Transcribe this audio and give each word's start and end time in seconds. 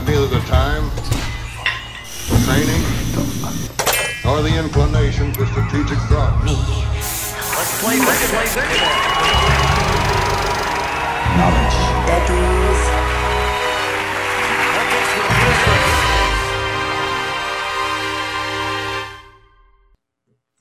have 0.00 0.08
neither 0.08 0.26
the 0.28 0.40
time, 0.46 0.90
training, 2.44 2.82
nor 4.24 4.42
the 4.42 4.56
inclination 4.58 5.32
for 5.34 5.46
strategic 5.46 5.98
thought. 6.08 6.42
Let's 6.44 7.82
play 7.82 7.98
this, 7.98 8.30
play 8.30 8.44
this. 8.44 8.56
Knowledge. 11.36 11.78
Becky's 12.06 12.80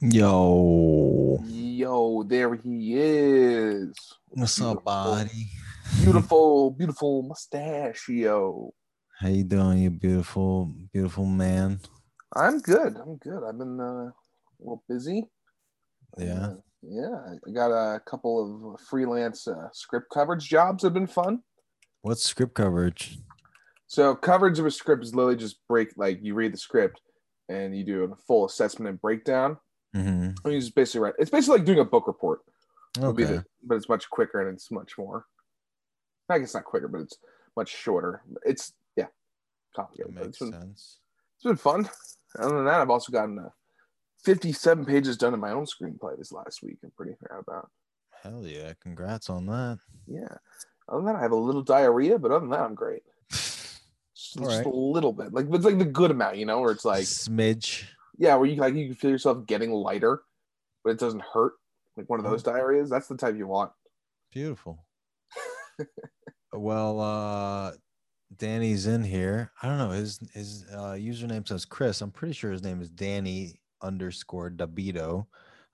Yo. 0.02 1.44
Yo, 1.46 2.24
there 2.24 2.56
he 2.56 2.96
is. 2.96 3.94
What's 4.30 4.62
up, 4.62 4.84
buddy? 4.84 5.50
Beautiful, 6.04 6.72
beautiful 6.72 7.24
mustachio. 7.24 8.74
How 9.20 9.28
you 9.28 9.44
doing, 9.44 9.80
you 9.80 9.90
beautiful, 9.90 10.74
beautiful 10.94 11.26
man? 11.26 11.82
I'm 12.38 12.60
good. 12.60 12.96
I'm 12.96 13.18
good. 13.18 13.44
I've 13.46 13.58
been 13.58 13.78
uh, 13.78 13.84
a 13.84 14.14
little 14.62 14.82
busy. 14.88 15.26
Yeah. 16.18 16.46
Uh, 16.46 16.56
yeah. 16.82 17.36
I 17.46 17.52
got 17.52 17.72
a 17.72 18.00
couple 18.00 18.74
of 18.76 18.80
freelance 18.80 19.46
uh, 19.46 19.68
script 19.74 20.08
coverage 20.14 20.48
jobs 20.48 20.84
have 20.84 20.94
been 20.94 21.06
fun. 21.06 21.42
What's 22.02 22.24
script 22.24 22.56
coverage? 22.56 23.20
So 23.88 24.16
coverage 24.16 24.58
of 24.58 24.66
a 24.66 24.72
script 24.72 25.04
is 25.04 25.14
literally 25.14 25.36
just 25.36 25.58
break 25.68 25.90
like 25.98 26.20
you 26.22 26.34
read 26.34 26.54
the 26.54 26.58
script 26.58 27.02
and 27.50 27.78
you 27.78 27.84
do 27.84 28.04
a 28.06 28.16
full 28.26 28.46
assessment 28.46 28.88
and 28.88 29.02
breakdown. 29.02 29.58
Mm-hmm. 29.94 30.30
I 30.46 30.48
mean, 30.48 30.58
it's 30.58 30.70
basically 30.70 31.02
right. 31.02 31.14
It's 31.20 31.32
basically 31.32 31.58
like 31.58 31.66
doing 31.66 31.80
a 31.80 31.86
book 31.86 32.08
report. 32.08 32.40
Okay. 32.98 33.24
the- 33.26 33.46
but 33.68 33.76
it's 33.76 33.90
much 33.90 34.10
quicker 34.10 34.48
and 34.48 34.56
it's 34.56 34.72
much 34.72 34.98
more. 34.98 35.26
I 36.30 36.40
guess 36.40 36.54
not 36.54 36.64
quicker, 36.64 36.88
but 36.88 37.02
it's 37.02 37.18
much 37.58 37.76
shorter. 37.76 38.22
It's 38.46 38.72
yeah, 39.98 40.06
That 40.08 40.14
makes 40.16 40.28
It's 40.28 40.40
been, 40.40 40.52
sense. 40.52 40.98
it's 41.36 41.44
been 41.44 41.56
fun. 41.56 41.90
Other 42.38 42.56
than 42.58 42.66
that, 42.66 42.82
I've 42.82 42.90
also 42.90 43.12
gotten 43.12 43.40
uh, 43.40 43.50
57 44.24 44.86
pages 44.86 45.18
done 45.18 45.34
in 45.34 45.40
my 45.40 45.52
own 45.52 45.66
screenplay 45.66 46.18
this 46.18 46.32
last 46.32 46.62
week. 46.62 46.78
I'm 46.84 46.92
pretty 46.96 47.14
proud 47.24 47.44
about. 47.48 47.70
Hell 48.22 48.46
yeah. 48.46 48.74
Congrats 48.82 49.30
on 49.30 49.46
that. 49.48 49.80
Yeah. 50.08 50.28
Other 50.88 50.98
than 50.98 51.06
that, 51.06 51.16
I 51.16 51.22
have 51.22 51.32
a 51.32 51.36
little 51.36 51.62
diarrhea, 51.62 52.20
but 52.20 52.32
other 52.32 52.42
than 52.42 52.50
that, 52.50 52.62
I'm 52.62 52.76
great. 52.76 53.04
Just, 53.32 54.38
just 54.38 54.58
right. 54.58 54.66
a 54.66 54.70
little 54.70 55.14
bit, 55.14 55.34
like 55.34 55.46
it's 55.50 55.64
like 55.64 55.78
the 55.80 55.86
good 55.86 56.12
amount, 56.12 56.36
you 56.38 56.46
know, 56.46 56.60
where 56.60 56.72
it's 56.72 56.84
like 56.84 57.04
smidge. 57.06 57.86
yeah, 58.18 58.36
where 58.36 58.48
you 58.48 58.58
like 58.58 58.76
you 58.76 58.88
can 58.88 58.96
feel 58.96 59.10
yourself 59.12 59.46
getting 59.48 59.72
lighter, 59.72 60.22
but 60.84 60.90
it 60.92 61.00
doesn't 61.00 61.24
hurt. 61.24 61.54
Like 61.96 62.10
one 62.10 62.20
of 62.20 62.26
those 62.26 62.44
diarrheas. 62.44 62.90
That's 62.90 63.08
the 63.08 63.16
type 63.16 63.38
you 63.38 63.48
want. 63.48 63.72
Beautiful. 64.34 64.86
well, 66.54 67.00
uh 67.00 67.72
Danny's 68.38 68.86
in 68.88 69.04
here. 69.04 69.52
I 69.62 69.68
don't 69.68 69.78
know. 69.78 69.90
His 69.90 70.20
his 70.34 70.66
uh 70.72 70.94
username 70.94 71.48
says 71.48 71.66
Chris. 71.66 72.02
I'm 72.02 72.12
pretty 72.12 72.34
sure 72.34 72.52
his 72.52 72.64
name 72.64 72.82
is 72.82 72.90
Danny 72.90 73.60
underscore 73.82 74.52
Dabito. 74.52 75.26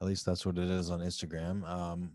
At 0.02 0.08
least 0.08 0.26
that's 0.26 0.46
what 0.46 0.58
it 0.58 0.70
is 0.70 0.90
on 0.90 1.02
Instagram. 1.02 1.68
Um 1.70 2.12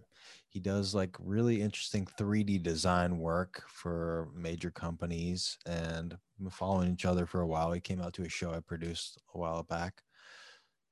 he 0.48 0.58
does 0.58 0.94
like 0.94 1.16
really 1.20 1.62
interesting 1.62 2.06
3D 2.18 2.62
design 2.62 3.18
work 3.18 3.62
for 3.68 4.28
major 4.34 4.70
companies 4.70 5.56
and 5.64 6.16
following 6.50 6.92
each 6.92 7.04
other 7.04 7.24
for 7.24 7.42
a 7.42 7.46
while. 7.46 7.70
He 7.70 7.80
came 7.80 8.00
out 8.00 8.14
to 8.14 8.22
a 8.22 8.28
show 8.28 8.52
I 8.52 8.58
produced 8.60 9.18
a 9.34 9.38
while 9.38 9.62
back. 9.62 10.02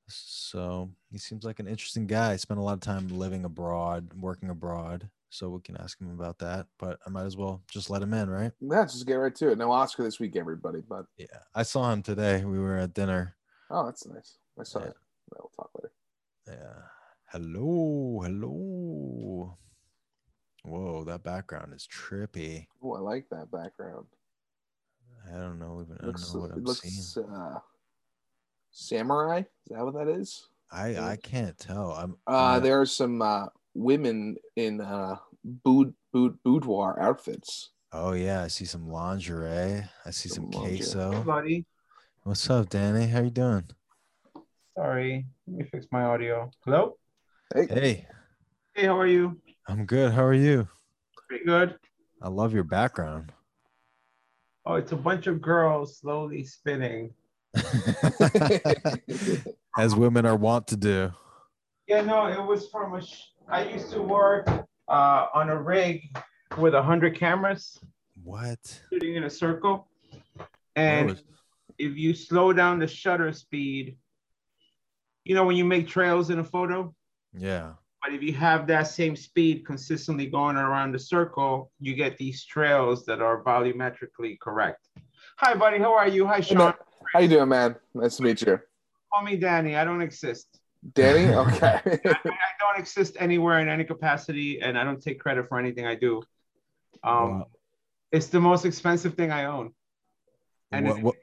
So 0.07 0.89
he 1.11 1.17
seems 1.17 1.43
like 1.43 1.59
an 1.59 1.67
interesting 1.67 2.07
guy. 2.07 2.37
Spent 2.37 2.59
a 2.59 2.63
lot 2.63 2.73
of 2.73 2.79
time 2.79 3.09
living 3.09 3.43
abroad, 3.43 4.11
working 4.15 4.49
abroad. 4.49 5.09
So 5.31 5.49
we 5.49 5.61
can 5.61 5.77
ask 5.77 5.99
him 6.01 6.09
about 6.11 6.39
that. 6.39 6.67
But 6.77 6.99
I 7.05 7.09
might 7.09 7.25
as 7.25 7.37
well 7.37 7.61
just 7.69 7.89
let 7.89 8.01
him 8.01 8.13
in, 8.13 8.29
right? 8.29 8.51
Yeah, 8.61 8.83
just 8.85 9.05
get 9.05 9.13
right 9.15 9.35
to 9.35 9.51
it. 9.51 9.57
No 9.57 9.71
Oscar 9.71 10.03
this 10.03 10.19
week, 10.19 10.35
everybody. 10.35 10.81
But 10.87 11.05
Yeah. 11.17 11.27
I 11.53 11.63
saw 11.63 11.91
him 11.91 12.01
today. 12.01 12.43
We 12.45 12.59
were 12.59 12.77
at 12.77 12.93
dinner. 12.93 13.35
oh, 13.69 13.85
that's 13.85 14.05
nice. 14.07 14.37
I 14.59 14.63
saw 14.63 14.79
Yeah. 14.79 14.87
it. 14.87 14.95
We'll 15.31 15.51
talk 15.55 15.69
later. 15.75 15.93
Yeah. 16.47 16.81
Hello. 17.27 18.21
Hello. 18.23 19.57
Whoa, 20.63 21.03
that 21.05 21.23
background 21.23 21.73
is 21.73 21.87
trippy. 21.87 22.67
Oh, 22.81 22.93
I 22.95 22.99
like 22.99 23.29
that 23.29 23.49
background. 23.51 24.07
I 25.27 25.37
don't 25.37 25.59
know 25.59 25.81
even 25.81 25.97
I 26.01 26.05
don't 26.05 26.33
know 26.33 26.41
what 26.41 26.51
I'm 26.51 26.63
looks 26.63 26.81
seeing. 26.81 27.25
uh, 27.31 27.59
samurai. 28.71 29.39
Is 29.39 29.45
that 29.69 29.85
what 29.85 29.93
that 29.93 30.07
is? 30.07 30.47
I 30.71 30.97
I 30.97 31.15
can't 31.17 31.57
tell. 31.57 31.91
I'm 31.91 32.15
Uh, 32.27 32.31
uh, 32.31 32.59
there 32.59 32.79
are 32.81 32.85
some 32.85 33.21
uh, 33.21 33.47
women 33.73 34.37
in 34.55 34.81
uh, 34.81 35.17
boud, 35.43 35.93
boud, 36.13 36.37
boudoir 36.43 36.99
outfits. 37.01 37.71
oh 37.93 38.13
yeah, 38.13 38.43
I 38.43 38.47
see 38.47 38.65
some 38.65 38.87
lingerie. 38.89 39.83
I 40.05 40.11
see 40.11 40.29
some 40.29 40.51
Some 40.51 40.61
lingerie. 40.61 40.77
queso. 40.77 41.23
buddy. 41.23 41.65
What's 42.23 42.49
up, 42.49 42.69
Danny? 42.69 43.07
How 43.07 43.21
you 43.21 43.29
doing? 43.29 43.65
Sorry, 44.77 45.25
let 45.47 45.57
me 45.57 45.63
fix 45.71 45.87
my 45.91 46.03
audio. 46.03 46.51
Hello? 46.65 46.97
Hey, 47.53 47.67
Hey, 47.67 48.07
Hey, 48.75 48.85
how 48.85 48.97
are 48.99 49.07
you? 49.07 49.39
I'm 49.67 49.85
good. 49.85 50.11
How 50.13 50.23
are 50.23 50.33
you? 50.33 50.67
Pretty 51.27 51.45
good. 51.45 51.77
I 52.21 52.29
love 52.29 52.53
your 52.53 52.63
background. 52.63 53.31
Oh, 54.65 54.75
it's 54.75 54.91
a 54.91 54.95
bunch 54.95 55.27
of 55.27 55.41
girls 55.41 55.97
slowly 55.99 56.43
spinning. 56.43 57.13
As 59.77 59.95
women 59.95 60.25
are 60.25 60.35
wont 60.35 60.67
to 60.67 60.77
do. 60.77 61.11
Yeah, 61.87 62.01
no, 62.01 62.27
it 62.27 62.43
was 62.45 62.67
from 62.69 62.93
a. 62.95 63.01
Sh- 63.01 63.23
I 63.47 63.63
used 63.69 63.91
to 63.91 64.01
work 64.01 64.47
uh, 64.89 65.27
on 65.33 65.49
a 65.49 65.57
rig 65.61 66.01
with 66.57 66.73
a 66.73 66.81
hundred 66.81 67.15
cameras 67.15 67.79
What? 68.23 68.59
shooting 68.91 69.15
in 69.15 69.23
a 69.23 69.29
circle, 69.29 69.87
and 70.75 71.11
it's- 71.11 71.25
if 71.77 71.95
you 71.95 72.13
slow 72.13 72.51
down 72.51 72.79
the 72.79 72.87
shutter 72.87 73.31
speed, 73.31 73.97
you 75.23 75.33
know 75.35 75.45
when 75.45 75.55
you 75.55 75.63
make 75.63 75.87
trails 75.87 76.29
in 76.29 76.39
a 76.39 76.43
photo. 76.43 76.93
yeah. 77.33 77.73
But 78.01 78.13
if 78.13 78.23
you 78.23 78.31
have 78.33 78.65
that 78.67 78.83
same 78.87 79.15
speed 79.17 79.65
consistently 79.65 80.25
going 80.27 80.55
around 80.55 80.93
the 80.93 80.99
circle, 80.99 81.69
you 81.81 81.95
get 81.95 82.17
these 82.17 82.45
trails 82.45 83.05
that 83.05 83.21
are 83.21 83.43
volumetrically 83.43 84.39
correct. 84.39 84.87
Hi, 85.37 85.53
buddy. 85.53 85.79
How 85.79 85.93
are 85.93 86.07
you? 86.07 86.25
Hi, 86.25 86.37
Hey, 86.37 86.41
Sean. 86.41 86.57
man. 86.57 86.73
How 87.13 87.19
you 87.19 87.27
doing, 87.27 87.49
man? 87.49 87.75
Nice 87.93 88.15
to 88.17 88.23
meet 88.23 88.41
you, 88.41 88.57
Call 89.13 89.23
me 89.23 89.35
Danny. 89.35 89.75
I 89.75 89.83
don't 89.83 90.01
exist. 90.01 90.58
Danny. 90.93 91.33
Okay. 91.35 91.79
I 91.85 91.99
I 92.25 92.51
don't 92.59 92.79
exist 92.79 93.17
anywhere 93.19 93.59
in 93.59 93.67
any 93.69 93.83
capacity, 93.83 94.61
and 94.61 94.77
I 94.77 94.83
don't 94.83 95.01
take 95.01 95.19
credit 95.19 95.47
for 95.47 95.59
anything 95.59 95.85
I 95.85 95.95
do. 95.95 96.21
Um, 97.03 97.39
Wow. 97.39 97.47
It's 98.11 98.27
the 98.27 98.39
most 98.39 98.65
expensive 98.65 99.13
thing 99.13 99.31
I 99.31 99.45
own. 99.45 99.71
What, 100.71 101.01
what, 101.01 101.15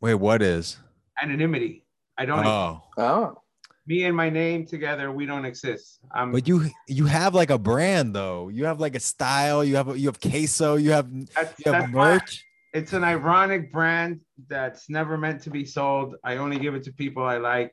wait, 0.00 0.14
what 0.14 0.42
is? 0.42 0.76
Anonymity. 1.22 1.84
I 2.16 2.24
don't. 2.24 2.44
Oh, 2.44 2.82
oh, 2.96 3.42
Me 3.86 4.04
and 4.04 4.16
my 4.16 4.28
name 4.28 4.66
together, 4.66 5.12
we 5.12 5.26
don't 5.26 5.44
exist. 5.44 6.00
Um, 6.14 6.32
but 6.32 6.48
you 6.48 6.70
you 6.88 7.06
have 7.06 7.34
like 7.34 7.50
a 7.50 7.58
brand 7.58 8.14
though. 8.14 8.48
You 8.48 8.64
have 8.64 8.80
like 8.80 8.96
a 8.96 9.00
style. 9.00 9.62
You 9.62 9.76
have 9.76 9.96
you 9.96 10.08
have 10.08 10.20
queso. 10.20 10.74
You 10.74 10.90
have 10.90 11.08
you 11.12 11.26
that's, 11.34 11.54
have 11.64 11.74
that's 11.82 11.92
why 11.92 12.14
merch. 12.14 12.44
it's 12.74 12.92
an 12.92 13.04
ironic 13.04 13.72
brand 13.72 14.20
that's 14.48 14.90
never 14.90 15.16
meant 15.16 15.42
to 15.42 15.50
be 15.50 15.64
sold. 15.64 16.16
I 16.24 16.38
only 16.38 16.58
give 16.58 16.74
it 16.74 16.82
to 16.84 16.92
people 16.92 17.22
I 17.22 17.38
like, 17.38 17.72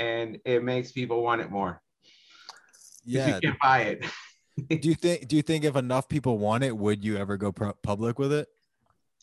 and 0.00 0.38
it 0.46 0.64
makes 0.64 0.90
people 0.90 1.22
want 1.22 1.42
it 1.42 1.50
more. 1.50 1.80
Yeah. 3.04 3.36
You 3.36 3.40
can't 3.40 3.58
buy 3.62 3.80
it. 3.82 4.04
Do 4.80 4.88
you 4.88 4.94
think 4.94 5.26
do 5.28 5.36
you 5.36 5.42
think 5.42 5.64
if 5.64 5.74
enough 5.76 6.06
people 6.08 6.36
want 6.36 6.64
it, 6.64 6.76
would 6.76 7.02
you 7.04 7.16
ever 7.16 7.36
go 7.38 7.50
pro- 7.50 7.72
public 7.82 8.18
with 8.18 8.32
it? 8.32 8.46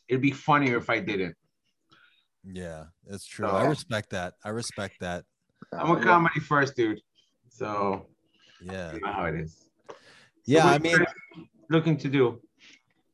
It'd 0.07 0.21
be 0.21 0.31
funnier 0.31 0.77
if 0.77 0.89
I 0.89 0.99
didn't. 0.99 1.35
Yeah, 2.43 2.85
that's 3.05 3.25
true. 3.25 3.45
I 3.45 3.65
Oh. 3.65 3.69
respect 3.69 4.09
that. 4.11 4.33
I 4.43 4.49
respect 4.49 4.95
that. 5.01 5.25
I'm 5.73 5.91
a 5.91 6.01
comedy 6.01 6.39
first 6.39 6.75
dude. 6.75 7.01
So 7.49 8.07
Yeah. 8.61 8.93
you 8.93 9.01
know 9.01 9.11
how 9.11 9.25
it 9.25 9.35
is. 9.35 9.65
Yeah, 10.45 10.65
what 10.65 10.73
I 10.75 10.79
mean, 10.79 11.05
looking 11.69 11.97
to 11.97 12.07
do. 12.09 12.41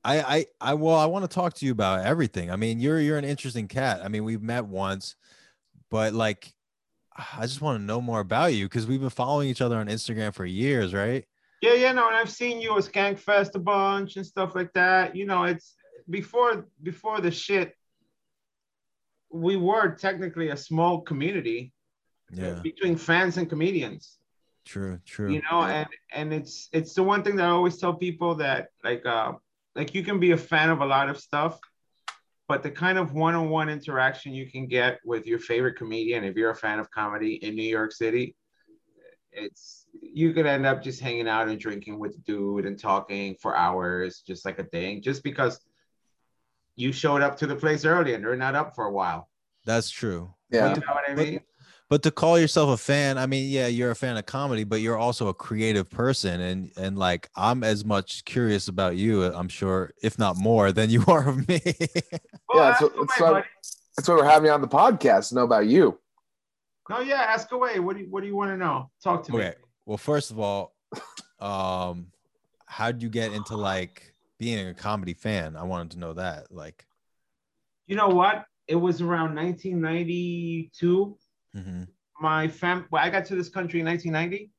I, 0.06 0.20
I, 0.22 0.46
I, 0.62 0.74
well, 0.76 0.98
I 0.98 1.06
want 1.08 1.24
to 1.30 1.34
talk 1.34 1.56
to 1.56 1.66
you 1.66 1.72
about 1.72 2.06
everything. 2.06 2.52
I 2.52 2.56
mean, 2.58 2.80
you're, 2.80 3.00
you're 3.00 3.18
an 3.18 3.26
interesting 3.26 3.68
cat. 3.68 4.02
I 4.04 4.08
mean, 4.08 4.24
we've 4.24 4.42
met 4.42 4.66
once, 4.66 5.16
but 5.90 6.14
like, 6.14 6.54
I 7.16 7.42
just 7.42 7.62
want 7.62 7.80
to 7.80 7.84
know 7.84 8.02
more 8.02 8.20
about 8.20 8.54
you 8.54 8.66
because 8.66 8.88
we've 8.88 9.02
been 9.02 9.10
following 9.10 9.50
each 9.50 9.62
other 9.62 9.78
on 9.78 9.88
Instagram 9.88 10.34
for 10.34 10.46
years, 10.46 10.94
right? 10.94 11.26
Yeah, 11.62 11.74
yeah, 11.74 11.92
no, 11.94 12.08
and 12.08 12.16
I've 12.16 12.30
seen 12.30 12.60
you 12.60 12.78
at 12.78 12.84
Skankfest 12.84 13.56
a 13.56 13.60
bunch 13.60 14.18
and 14.18 14.26
stuff 14.26 14.54
like 14.56 14.74
that. 14.74 15.16
You 15.16 15.26
know, 15.26 15.44
it's 15.44 15.76
before 16.10 16.68
before 16.82 17.22
the 17.22 17.32
shit. 17.32 17.76
We 19.32 19.56
were 19.56 19.96
technically 19.96 20.50
a 20.50 20.58
small 20.58 21.02
community 21.02 21.74
Yeah, 22.32 22.60
between 22.62 22.98
fans 22.98 23.38
and 23.38 23.50
comedians. 23.50 24.20
true, 24.66 25.00
true. 25.06 25.32
You 25.34 25.42
know, 25.50 25.64
and 25.64 25.88
and 26.12 26.34
it's 26.34 26.70
it's 26.72 26.94
the 26.94 27.04
one 27.04 27.24
thing 27.24 27.36
that 27.38 27.46
I 27.46 27.50
always 27.50 27.78
tell 27.78 27.94
people 27.94 28.36
that 28.36 28.70
like 28.84 29.06
uh 29.06 29.34
like 29.76 29.96
you 29.96 30.04
can 30.04 30.20
be 30.20 30.32
a 30.32 30.38
fan 30.38 30.70
of 30.70 30.82
a 30.82 30.86
lot 30.86 31.10
of 31.10 31.20
stuff, 31.20 31.60
but 32.48 32.64
the 32.64 32.72
kind 32.72 32.98
of 32.98 33.14
one-on-one 33.14 33.70
interaction 33.70 34.34
you 34.34 34.50
can 34.50 34.68
get 34.68 35.00
with 35.06 35.26
your 35.26 35.40
favorite 35.40 35.76
comedian 35.76 36.24
if 36.24 36.36
you're 36.36 36.52
a 36.52 36.56
fan 36.56 36.80
of 36.80 36.90
comedy 36.92 37.36
in 37.36 37.56
New 37.56 37.64
York 37.64 37.92
City, 37.92 38.36
it's 39.32 39.86
you 40.02 40.34
could 40.34 40.46
end 40.46 40.66
up 40.66 40.84
just 40.84 41.00
hanging 41.00 41.28
out 41.28 41.48
and 41.48 41.60
drinking 41.60 42.00
with 42.00 42.14
the 42.14 42.20
dude 42.20 42.66
and 42.66 42.80
talking 42.80 43.36
for 43.42 43.56
hours, 43.56 44.24
just 44.26 44.46
like 44.46 44.60
a 44.60 44.64
thing, 44.64 45.02
just 45.02 45.24
because 45.24 45.60
you 46.76 46.92
showed 46.92 47.22
up 47.22 47.38
to 47.38 47.48
the 47.48 47.56
place 47.56 47.86
early 47.86 48.14
and 48.14 48.24
they're 48.24 48.36
not 48.36 48.56
up 48.56 48.76
for 48.76 48.86
a 48.86 48.92
while. 48.92 49.30
That's 49.66 49.90
true. 49.90 50.34
Yeah. 50.50 50.74
You 50.74 50.82
know 50.82 50.94
what 50.94 51.10
I 51.10 51.16
But- 51.16 51.26
mean? 51.26 51.40
But 51.90 52.02
to 52.04 52.12
call 52.12 52.40
yourself 52.40 52.70
a 52.72 52.78
fan, 52.78 53.18
I 53.18 53.26
mean, 53.28 53.50
yeah, 53.52 53.68
you're 53.68 53.92
a 53.92 53.96
fan 53.96 54.18
of 54.18 54.26
comedy, 54.26 54.64
but 54.64 54.82
you're 54.82 54.98
also 54.98 55.28
a 55.28 55.34
creative 55.34 55.90
person, 55.90 56.42
and 56.42 56.72
and 56.78 56.98
like 56.98 57.30
I'm 57.36 57.64
as 57.64 57.86
much 57.86 58.26
curious 58.26 58.68
about 58.68 58.96
you, 58.96 59.24
I'm 59.24 59.50
sure, 59.50 59.92
if 60.02 60.18
not 60.18 60.38
more, 60.38 60.72
than 60.72 60.90
you 60.90 61.04
are 61.08 61.28
of 61.30 61.48
me. 61.48 61.62
Well, 62.50 62.56
Yeah, 62.56 62.62
ask 62.70 62.80
so- 62.80 62.90
away, 62.90 63.08
so- 63.18 63.44
That's 63.96 64.08
why 64.10 64.16
we're 64.16 64.26
having 64.26 64.50
on 64.50 64.62
the 64.62 64.68
podcast 64.68 65.30
to 65.30 65.36
know 65.36 65.44
about 65.44 65.68
you. 65.68 66.00
No, 66.90 67.00
yeah, 67.00 67.22
ask 67.22 67.52
away. 67.52 67.80
What 67.80 67.96
do 67.96 68.04
you, 68.04 68.10
what 68.10 68.22
do 68.22 68.28
you 68.28 68.36
want 68.36 68.50
to 68.52 68.58
know? 68.58 68.90
Talk 69.04 69.24
to 69.26 69.32
me. 69.32 69.52
Well, 69.86 69.98
first 69.98 70.32
of 70.32 70.40
all, 70.40 70.74
um, 71.40 72.08
how 72.66 72.88
would 72.88 73.04
you 73.04 73.10
get 73.10 73.34
into 73.34 73.56
like 73.56 74.14
being 74.40 74.68
a 74.68 74.74
comedy 74.74 75.14
fan? 75.14 75.56
I 75.56 75.64
wanted 75.64 75.92
to 75.92 76.00
know 76.00 76.14
that. 76.14 76.52
Like, 76.52 76.86
You 77.88 77.96
know 77.96 78.08
what? 78.10 78.46
It 78.68 78.76
was 78.78 79.00
around 79.02 79.36
1992. 79.36 81.18
Mhm. 81.56 81.88
My 82.22 82.48
fam, 82.48 82.86
well, 82.92 83.04
I 83.04 83.10
got 83.10 83.26
to 83.26 83.36
this 83.36 83.50
country 83.50 83.80
in 83.80 83.86
1990 83.86 84.52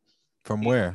from 0.45 0.63
where? 0.63 0.95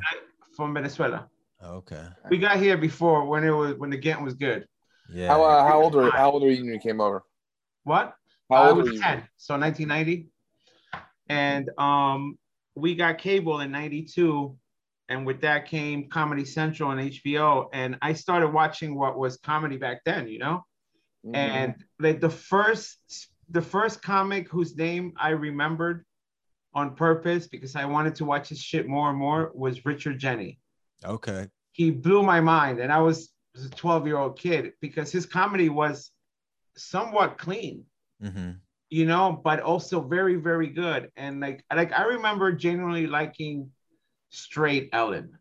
from 0.56 0.74
Venezuela. 0.74 1.28
Okay. 1.62 2.04
We 2.30 2.38
got 2.38 2.58
here 2.58 2.76
before 2.76 3.26
when 3.26 3.44
it 3.44 3.50
was 3.50 3.76
when 3.76 3.90
the 3.90 3.96
Ghent 3.96 4.22
was 4.22 4.34
good. 4.34 4.66
Yeah. 5.12 5.28
How, 5.28 5.42
uh, 5.42 5.66
how 5.66 5.82
old 5.82 5.94
were 5.94 6.10
how 6.10 6.30
old 6.30 6.42
were 6.42 6.50
you 6.50 6.64
when 6.64 6.74
you 6.74 6.80
came 6.80 7.00
over? 7.00 7.22
What? 7.84 8.14
How 8.50 8.56
I 8.56 8.68
old 8.68 8.76
were 8.78 8.84
was 8.84 8.94
you? 8.94 9.00
10, 9.00 9.28
so 9.36 9.58
1990. 9.58 10.28
And 11.28 11.70
um, 11.78 12.38
we 12.74 12.94
got 12.94 13.18
cable 13.18 13.60
in 13.60 13.70
92. 13.70 14.56
And 15.08 15.26
with 15.26 15.40
that 15.40 15.66
came 15.66 16.08
Comedy 16.08 16.44
Central 16.44 16.90
and 16.92 17.00
HBO. 17.10 17.68
And 17.72 17.96
I 18.00 18.12
started 18.12 18.48
watching 18.48 18.94
what 18.94 19.18
was 19.18 19.36
comedy 19.38 19.76
back 19.76 20.02
then, 20.04 20.28
you 20.28 20.38
know? 20.38 20.64
Mhm. 21.26 21.36
And 21.36 21.74
like 21.98 22.20
the 22.20 22.30
first 22.30 23.28
the 23.50 23.62
first 23.62 24.02
comic 24.02 24.48
whose 24.48 24.76
name 24.76 25.12
I 25.16 25.30
remembered 25.30 26.04
on 26.74 26.94
purpose 26.94 27.46
because 27.48 27.74
I 27.76 27.84
wanted 27.84 28.14
to 28.16 28.24
watch 28.24 28.48
his 28.48 28.60
shit 28.60 28.86
more 28.86 29.10
and 29.10 29.18
more 29.18 29.50
was 29.54 29.84
Richard 29.84 30.20
Jeni. 30.20 30.58
okay. 31.04 31.48
He 31.72 31.90
blew 31.90 32.22
my 32.22 32.40
mind. 32.40 32.80
And 32.80 32.92
I 32.92 32.98
was, 32.98 33.32
was 33.54 33.64
a 33.64 33.70
12 33.70 34.06
year 34.06 34.18
old 34.18 34.38
kid 34.38 34.72
because 34.80 35.10
his 35.10 35.26
comedy 35.26 35.68
was 35.68 36.10
somewhat 36.76 37.38
clean 37.38 37.84
hmm 38.20 38.52
you 38.90 39.06
know, 39.06 39.40
but 39.42 39.60
also 39.60 40.00
very, 40.02 40.34
very 40.34 40.66
good. 40.66 41.10
And 41.16 41.40
like, 41.40 41.64
like 41.74 41.92
I 41.92 42.04
remember 42.04 42.52
genuinely 42.52 43.06
liking 43.06 43.70
Straight 44.30 44.90
Ellen. 44.92 45.38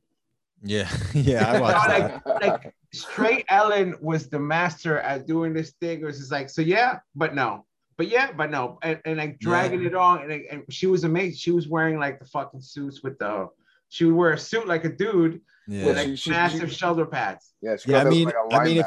Yeah. 0.62 0.90
yeah. 1.14 1.52
I 1.52 1.60
watched 1.60 1.88
like, 1.90 2.42
like 2.42 2.76
Straight 2.94 3.46
Ellen 3.50 3.96
was 4.02 4.30
the 4.30 4.40
master 4.40 5.00
at 5.00 5.26
doing 5.26 5.54
this 5.54 5.74
thing. 5.82 6.02
It 6.02 6.06
was 6.06 6.20
just 6.20 6.32
like, 6.32 6.50
so 6.50 6.62
yeah, 6.62 7.00
but 7.16 7.34
no, 7.34 7.66
but 8.00 8.08
yeah, 8.08 8.32
but 8.32 8.50
no, 8.50 8.80
and, 8.82 8.98
and 9.04 9.18
like 9.18 9.40
dragging 9.40 9.84
it 9.84 9.94
on. 9.94 10.22
And, 10.32 10.32
and 10.50 10.64
she 10.70 10.88
was 10.88 11.04
amazing. 11.04 11.36
She 11.36 11.52
was 11.52 11.68
wearing 11.68 12.00
like 12.00 12.18
the 12.18 12.26
fucking 12.26 12.62
suits 12.62 13.04
with 13.04 13.20
the. 13.20 13.50
She 13.90 14.06
would 14.06 14.16
wear 14.16 14.32
a 14.32 14.38
suit 14.38 14.68
like 14.68 14.86
a 14.86 14.90
dude 14.90 15.42
Yeah. 15.68 15.86
with 15.86 15.98
like 15.98 16.18
she- 16.18 16.30
massive 16.30 16.70
she- 16.70 16.76
shoulder 16.78 17.06
pads. 17.06 17.52
yeah, 17.62 17.76
she 17.76 17.92
Yeah, 17.92 18.00
I 18.02 18.04
mean- 18.06 18.26
like 18.26 18.36
a 18.36 18.56
I 18.56 18.64
mean, 18.64 18.78
if- 18.78 18.86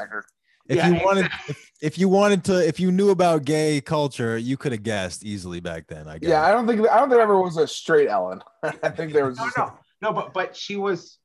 if 0.69 0.77
Yeah, 0.77 0.89
you 0.89 1.05
wanted 1.05 1.27
if, 1.49 1.71
if 1.83 1.99
you 1.99 2.09
wanted 2.09 2.45
to 2.45 2.67
if 2.67 2.81
you 2.81 2.91
knew 2.91 3.11
about 3.11 3.45
gay 3.45 3.81
culture 3.83 4.39
you 4.39 4.57
could 4.57 4.73
have 4.73 4.85
guessed 4.85 5.25
easily 5.25 5.59
back 5.59 5.89
then 5.89 6.07
i 6.09 6.19
guess 6.19 6.31
yeah, 6.31 6.41
I 6.47 6.53
don't 6.53 6.69
think 6.69 6.89
I 6.89 7.01
don't 7.01 7.11
think 7.11 7.21
ever 7.21 7.39
was 7.43 7.57
a 7.59 7.67
straight 7.67 8.09
Ellen. 8.09 8.41
I 8.63 8.89
think 8.89 9.13
there 9.13 9.27
was 9.27 9.37
No, 9.37 9.45
just 9.45 9.59
no, 9.59 9.73
no, 10.01 10.13
but 10.15 10.33
but 10.33 10.57
she 10.57 10.77
was. 10.77 11.19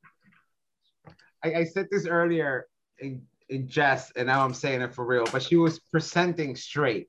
I, 1.45 1.53
I 1.53 1.63
said 1.63 1.87
this 1.91 2.05
earlier 2.07 2.65
in 2.99 3.21
in 3.47 3.67
jest, 3.69 4.11
and 4.17 4.25
now 4.27 4.43
I'm 4.43 4.53
saying 4.55 4.81
it 4.81 4.93
for 4.93 5.05
real. 5.05 5.25
But 5.31 5.41
she 5.43 5.55
was 5.55 5.79
presenting 5.79 6.55
straight. 6.57 7.07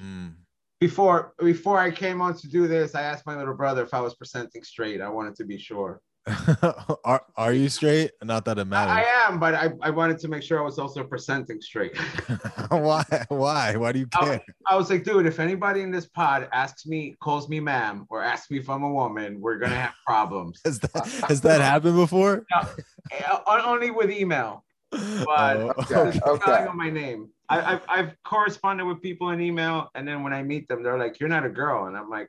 Mm. 0.00 0.34
Before 0.80 1.34
before 1.38 1.78
I 1.78 1.90
came 1.90 2.20
on 2.20 2.36
to 2.38 2.48
do 2.48 2.66
this, 2.66 2.94
I 2.94 3.02
asked 3.02 3.24
my 3.26 3.36
little 3.36 3.54
brother 3.54 3.82
if 3.82 3.94
I 3.94 4.00
was 4.00 4.14
presenting 4.14 4.64
straight. 4.64 5.00
I 5.00 5.08
wanted 5.08 5.36
to 5.36 5.44
be 5.44 5.58
sure. 5.58 6.00
are, 7.04 7.24
are 7.36 7.52
you 7.52 7.68
straight 7.68 8.12
not 8.22 8.44
that 8.44 8.56
it 8.56 8.66
matters 8.66 8.92
I 8.96 9.26
am, 9.28 9.40
but 9.40 9.54
I, 9.56 9.72
I 9.80 9.90
wanted 9.90 10.20
to 10.20 10.28
make 10.28 10.44
sure 10.44 10.60
I 10.60 10.62
was 10.62 10.78
also 10.78 11.02
presenting 11.02 11.60
straight. 11.60 11.96
why 12.68 13.04
why 13.28 13.74
why 13.76 13.90
do 13.92 13.98
you 13.98 14.06
care 14.06 14.40
I 14.66 14.76
was 14.76 14.88
like, 14.88 15.02
dude, 15.02 15.26
if 15.26 15.40
anybody 15.40 15.80
in 15.82 15.90
this 15.90 16.06
pod 16.06 16.48
asks 16.52 16.86
me, 16.86 17.16
calls 17.20 17.48
me 17.48 17.58
ma'am, 17.58 18.06
or 18.08 18.22
asks 18.22 18.50
me 18.52 18.58
if 18.58 18.70
I'm 18.70 18.84
a 18.84 18.92
woman, 18.92 19.40
we're 19.40 19.58
gonna 19.58 19.74
have 19.74 19.94
problems. 20.06 20.60
has 20.64 20.78
that 20.80 21.06
has 21.28 21.40
that 21.40 21.60
happened 21.60 21.96
before 21.96 22.44
Uh, 22.54 23.38
Only 23.64 23.90
with 23.90 24.10
email. 24.10 24.64
But- 24.90 25.56
Oh, 25.56 25.72
Okay, 25.78 26.20
okay. 26.26 26.66
of 26.66 26.74
my 26.74 26.90
name. 26.90 27.30
I, 27.52 27.72
I've, 27.72 27.82
I've 27.88 28.22
corresponded 28.24 28.86
with 28.86 29.00
people 29.02 29.30
in 29.30 29.40
email, 29.40 29.90
and 29.94 30.06
then 30.06 30.22
when 30.22 30.32
I 30.32 30.42
meet 30.42 30.68
them, 30.68 30.82
they're 30.82 30.98
like, 30.98 31.20
"You're 31.20 31.28
not 31.28 31.44
a 31.44 31.50
girl," 31.50 31.86
and 31.86 31.96
I'm 31.96 32.10
like, 32.10 32.28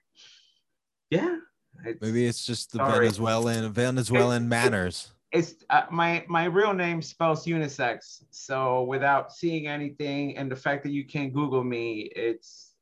"Yeah." 1.09 1.37
It's, 1.85 2.01
maybe 2.01 2.25
it's 2.25 2.45
just 2.45 2.71
the 2.71 2.77
Sorry. 2.77 2.99
venezuelan 2.99 3.73
venezuelan 3.73 4.47
manners 4.47 5.11
it's 5.31 5.55
uh, 5.71 5.85
my 5.89 6.23
my 6.29 6.45
real 6.45 6.71
name 6.71 7.01
spells 7.01 7.47
unisex. 7.47 8.23
So 8.29 8.83
without 8.83 9.33
seeing 9.33 9.65
anything, 9.65 10.37
and 10.37 10.49
the 10.49 10.55
fact 10.55 10.83
that 10.83 10.91
you 10.91 11.03
can't 11.03 11.33
Google 11.33 11.63
me, 11.63 12.11
it's 12.15 12.73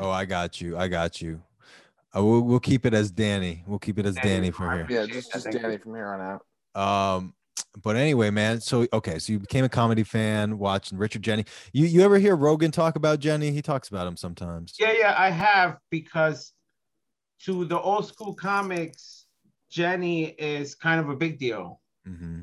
oh 0.00 0.10
i 0.10 0.24
got 0.24 0.60
you 0.60 0.76
i 0.76 0.88
got 0.88 1.20
you 1.20 1.42
uh, 2.16 2.22
we'll, 2.22 2.42
we'll 2.42 2.60
keep 2.60 2.86
it 2.86 2.94
as 2.94 3.10
danny 3.10 3.62
we'll 3.66 3.78
keep 3.78 3.98
it 3.98 4.06
as 4.06 4.14
Danny. 4.16 4.28
danny 4.28 4.50
from 4.50 4.70
here 4.72 4.86
Yeah, 4.88 5.06
just 5.06 5.32
just 5.32 5.50
Danny 5.50 5.78
from 5.78 5.94
here 5.94 6.08
on 6.08 6.20
out. 6.20 7.16
Um, 7.16 7.34
but 7.82 7.96
anyway, 7.96 8.30
man. 8.30 8.60
So 8.60 8.86
okay, 8.92 9.18
so 9.18 9.32
you 9.32 9.38
became 9.38 9.64
a 9.64 9.68
comedy 9.68 10.02
fan, 10.02 10.58
watching 10.58 10.98
Richard 10.98 11.22
Jeni. 11.22 11.46
You 11.72 11.86
you 11.86 12.02
ever 12.02 12.18
hear 12.18 12.36
Rogan 12.36 12.70
talk 12.70 12.96
about 12.96 13.20
Jeni? 13.20 13.52
He 13.52 13.62
talks 13.62 13.88
about 13.88 14.06
him 14.06 14.16
sometimes. 14.16 14.74
yeah, 14.78 14.92
yeah. 14.92 15.14
I 15.16 15.30
have 15.30 15.78
because 15.90 16.52
to 17.44 17.64
the 17.64 17.78
old 17.78 18.06
school 18.06 18.34
comics, 18.34 19.26
Jeni 19.70 20.34
is 20.38 20.74
kind 20.74 21.00
of 21.00 21.08
a 21.08 21.16
big 21.16 21.38
deal. 21.38 21.80
hmm 22.04 22.42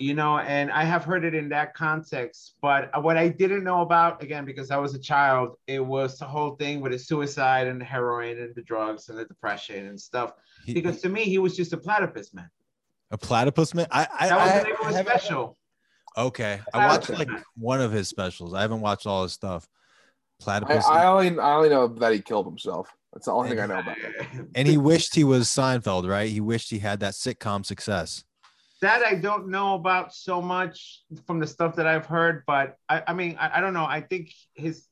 you 0.00 0.14
know, 0.14 0.38
and 0.38 0.72
I 0.72 0.84
have 0.84 1.04
heard 1.04 1.26
it 1.26 1.34
in 1.34 1.50
that 1.50 1.74
context. 1.74 2.54
But 2.62 2.90
what 3.02 3.18
I 3.18 3.28
didn't 3.28 3.64
know 3.64 3.82
about, 3.82 4.22
again, 4.22 4.46
because 4.46 4.70
I 4.70 4.78
was 4.78 4.94
a 4.94 4.98
child, 4.98 5.56
it 5.66 5.78
was 5.78 6.18
the 6.18 6.24
whole 6.24 6.56
thing 6.56 6.80
with 6.80 6.92
the 6.92 6.98
suicide 6.98 7.66
and 7.66 7.78
the 7.78 7.84
heroin 7.84 8.38
and 8.38 8.54
the 8.54 8.62
drugs 8.62 9.10
and 9.10 9.18
the 9.18 9.26
depression 9.26 9.86
and 9.88 10.00
stuff. 10.00 10.32
He, 10.64 10.72
Because 10.72 11.02
to 11.02 11.10
me, 11.10 11.24
he 11.24 11.36
was 11.36 11.54
just 11.54 11.74
a 11.74 11.76
platypus 11.76 12.32
man. 12.32 12.48
A 13.10 13.18
platypus 13.18 13.74
man. 13.74 13.86
I 13.90 14.06
I, 14.18 14.28
That 14.28 14.38
was 14.38 14.50
I, 14.50 14.58
the 14.58 14.64
name 14.64 14.74
of 14.80 14.86
his 14.86 14.96
haven't- 14.96 15.12
special. 15.20 15.56
Okay, 16.16 16.60
I 16.74 16.86
watched 16.88 17.08
like 17.10 17.28
one 17.56 17.80
of 17.80 17.92
his 17.92 18.08
specials. 18.08 18.52
I 18.52 18.62
haven't 18.62 18.80
watched 18.80 19.06
all 19.06 19.22
his 19.22 19.32
stuff. 19.32 19.68
Platypus, 20.40 20.84
I 20.86 21.06
only 21.06 21.38
I 21.38 21.54
only 21.54 21.68
know 21.68 21.86
that 21.86 22.12
he 22.12 22.20
killed 22.20 22.46
himself. 22.46 22.88
That's 23.12 23.26
the 23.26 23.32
only 23.32 23.50
thing 23.50 23.60
I 23.60 23.66
know 23.66 23.78
about 23.80 23.96
him. 23.98 24.48
and 24.54 24.66
he 24.66 24.76
wished 24.78 25.14
he 25.14 25.24
was 25.24 25.48
Seinfeld, 25.48 26.08
right? 26.08 26.28
He 26.30 26.40
wished 26.40 26.70
he 26.70 26.78
had 26.78 27.00
that 27.00 27.14
sitcom 27.14 27.64
success. 27.66 28.24
that 28.80 29.02
I 29.02 29.14
don't 29.16 29.48
know 29.48 29.74
about 29.74 30.14
so 30.14 30.40
much 30.40 31.02
from 31.26 31.38
the 31.40 31.46
stuff 31.46 31.76
that 31.76 31.86
I've 31.86 32.06
heard, 32.06 32.44
but 32.46 32.76
I, 32.88 33.02
I 33.08 33.12
mean, 33.12 33.36
I, 33.38 33.58
I 33.58 33.60
don't 33.60 33.74
know. 33.74 33.84
I 33.84 34.00
think 34.00 34.32
his 34.54 34.86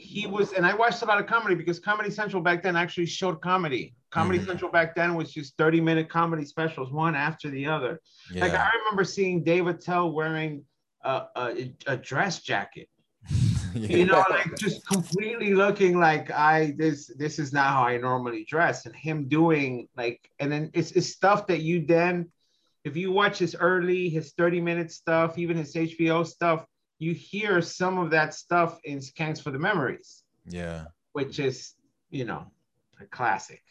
he 0.00 0.26
was, 0.26 0.52
and 0.52 0.64
I 0.64 0.74
watched 0.74 1.02
a 1.02 1.04
lot 1.04 1.20
of 1.20 1.26
comedy 1.26 1.54
because 1.54 1.78
Comedy 1.78 2.10
Central 2.10 2.42
back 2.42 2.62
then 2.62 2.76
actually 2.76 3.06
showed 3.06 3.40
comedy. 3.40 3.94
Comedy 4.10 4.38
Mhm. 4.38 4.46
Central 4.46 4.70
back 4.70 4.94
then 4.94 5.14
was 5.14 5.32
just 5.32 5.56
30 5.56 5.80
minute 5.80 6.08
comedy 6.08 6.44
specials, 6.44 6.90
one 6.90 7.14
after 7.14 7.50
the 7.50 7.66
other. 7.66 8.00
Yeah. 8.32 8.42
Like 8.42 8.54
I 8.54 8.70
remember 8.78 9.04
seeing 9.04 9.44
Dave 9.44 9.66
Attell 9.66 10.10
wearing 10.12 10.64
a, 11.04 11.24
a, 11.36 11.74
a 11.86 11.96
dress 11.96 12.40
jacket, 12.42 12.88
yeah. 13.74 13.96
you 13.96 14.04
know, 14.06 14.24
like 14.30 14.56
just 14.58 14.86
completely 14.86 15.54
looking 15.54 15.98
like 16.00 16.30
I 16.30 16.74
this 16.76 17.10
this 17.16 17.38
is 17.38 17.52
not 17.52 17.68
how 17.72 17.82
I 17.84 17.96
normally 17.98 18.44
dress, 18.44 18.86
and 18.86 18.96
him 18.96 19.28
doing 19.28 19.88
like, 19.96 20.28
and 20.40 20.50
then 20.50 20.70
it's, 20.74 20.92
it's 20.92 21.08
stuff 21.08 21.46
that 21.46 21.60
you 21.60 21.86
then, 21.86 22.30
if 22.84 22.96
you 22.96 23.12
watch 23.12 23.38
his 23.38 23.54
early, 23.54 24.08
his 24.08 24.32
30 24.32 24.60
minute 24.60 24.90
stuff, 24.90 25.38
even 25.38 25.56
his 25.56 25.74
HBO 25.74 26.26
stuff, 26.26 26.64
you 27.00 27.14
hear 27.14 27.60
some 27.62 27.98
of 27.98 28.10
that 28.10 28.34
stuff 28.34 28.78
in 28.84 28.98
Skanks 28.98 29.42
for 29.42 29.50
the 29.50 29.58
Memories, 29.58 30.22
yeah. 30.46 30.84
which 31.12 31.40
is, 31.40 31.74
you 32.10 32.26
know, 32.26 32.46
a 33.00 33.06
classic. 33.06 33.62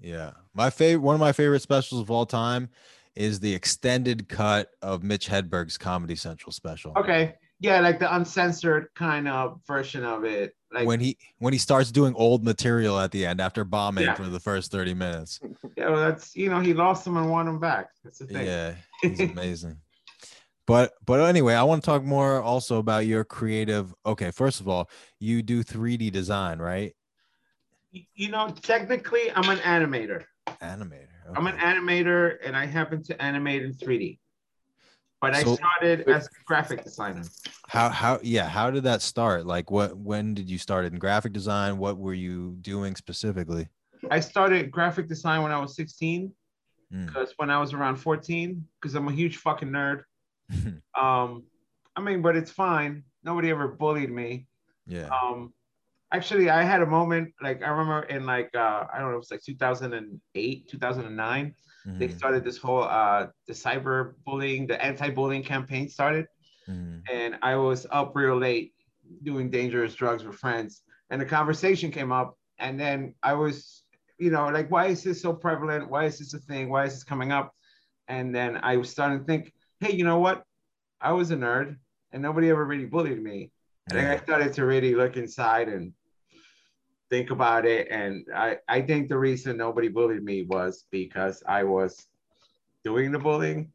Yeah. 0.00 0.32
My 0.54 0.70
favorite 0.70 1.02
one 1.02 1.14
of 1.14 1.20
my 1.20 1.32
favorite 1.32 1.60
specials 1.60 2.00
of 2.00 2.10
all 2.10 2.26
time 2.26 2.70
is 3.14 3.38
the 3.40 3.54
extended 3.54 4.26
cut 4.26 4.70
of 4.80 5.02
Mitch 5.02 5.28
Hedberg's 5.28 5.76
Comedy 5.76 6.16
Central 6.16 6.50
special. 6.50 6.94
Okay. 6.96 7.34
Yeah, 7.60 7.78
like 7.80 8.00
the 8.00 8.12
uncensored 8.12 8.88
kind 8.96 9.28
of 9.28 9.60
version 9.66 10.02
of 10.02 10.24
it. 10.24 10.56
Like 10.72 10.86
when 10.86 10.98
he 10.98 11.18
when 11.38 11.52
he 11.52 11.58
starts 11.58 11.92
doing 11.92 12.14
old 12.16 12.42
material 12.42 12.98
at 12.98 13.12
the 13.12 13.26
end 13.26 13.40
after 13.40 13.64
bombing 13.64 14.04
Yeah. 14.04 14.14
for 14.14 14.24
the 14.24 14.40
first 14.40 14.72
30 14.72 14.94
minutes. 14.94 15.38
yeah, 15.76 15.90
well, 15.90 16.00
that's 16.00 16.34
you 16.34 16.48
know, 16.48 16.60
he 16.60 16.72
lost 16.72 17.04
them 17.04 17.18
and 17.18 17.30
won 17.30 17.44
them 17.44 17.60
back. 17.60 17.90
That's 18.02 18.18
the 18.18 18.26
thing. 18.26 18.46
Yeah, 18.46 18.74
he's 19.02 19.20
amazing. 19.30 19.76
But 20.72 20.94
but 21.04 21.20
anyway, 21.20 21.52
I 21.52 21.64
want 21.64 21.82
to 21.82 21.86
talk 21.86 22.02
more 22.02 22.40
also 22.40 22.78
about 22.78 23.04
your 23.04 23.24
creative. 23.24 23.94
Okay, 24.06 24.30
first 24.30 24.58
of 24.58 24.68
all, 24.68 24.88
you 25.20 25.42
do 25.42 25.62
3D 25.62 26.10
design, 26.10 26.60
right? 26.60 26.96
You 27.90 28.30
know, 28.30 28.48
technically 28.48 29.30
I'm 29.32 29.50
an 29.50 29.58
animator. 29.58 30.24
Animator. 30.62 31.08
I'm 31.36 31.46
an 31.46 31.58
animator 31.58 32.38
and 32.42 32.56
I 32.56 32.64
happen 32.64 33.02
to 33.02 33.22
animate 33.22 33.64
in 33.64 33.74
3D. 33.74 34.18
but 35.20 35.34
I 35.34 35.42
started 35.42 36.08
as 36.08 36.24
a 36.24 36.30
graphic 36.46 36.84
designer. 36.84 37.24
How 37.68 37.90
how 37.90 38.18
yeah, 38.22 38.48
how 38.48 38.70
did 38.70 38.84
that 38.84 39.02
start? 39.02 39.44
Like 39.44 39.70
what 39.70 39.94
when 39.94 40.32
did 40.32 40.48
you 40.48 40.56
start 40.56 40.86
in 40.86 40.98
graphic 40.98 41.34
design? 41.34 41.76
What 41.76 41.98
were 41.98 42.14
you 42.14 42.56
doing 42.62 42.96
specifically? 42.96 43.68
I 44.10 44.20
started 44.20 44.70
graphic 44.70 45.06
design 45.06 45.42
when 45.42 45.52
I 45.52 45.58
was 45.58 45.76
16 45.76 46.32
Mm. 46.94 47.06
because 47.06 47.32
when 47.36 47.48
I 47.48 47.58
was 47.58 47.72
around 47.72 47.96
14, 47.96 48.62
because 48.78 48.94
I'm 48.94 49.08
a 49.08 49.12
huge 49.12 49.38
fucking 49.38 49.70
nerd. 49.70 50.02
Um, 50.98 51.44
I 51.96 52.00
mean, 52.00 52.22
but 52.22 52.36
it's 52.36 52.50
fine. 52.50 53.04
Nobody 53.24 53.50
ever 53.50 53.68
bullied 53.68 54.10
me. 54.10 54.46
yeah. 54.86 55.14
Um, 55.22 55.52
actually, 56.12 56.50
I 56.50 56.62
had 56.62 56.82
a 56.82 56.86
moment 56.86 57.32
like 57.42 57.62
I 57.62 57.68
remember 57.68 58.02
in 58.04 58.26
like 58.26 58.50
uh, 58.54 58.86
I 58.92 58.98
don't 58.98 59.10
know, 59.10 59.16
it 59.16 59.18
was 59.18 59.30
like 59.30 59.42
2008, 59.42 60.68
2009. 60.68 61.54
They 61.98 62.08
Mhm, 62.08 62.08
started 62.08 62.44
this 62.44 62.58
whole 62.58 62.82
uh, 62.84 63.28
the 63.46 63.52
cyber 63.54 64.14
bullying, 64.24 64.66
the 64.66 64.82
anti-bullying 64.84 65.42
campaign 65.44 65.88
started, 65.88 66.26
mhm. 66.66 67.10
and 67.10 67.36
I 67.42 67.56
was 67.56 67.86
up 67.90 68.12
real 68.14 68.36
late 68.38 68.72
doing 69.22 69.50
dangerous 69.50 69.94
drugs 69.94 70.24
with 70.24 70.36
friends, 70.36 70.82
and 71.10 71.20
the 71.20 71.26
conversation 71.26 71.90
came 71.90 72.12
up, 72.12 72.36
and 72.58 72.78
then 72.78 73.14
I 73.22 73.34
was, 73.34 73.82
you 74.18 74.30
know, 74.30 74.48
like, 74.48 74.70
why 74.70 74.86
is 74.86 75.02
this 75.02 75.22
so 75.22 75.32
prevalent? 75.34 75.90
Why 75.90 76.04
is 76.06 76.18
this 76.18 76.34
a 76.34 76.38
thing? 76.38 76.68
Why 76.70 76.84
is 76.86 76.94
this 76.94 77.04
coming 77.04 77.32
up? 77.32 77.52
And 78.08 78.34
then 78.34 78.58
I 78.62 78.76
was 78.76 78.90
starting 78.90 79.20
to 79.20 79.24
think, 79.24 79.52
hey, 79.82 79.92
you 79.96 80.04
know 80.04 80.18
what? 80.18 80.44
I 81.00 81.12
was 81.12 81.30
a 81.32 81.36
nerd, 81.36 81.76
and 82.12 82.22
nobody 82.22 82.48
ever 82.50 82.64
really 82.64 82.84
bullied 82.86 83.20
me. 83.22 83.50
And 83.90 83.98
then 83.98 84.06
I 84.10 84.16
started 84.22 84.52
to 84.54 84.64
really 84.64 84.94
look 84.94 85.16
inside 85.16 85.68
and 85.68 85.92
think 87.10 87.30
about 87.30 87.66
it. 87.66 87.88
And 87.90 88.24
I, 88.34 88.58
I 88.68 88.80
think 88.82 89.08
the 89.08 89.18
reason 89.18 89.56
nobody 89.56 89.88
bullied 89.88 90.22
me 90.22 90.42
was 90.42 90.84
because 90.92 91.42
I 91.48 91.64
was 91.64 92.06
doing 92.84 93.10
the 93.10 93.18
bullying. 93.18 93.72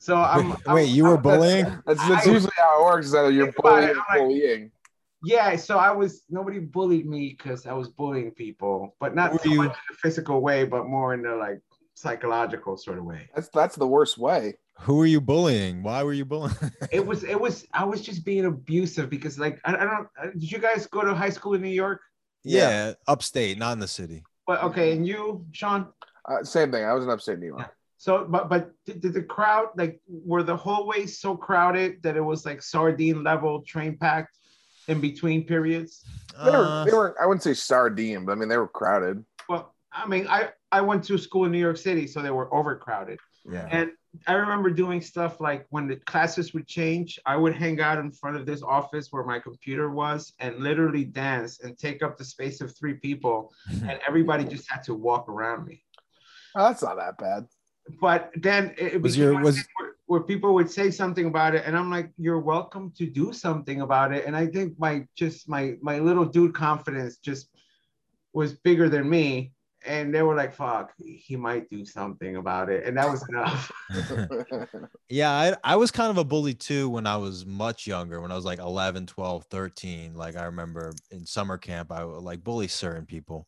So 0.00 0.16
I'm, 0.34 0.50
Wait, 0.50 0.58
I'm- 0.66 0.74
wait, 0.74 0.88
you 0.88 1.04
were 1.04 1.10
I'm- 1.20 1.22
bullying? 1.22 1.64
That's, 1.86 2.06
that's 2.08 2.26
I- 2.26 2.30
usually 2.32 2.52
how 2.58 2.80
it 2.82 2.84
works. 2.84 3.06
Is 3.06 3.14
either 3.14 3.30
you're 3.30 3.46
Think 3.46 3.58
it, 3.58 3.62
bullying 3.62 3.96
like- 3.96 4.18
bullying. 4.18 4.70
Yeah, 5.24 5.56
so 5.56 5.78
I 5.78 5.90
was 5.92 6.22
nobody 6.28 6.58
bullied 6.60 7.06
me 7.06 7.34
because 7.36 7.66
I 7.66 7.72
was 7.72 7.88
bullying 7.88 8.30
people, 8.32 8.94
but 9.00 9.14
not 9.14 9.32
Were 9.32 9.38
so 9.38 9.48
you- 9.48 9.62
much 9.62 9.70
in 9.90 9.94
a 9.94 9.98
physical 9.98 10.40
way, 10.40 10.64
but 10.64 10.86
more 10.86 11.14
in 11.14 11.22
the 11.22 11.34
like 11.36 11.60
psychological 11.94 12.76
sort 12.76 12.98
of 12.98 13.04
way. 13.04 13.28
That's 13.34 13.48
that's 13.48 13.76
the 13.76 13.86
worst 13.86 14.18
way. 14.18 14.54
Who 14.80 14.96
were 14.96 15.06
you 15.06 15.20
bullying? 15.20 15.82
Why 15.82 16.02
were 16.02 16.12
you 16.12 16.24
bullying? 16.24 16.56
It 16.92 17.04
was 17.04 17.24
it 17.24 17.40
was 17.40 17.66
I 17.72 17.84
was 17.84 18.00
just 18.02 18.24
being 18.24 18.44
abusive 18.44 19.08
because 19.10 19.38
like 19.38 19.60
I, 19.64 19.74
I 19.74 19.84
don't 19.84 20.08
uh, 20.20 20.26
did 20.32 20.50
you 20.52 20.58
guys 20.58 20.86
go 20.86 21.02
to 21.04 21.14
high 21.14 21.30
school 21.30 21.54
in 21.54 21.62
New 21.62 21.68
York? 21.84 22.00
yeah, 22.44 22.92
upstate, 23.08 23.58
not 23.58 23.72
in 23.72 23.80
the 23.80 23.88
city. 23.88 24.22
But 24.46 24.62
okay, 24.62 24.92
and 24.92 25.04
you, 25.06 25.44
Sean? 25.52 25.88
Uh, 26.24 26.44
same 26.44 26.70
thing. 26.70 26.84
I 26.84 26.92
was 26.92 27.02
in 27.04 27.10
upstate 27.10 27.38
New 27.40 27.46
York. 27.46 27.74
So, 27.98 28.24
but 28.28 28.48
but 28.48 28.70
did, 28.84 29.00
did 29.00 29.14
the 29.14 29.22
crowd 29.22 29.68
like 29.76 30.00
were 30.06 30.42
the 30.44 30.56
hallways 30.56 31.18
so 31.18 31.34
crowded 31.36 32.02
that 32.02 32.16
it 32.16 32.20
was 32.20 32.44
like 32.46 32.62
sardine 32.62 33.24
level 33.24 33.62
train 33.62 33.96
packed 33.96 34.36
in 34.86 35.00
between 35.00 35.44
periods? 35.44 36.04
They 36.44 36.50
were, 36.50 36.56
Uh, 36.64 36.84
they 36.84 36.92
were. 36.92 37.16
I 37.20 37.26
wouldn't 37.26 37.42
say 37.42 37.54
sardine, 37.54 38.24
but 38.26 38.32
I 38.32 38.34
mean 38.36 38.48
they 38.48 38.58
were 38.58 38.68
crowded. 38.68 39.24
Well, 39.48 39.74
I 39.90 40.06
mean, 40.06 40.28
I 40.28 40.50
I 40.70 40.82
went 40.82 41.02
to 41.04 41.16
school 41.18 41.46
in 41.46 41.50
New 41.52 41.58
York 41.58 41.78
City, 41.78 42.06
so 42.06 42.20
they 42.22 42.30
were 42.30 42.52
overcrowded. 42.54 43.18
yeah. 43.50 43.66
And 43.70 43.90
I 44.26 44.34
remember 44.34 44.70
doing 44.70 45.00
stuff 45.00 45.40
like 45.40 45.66
when 45.70 45.86
the 45.88 45.96
classes 45.96 46.52
would 46.54 46.66
change, 46.66 47.18
I 47.26 47.36
would 47.36 47.54
hang 47.54 47.80
out 47.80 47.98
in 47.98 48.10
front 48.12 48.36
of 48.36 48.46
this 48.46 48.62
office 48.62 49.08
where 49.10 49.24
my 49.24 49.38
computer 49.38 49.90
was 49.90 50.32
and 50.38 50.58
literally 50.58 51.04
dance 51.04 51.60
and 51.60 51.76
take 51.78 52.02
up 52.02 52.16
the 52.16 52.24
space 52.24 52.60
of 52.60 52.76
three 52.76 52.94
people, 52.94 53.52
and 53.88 53.98
everybody 54.06 54.44
just 54.44 54.70
had 54.70 54.82
to 54.84 54.94
walk 54.94 55.28
around 55.28 55.66
me. 55.66 55.82
Oh, 56.54 56.64
that's 56.68 56.82
not 56.82 56.96
that 56.96 57.18
bad. 57.18 57.46
But 58.00 58.30
then 58.36 58.74
it, 58.78 58.94
it 58.94 59.02
Was 59.02 59.16
your- 59.16 59.40
was- 59.40 59.64
where, 59.78 59.92
where 60.06 60.20
people 60.22 60.54
would 60.54 60.70
say 60.70 60.90
something 60.90 61.26
about 61.26 61.54
it, 61.54 61.64
and 61.66 61.76
I'm 61.76 61.90
like, 61.90 62.10
"You're 62.16 62.38
welcome 62.40 62.92
to 62.98 63.06
do 63.06 63.32
something 63.32 63.80
about 63.80 64.12
it." 64.12 64.24
And 64.24 64.36
I 64.36 64.46
think 64.46 64.78
my 64.78 65.04
just 65.16 65.48
my 65.48 65.74
my 65.82 65.98
little 65.98 66.24
dude 66.24 66.54
confidence 66.54 67.16
just 67.18 67.48
was 68.32 68.52
bigger 68.54 68.88
than 68.88 69.08
me, 69.08 69.52
and 69.86 70.14
they 70.14 70.22
were 70.22 70.34
like, 70.34 70.52
"Fuck, 70.52 70.92
he 70.98 71.36
might 71.36 71.70
do 71.70 71.84
something 71.84 72.36
about 72.36 72.68
it," 72.70 72.84
and 72.84 72.96
that 72.96 73.10
was 73.10 73.26
enough. 73.28 73.70
Yeah, 75.08 75.30
I, 75.30 75.54
I 75.62 75.76
was 75.76 75.92
kind 75.92 76.10
of 76.10 76.18
a 76.18 76.24
bully 76.24 76.54
too 76.54 76.88
when 76.88 77.06
I 77.06 77.16
was 77.16 77.46
much 77.46 77.86
younger, 77.86 78.20
when 78.20 78.32
I 78.32 78.34
was 78.34 78.44
like 78.44 78.58
11, 78.58 79.06
12, 79.06 79.44
13. 79.44 80.14
Like 80.14 80.36
I 80.36 80.46
remember 80.46 80.92
in 81.12 81.24
summer 81.24 81.58
camp, 81.58 81.92
I 81.92 82.04
would 82.04 82.22
like 82.22 82.42
bully 82.42 82.66
certain 82.66 83.06
people. 83.06 83.46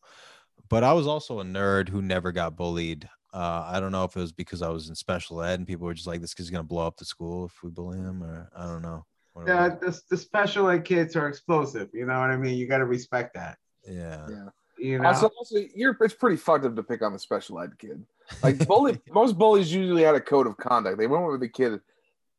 But 0.69 0.83
I 0.83 0.93
was 0.93 1.05
also 1.05 1.39
a 1.39 1.43
nerd 1.43 1.89
who 1.89 2.01
never 2.01 2.31
got 2.31 2.55
bullied. 2.55 3.09
Uh, 3.33 3.65
I 3.67 3.79
don't 3.79 3.91
know 3.91 4.05
if 4.05 4.15
it 4.15 4.21
was 4.21 4.31
because 4.31 4.61
I 4.61 4.69
was 4.69 4.87
in 4.87 4.95
special 4.95 5.41
ed 5.41 5.59
and 5.59 5.67
people 5.67 5.85
were 5.85 5.93
just 5.93 6.07
like, 6.07 6.21
this 6.21 6.33
kid's 6.33 6.49
going 6.49 6.63
to 6.63 6.67
blow 6.67 6.87
up 6.87 6.97
the 6.97 7.05
school 7.05 7.45
if 7.45 7.61
we 7.61 7.69
bully 7.69 7.97
him, 7.97 8.23
or 8.23 8.49
I 8.55 8.65
don't 8.65 8.81
know. 8.81 9.05
what 9.33 9.47
Yeah, 9.47 9.69
the, 9.69 9.99
the 10.09 10.17
special 10.17 10.69
ed 10.69 10.85
kids 10.85 11.15
are 11.15 11.27
explosive. 11.27 11.89
You 11.93 12.05
know 12.05 12.19
what 12.19 12.31
I 12.31 12.37
mean? 12.37 12.57
You 12.57 12.67
got 12.67 12.77
to 12.77 12.85
respect 12.85 13.33
that. 13.33 13.57
Yeah. 13.85 14.27
yeah. 14.29 14.49
You 14.79 14.99
know, 14.99 15.07
Also, 15.07 15.27
also, 15.37 15.57
you're 15.75 15.97
it's 16.01 16.13
pretty 16.13 16.37
fucked 16.37 16.65
up 16.65 16.75
to 16.75 16.83
pick 16.83 17.01
on 17.01 17.13
the 17.13 17.19
special 17.19 17.59
ed 17.59 17.77
kid. 17.77 18.03
Like 18.43 18.57
bully, 18.67 18.99
most 19.11 19.37
bullies 19.37 19.73
usually 19.73 20.03
had 20.03 20.15
a 20.15 20.21
code 20.21 20.47
of 20.47 20.57
conduct. 20.57 20.97
They 20.97 21.07
went 21.07 21.27
with 21.27 21.41
the 21.41 21.49
kid 21.49 21.79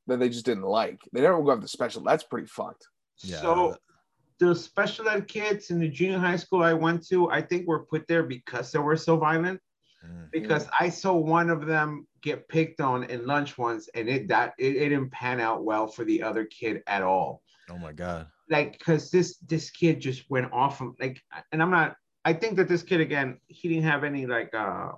that 0.06 0.18
they 0.18 0.28
just 0.28 0.44
didn't 0.46 0.64
like. 0.64 1.00
They 1.12 1.20
never 1.20 1.42
go 1.42 1.50
after 1.52 1.62
the 1.62 1.68
special. 1.68 2.02
That's 2.02 2.24
pretty 2.24 2.46
fucked. 2.46 2.88
Yeah. 3.22 3.40
so 3.40 3.76
the 4.38 4.54
special 4.54 5.08
ed 5.08 5.28
kids 5.28 5.70
in 5.70 5.78
the 5.78 5.88
junior 5.88 6.18
high 6.18 6.36
school 6.36 6.62
I 6.62 6.72
went 6.72 7.06
to, 7.08 7.30
I 7.30 7.42
think 7.42 7.68
were 7.68 7.84
put 7.84 8.08
there 8.08 8.22
because 8.22 8.72
they 8.72 8.78
were 8.78 8.96
so 8.96 9.16
violent. 9.16 9.60
Mm. 10.04 10.30
Because 10.30 10.66
I 10.78 10.88
saw 10.88 11.12
one 11.12 11.50
of 11.50 11.66
them 11.66 12.06
get 12.22 12.48
picked 12.48 12.80
on 12.80 13.04
in 13.04 13.26
lunch 13.26 13.58
once, 13.58 13.88
and 13.94 14.08
it 14.08 14.28
that 14.28 14.54
it, 14.58 14.76
it 14.76 14.88
didn't 14.88 15.10
pan 15.10 15.40
out 15.40 15.62
well 15.64 15.86
for 15.86 16.04
the 16.04 16.22
other 16.22 16.46
kid 16.46 16.82
at 16.86 17.02
all. 17.02 17.42
Oh 17.70 17.76
my 17.78 17.92
God. 17.92 18.26
like 18.48 18.78
because 18.78 19.10
this 19.10 19.36
this 19.46 19.70
kid 19.70 20.00
just 20.00 20.28
went 20.30 20.52
off 20.52 20.80
of 20.80 20.94
like 20.98 21.22
and 21.52 21.62
i'm 21.62 21.70
not 21.70 21.94
i 22.24 22.32
think 22.32 22.56
that 22.56 22.68
this 22.68 22.82
kid 22.82 23.00
again 23.00 23.38
he 23.48 23.68
didn't 23.68 23.84
have 23.84 24.04
any 24.04 24.26
like 24.26 24.52
uh 24.54 24.92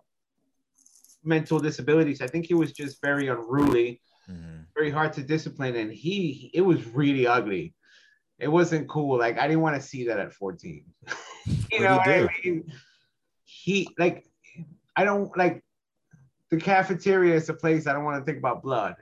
mental 1.24 1.60
disabilities. 1.60 2.20
I 2.20 2.26
think 2.26 2.46
he 2.46 2.54
was 2.54 2.72
just 2.72 3.00
very 3.00 3.28
unruly 3.28 4.00
Mhm. 4.28 4.66
very 4.74 4.90
hard 4.90 5.12
to 5.14 5.22
discipline 5.22 5.76
and 5.76 5.92
he 5.92 6.50
it 6.52 6.62
was 6.62 6.84
really 6.88 7.26
ugly. 7.26 7.74
It 8.38 8.48
wasn't 8.48 8.88
cool. 8.88 9.18
Like 9.18 9.38
i 9.38 9.46
didn't 9.46 9.62
want 9.62 9.76
to 9.76 9.82
see 9.82 10.06
that 10.08 10.18
at 10.18 10.32
14 10.32 10.84
you 11.72 11.80
know 11.80 11.96
what 11.98 12.08
i 12.08 12.28
mean? 12.44 12.72
He 13.44 13.88
like 13.98 14.26
i 14.96 15.04
don't 15.04 15.30
like 15.36 15.62
the 16.50 16.56
cafeteria 16.58 17.34
is 17.34 17.48
a 17.48 17.54
place 17.54 17.86
i 17.86 17.92
don't 17.92 18.04
want 18.04 18.18
to 18.20 18.24
think 18.26 18.38
about 18.38 18.62
blood. 18.62 18.96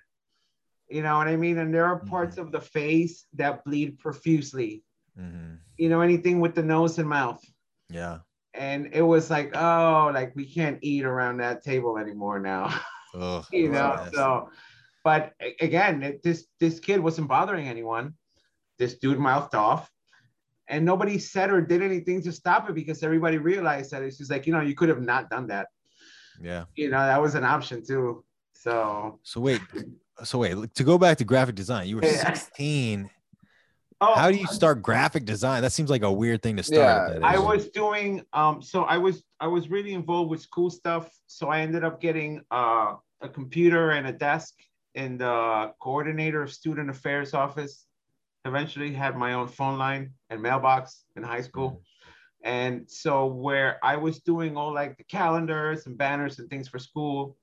You 0.90 1.02
know 1.02 1.16
what 1.16 1.28
i 1.28 1.36
mean? 1.36 1.56
And 1.58 1.72
there 1.74 1.86
are 1.86 2.00
parts 2.00 2.36
of 2.36 2.52
the 2.52 2.60
face 2.60 3.26
that 3.34 3.64
bleed 3.64 3.98
profusely. 3.98 4.82
Mhm. 5.18 5.58
you 5.78 5.88
know, 5.88 6.00
anything 6.02 6.40
with 6.40 6.54
the 6.54 6.62
nose 6.62 6.98
and 6.98 7.08
mouth. 7.08 7.42
Yeah. 7.90 8.18
And 8.54 8.88
it 8.92 9.02
was 9.02 9.30
like, 9.30 9.56
oh, 9.56 10.10
like 10.12 10.34
we 10.34 10.44
can't 10.44 10.78
eat 10.82 11.04
around 11.04 11.38
that 11.38 11.62
table 11.62 11.98
anymore 11.98 12.40
now, 12.40 12.74
Ugh, 13.14 13.44
you 13.52 13.68
know. 13.68 13.94
nasty. 13.94 14.16
So, 14.16 14.50
but 15.04 15.32
again, 15.60 16.02
it, 16.02 16.22
this 16.22 16.46
this 16.58 16.80
kid 16.80 17.00
wasn't 17.00 17.28
bothering 17.28 17.68
anyone. 17.68 18.14
This 18.78 18.98
dude 18.98 19.18
mouthed 19.18 19.54
off, 19.54 19.90
and 20.68 20.84
nobody 20.84 21.18
said 21.18 21.50
or 21.50 21.60
did 21.60 21.80
anything 21.82 22.22
to 22.22 22.32
stop 22.32 22.68
it 22.68 22.74
because 22.74 23.02
everybody 23.02 23.38
realized 23.38 23.92
that 23.92 24.02
it's 24.02 24.18
just 24.18 24.30
like, 24.30 24.46
you 24.46 24.52
know, 24.52 24.60
you 24.62 24.74
could 24.74 24.88
have 24.88 25.00
not 25.02 25.30
done 25.30 25.46
that. 25.48 25.68
yeah. 26.42 26.64
You 26.74 26.90
know, 26.90 26.98
that 26.98 27.20
was 27.22 27.34
an 27.36 27.44
option 27.44 27.84
too. 27.86 28.24
So, 28.52 29.20
So 29.22 29.40
wait, 29.40 29.60
so 30.24 30.38
wait, 30.38 30.74
to 30.74 30.84
go 30.84 30.98
back 30.98 31.16
to 31.18 31.24
graphic 31.24 31.54
design, 31.54 31.88
you 31.88 31.96
were 31.96 32.04
Yeah. 32.04 32.34
16. 32.34 33.08
Oh, 34.00 34.14
How 34.14 34.30
do 34.30 34.36
you 34.36 34.46
start 34.46 34.82
graphic 34.82 35.24
design? 35.24 35.62
That 35.62 35.72
seems 35.72 35.90
like 35.90 36.02
a 36.02 36.12
weird 36.12 36.42
thing 36.42 36.56
to 36.56 36.62
start. 36.62 37.10
Yeah, 37.10 37.16
at 37.16 37.24
I 37.24 37.38
was 37.38 37.68
doing 37.68 38.22
um 38.32 38.62
so 38.62 38.84
I 38.84 38.98
was 38.98 39.22
I 39.40 39.46
was 39.46 39.70
really 39.70 39.92
involved 39.94 40.30
with 40.30 40.40
school 40.40 40.70
stuff. 40.70 41.10
So 41.26 41.48
I 41.48 41.60
ended 41.60 41.84
up 41.84 42.00
getting 42.00 42.42
uh, 42.50 42.94
a 43.20 43.28
computer 43.28 43.90
and 43.90 44.06
a 44.06 44.12
desk 44.12 44.54
in 44.94 45.18
the 45.18 45.72
coordinator 45.80 46.42
of 46.42 46.52
student 46.52 46.90
affairs 46.90 47.34
office. 47.34 47.86
Eventually 48.44 48.92
had 48.92 49.16
my 49.16 49.34
own 49.34 49.48
phone 49.48 49.78
line 49.78 50.12
and 50.30 50.40
mailbox 50.40 51.04
in 51.16 51.22
high 51.22 51.42
school. 51.42 51.82
And 52.42 52.90
so 52.90 53.26
where 53.26 53.78
I 53.84 53.96
was 53.96 54.20
doing 54.20 54.56
all 54.56 54.72
like 54.72 54.96
the 54.96 55.04
calendars 55.04 55.86
and 55.86 55.96
banners 55.98 56.38
and 56.38 56.48
things 56.48 56.68
for 56.68 56.78
school 56.78 57.36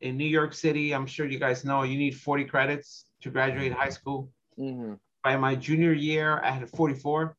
in 0.00 0.16
New 0.16 0.26
York 0.26 0.52
City, 0.52 0.92
I'm 0.92 1.06
sure 1.06 1.26
you 1.26 1.38
guys 1.38 1.64
know 1.64 1.84
you 1.84 1.96
need 1.96 2.16
40 2.16 2.44
credits 2.46 3.04
to 3.22 3.30
graduate 3.30 3.72
high 3.72 3.90
school 3.90 4.32
Mhm. 4.58 4.98
By 5.22 5.36
my 5.36 5.54
junior 5.54 5.92
year, 5.92 6.40
I 6.42 6.50
had 6.50 6.62
a 6.62 6.66
44. 6.66 7.36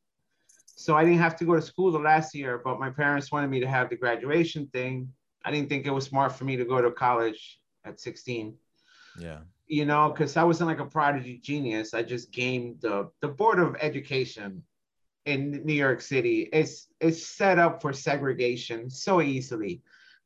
So 0.75 0.96
I 0.96 1.04
didn't 1.04 1.20
have 1.20 1.36
to 1.38 1.46
go 1.46 1.56
to 1.56 1.62
school 1.62 1.92
the 1.92 2.00
last 2.00 2.34
year, 2.34 2.62
but 2.63 2.80
my 2.80 2.90
parents 2.90 3.32
wanted 3.32 3.50
me 3.50 3.60
to 3.60 3.68
have 3.68 3.90
the 3.90 3.96
graduation 3.96 4.68
thing. 4.68 5.10
I 5.46 5.52
didn't 5.52 5.70
think 5.70 5.86
it 5.86 5.92
was 5.92 6.06
smart 6.06 6.34
for 6.34 6.46
me 6.46 6.56
to 6.58 6.66
go 6.66 6.82
to 6.82 6.92
college 6.92 7.60
at 7.86 8.00
16, 8.00 8.56
Yeah. 9.20 9.40
you 9.68 9.86
know, 9.86 10.10
because 10.10 10.36
I 10.38 10.44
wasn't 10.44 10.70
like 10.70 10.80
a 10.80 10.86
prodigy 10.86 11.38
genius. 11.38 11.94
I 11.94 12.02
just 12.02 12.32
gamed 12.32 12.82
the, 12.82 13.10
the 13.22 13.28
Board 13.28 13.60
of 13.60 13.75
Education 13.80 14.63
in 15.25 15.66
New 15.66 15.74
York 15.74 16.02
City. 16.02 16.50
It's, 16.52 16.88
it's 17.00 17.25
set 17.25 17.60
up 17.60 17.82
for 17.82 17.94
segregation 17.94 18.90
so 18.90 19.22
easily. 19.22 19.82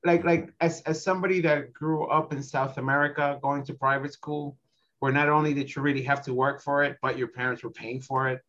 Like, 0.05 0.19
mm-hmm. 0.19 0.27
like 0.27 0.53
as, 0.61 0.81
as 0.81 1.03
somebody 1.03 1.41
that 1.41 1.73
grew 1.73 2.05
up 2.05 2.31
in 2.31 2.41
South 2.41 2.77
America 2.77 3.39
going 3.41 3.63
to 3.65 3.73
private 3.73 4.13
school, 4.13 4.57
where 4.99 5.11
not 5.11 5.29
only 5.29 5.53
did 5.53 5.75
you 5.75 5.81
really 5.81 6.03
have 6.03 6.23
to 6.23 6.33
work 6.33 6.61
for 6.61 6.83
it, 6.83 6.97
but 7.01 7.17
your 7.17 7.27
parents 7.27 7.63
were 7.63 7.69
paying 7.71 8.01
for 8.01 8.29
it. 8.29 8.41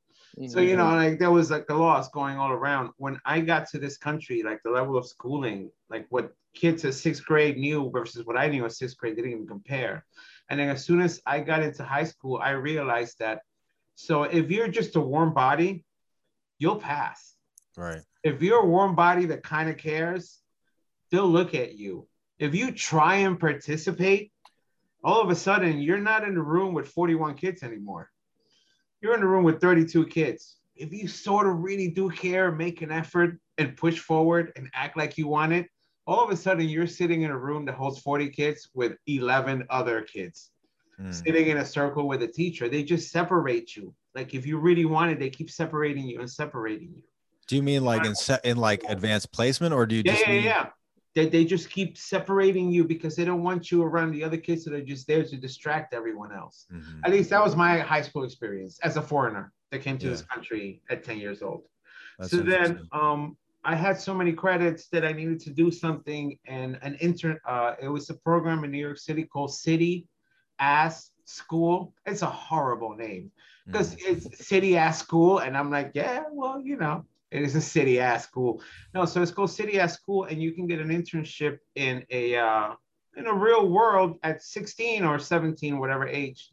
So 0.46 0.58
Mm-hmm. 0.58 0.68
you 0.68 0.76
know, 0.76 0.94
like 0.94 1.18
there 1.18 1.30
was 1.30 1.50
like 1.50 1.66
a 1.68 1.74
loss 1.74 2.10
going 2.10 2.36
all 2.36 2.52
around. 2.52 2.90
When 2.96 3.18
I 3.24 3.40
got 3.40 3.68
to 3.70 3.78
this 3.78 3.96
country, 3.96 4.42
like 4.42 4.62
the 4.62 4.70
level 4.70 4.96
of 4.96 5.06
schooling, 5.06 5.70
like 5.90 6.06
what 6.10 6.32
kids 6.54 6.84
at 6.84 6.94
sixth 6.94 7.24
grade 7.24 7.56
knew 7.56 7.90
versus 7.90 8.24
what 8.24 8.36
I 8.36 8.48
knew 8.48 8.64
at 8.64 8.72
sixth 8.72 8.96
grade 8.98 9.16
didn't 9.16 9.32
even 9.32 9.46
compare. 9.46 10.04
And 10.48 10.60
then 10.60 10.68
as 10.68 10.84
soon 10.84 11.00
as 11.00 11.20
I 11.26 11.40
got 11.40 11.62
into 11.62 11.82
high 11.82 12.04
school, 12.04 12.38
I 12.42 12.50
realized 12.50 13.18
that. 13.18 13.42
So 13.94 14.24
if 14.24 14.50
you're 14.50 14.68
just 14.68 14.96
a 14.96 15.00
warm 15.00 15.34
body, 15.34 15.84
you'll 16.58 16.76
pass. 16.76 17.34
Right. 17.76 18.02
If 18.22 18.42
you're 18.42 18.62
a 18.62 18.66
warm 18.66 18.94
body 18.94 19.26
that 19.26 19.42
kind 19.42 19.68
of 19.68 19.76
cares, 19.76 20.38
they'll 21.10 21.28
look 21.28 21.54
at 21.54 21.74
you. 21.74 22.06
If 22.38 22.54
you 22.54 22.70
try 22.70 23.16
and 23.16 23.40
participate, 23.40 24.30
all 25.04 25.20
of 25.20 25.30
a 25.30 25.34
sudden 25.34 25.78
you're 25.80 25.98
not 25.98 26.24
in 26.24 26.34
the 26.34 26.42
room 26.42 26.74
with 26.74 26.88
41 26.88 27.34
kids 27.34 27.62
anymore. 27.62 28.10
You're 29.00 29.14
in 29.14 29.20
the 29.20 29.26
room 29.26 29.44
with 29.44 29.60
32 29.60 30.06
kids. 30.06 30.56
If 30.74 30.92
you 30.92 31.08
sort 31.08 31.46
of 31.46 31.58
really 31.60 31.88
do 31.88 32.10
care, 32.10 32.52
make 32.52 32.82
an 32.82 32.90
effort 32.90 33.38
and 33.58 33.76
push 33.76 33.98
forward 33.98 34.52
and 34.56 34.68
act 34.74 34.96
like 34.96 35.18
you 35.18 35.28
want 35.28 35.52
it, 35.52 35.68
all 36.06 36.24
of 36.24 36.30
a 36.30 36.36
sudden 36.36 36.68
you're 36.68 36.86
sitting 36.86 37.22
in 37.22 37.30
a 37.30 37.38
room 37.38 37.64
that 37.66 37.74
holds 37.74 37.98
40 38.00 38.28
kids 38.30 38.68
with 38.74 38.92
11 39.06 39.66
other 39.70 40.02
kids 40.02 40.50
Mm. 41.00 41.14
sitting 41.14 41.46
in 41.46 41.58
a 41.58 41.64
circle 41.64 42.08
with 42.08 42.22
a 42.22 42.26
teacher. 42.26 42.68
They 42.68 42.82
just 42.82 43.12
separate 43.12 43.76
you. 43.76 43.94
Like 44.16 44.34
if 44.34 44.44
you 44.46 44.58
really 44.58 44.84
want 44.84 45.12
it, 45.12 45.20
they 45.20 45.30
keep 45.30 45.48
separating 45.48 46.08
you 46.08 46.18
and 46.18 46.28
separating 46.28 46.92
you. 46.96 47.02
Do 47.46 47.54
you 47.54 47.62
mean 47.62 47.84
like 47.84 48.04
in 48.04 48.14
in 48.42 48.56
like 48.56 48.82
advanced 48.88 49.30
placement, 49.30 49.72
or 49.74 49.86
do 49.86 49.94
you 49.94 50.02
Yeah, 50.04 50.12
just 50.12 50.26
yeah, 50.26 50.32
mean 50.32 50.42
yeah. 50.42 50.66
They, 51.18 51.28
they 51.28 51.44
just 51.44 51.68
keep 51.70 51.98
separating 51.98 52.70
you 52.70 52.84
because 52.84 53.16
they 53.16 53.24
don't 53.24 53.42
want 53.42 53.72
you 53.72 53.82
around 53.82 54.12
the 54.12 54.22
other 54.22 54.36
kids, 54.36 54.62
so 54.62 54.70
they're 54.70 54.82
just 54.94 55.08
there 55.08 55.24
to 55.24 55.36
distract 55.36 55.92
everyone 55.92 56.32
else. 56.32 56.66
Mhm. 56.72 57.00
At 57.04 57.10
least 57.10 57.30
that 57.30 57.42
was 57.42 57.56
my 57.56 57.78
high 57.92 58.02
school 58.02 58.22
experience 58.22 58.78
as 58.84 58.96
a 58.96 59.02
foreigner 59.02 59.52
that 59.72 59.80
came 59.80 59.98
to 59.98 60.04
Yeah. 60.06 60.12
this 60.12 60.22
country 60.22 60.80
at 60.90 61.02
10 61.02 61.18
years 61.18 61.42
old. 61.42 61.62
That's 62.20 62.30
so 62.30 62.36
then 62.36 62.86
um, 62.92 63.36
I 63.64 63.74
had 63.74 63.98
so 64.08 64.14
many 64.14 64.32
credits 64.32 64.82
that 64.92 65.04
I 65.04 65.10
needed 65.20 65.40
to 65.46 65.50
do 65.50 65.72
something, 65.72 66.38
and 66.46 66.78
an 66.82 66.94
intern. 67.06 67.36
Uh, 67.44 67.74
it 67.82 67.88
was 67.96 68.08
a 68.10 68.14
program 68.28 68.62
in 68.64 68.70
New 68.70 68.84
York 68.88 68.98
City 68.98 69.24
called 69.24 69.52
City 69.52 70.06
Ass 70.60 71.10
School. 71.24 71.94
It's 72.06 72.22
a 72.22 72.26
horrible 72.48 72.94
name 72.94 73.32
because 73.66 73.96
Mhm. 73.96 74.02
it's 74.10 74.46
City 74.46 74.76
Ass 74.76 75.00
School, 75.00 75.38
and 75.44 75.56
I'm 75.58 75.70
like, 75.78 75.90
yeah, 75.94 76.22
well, 76.30 76.60
you 76.60 76.76
know, 76.76 77.04
it 77.30 77.42
is 77.42 77.54
a 77.54 77.60
City 77.60 78.00
Ass 78.00 78.24
School. 78.24 78.62
No, 78.94 79.04
so 79.04 79.22
it's 79.22 79.30
called 79.30 79.50
City 79.50 79.78
Ass 79.78 79.94
School, 79.94 80.24
and 80.24 80.42
you 80.42 80.52
can 80.52 80.66
get 80.66 80.80
an 80.80 80.88
internship 80.88 81.58
in 81.74 82.04
a 82.10 82.36
uh, 82.36 82.74
in 83.16 83.26
a 83.26 83.34
real 83.34 83.68
world 83.68 84.18
at 84.22 84.42
16 84.42 85.04
or 85.04 85.18
17, 85.18 85.78
whatever 85.78 86.06
age. 86.06 86.52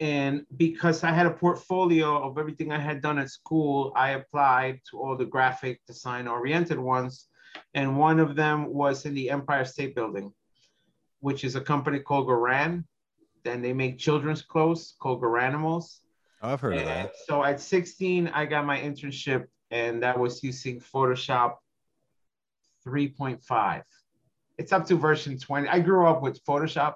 And 0.00 0.46
because 0.56 1.04
I 1.04 1.12
had 1.12 1.26
a 1.26 1.30
portfolio 1.30 2.26
of 2.26 2.38
everything 2.38 2.72
I 2.72 2.78
had 2.78 3.02
done 3.02 3.18
at 3.18 3.28
school, 3.28 3.92
I 3.94 4.10
applied 4.10 4.80
to 4.90 4.98
all 4.98 5.14
the 5.14 5.26
graphic 5.26 5.84
design 5.86 6.26
oriented 6.26 6.78
ones. 6.78 7.26
And 7.74 7.98
one 7.98 8.18
of 8.18 8.34
them 8.34 8.72
was 8.72 9.04
in 9.04 9.14
the 9.14 9.28
Empire 9.28 9.66
State 9.66 9.94
Building, 9.94 10.32
which 11.20 11.44
is 11.44 11.54
a 11.54 11.60
company 11.60 11.98
called 11.98 12.28
Garan. 12.28 12.84
Then 13.44 13.60
they 13.60 13.74
make 13.74 13.98
children's 13.98 14.40
clothes 14.40 14.94
called 14.98 15.20
Garanimals. 15.20 15.98
Oh, 16.42 16.54
I've 16.54 16.60
heard 16.60 16.78
of 16.78 16.86
that. 16.86 17.12
so 17.26 17.44
at 17.44 17.60
16, 17.60 18.28
I 18.28 18.46
got 18.46 18.64
my 18.64 18.80
internship, 18.80 19.46
and 19.70 20.02
that 20.02 20.18
was 20.18 20.42
using 20.42 20.80
Photoshop 20.80 21.56
3.5. 22.86 23.82
It's 24.58 24.72
up 24.72 24.86
to 24.86 24.96
version 24.96 25.38
20. 25.38 25.68
I 25.68 25.80
grew 25.80 26.06
up 26.06 26.22
with 26.22 26.44
Photoshop, 26.44 26.94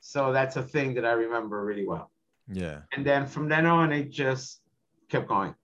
so 0.00 0.32
that's 0.32 0.56
a 0.56 0.62
thing 0.62 0.94
that 0.94 1.04
I 1.04 1.12
remember 1.12 1.64
really 1.64 1.86
well. 1.86 2.10
Yeah. 2.48 2.80
And 2.92 3.04
then 3.04 3.26
from 3.26 3.48
then 3.48 3.66
on, 3.66 3.92
it 3.92 4.10
just 4.10 4.60
kept 5.08 5.28
going. 5.28 5.54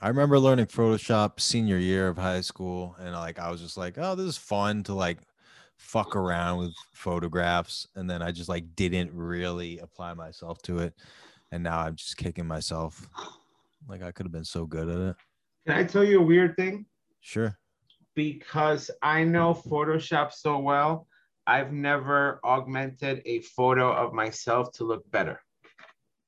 I 0.00 0.08
remember 0.08 0.38
learning 0.38 0.66
Photoshop 0.66 1.40
senior 1.40 1.78
year 1.78 2.08
of 2.08 2.18
high 2.18 2.40
school, 2.40 2.96
and 2.98 3.12
like 3.12 3.38
I 3.38 3.50
was 3.50 3.60
just 3.60 3.76
like, 3.76 3.94
oh, 3.96 4.14
this 4.14 4.26
is 4.26 4.36
fun 4.36 4.82
to 4.84 4.94
like 4.94 5.18
fuck 5.76 6.14
around 6.14 6.58
with 6.58 6.74
photographs, 6.92 7.86
and 7.94 8.08
then 8.08 8.22
I 8.22 8.30
just 8.30 8.48
like 8.48 8.76
didn't 8.76 9.12
really 9.12 9.78
apply 9.78 10.14
myself 10.14 10.60
to 10.62 10.78
it, 10.78 10.94
and 11.52 11.62
now 11.62 11.80
I'm 11.80 11.96
just 11.96 12.16
kicking 12.16 12.46
myself. 12.46 13.08
Like 13.88 14.02
I 14.02 14.12
could 14.12 14.26
have 14.26 14.32
been 14.32 14.44
so 14.44 14.66
good 14.66 14.88
at 14.88 14.98
it. 15.10 15.16
Can 15.66 15.76
I 15.76 15.84
tell 15.84 16.04
you 16.04 16.20
a 16.20 16.22
weird 16.22 16.56
thing? 16.56 16.86
Sure. 17.20 17.58
Because 18.14 18.90
I 19.02 19.24
know 19.24 19.54
Photoshop 19.54 20.32
so 20.32 20.58
well, 20.58 21.06
I've 21.46 21.72
never 21.72 22.40
augmented 22.44 23.22
a 23.26 23.40
photo 23.40 23.92
of 23.92 24.12
myself 24.12 24.72
to 24.72 24.84
look 24.84 25.10
better. 25.10 25.40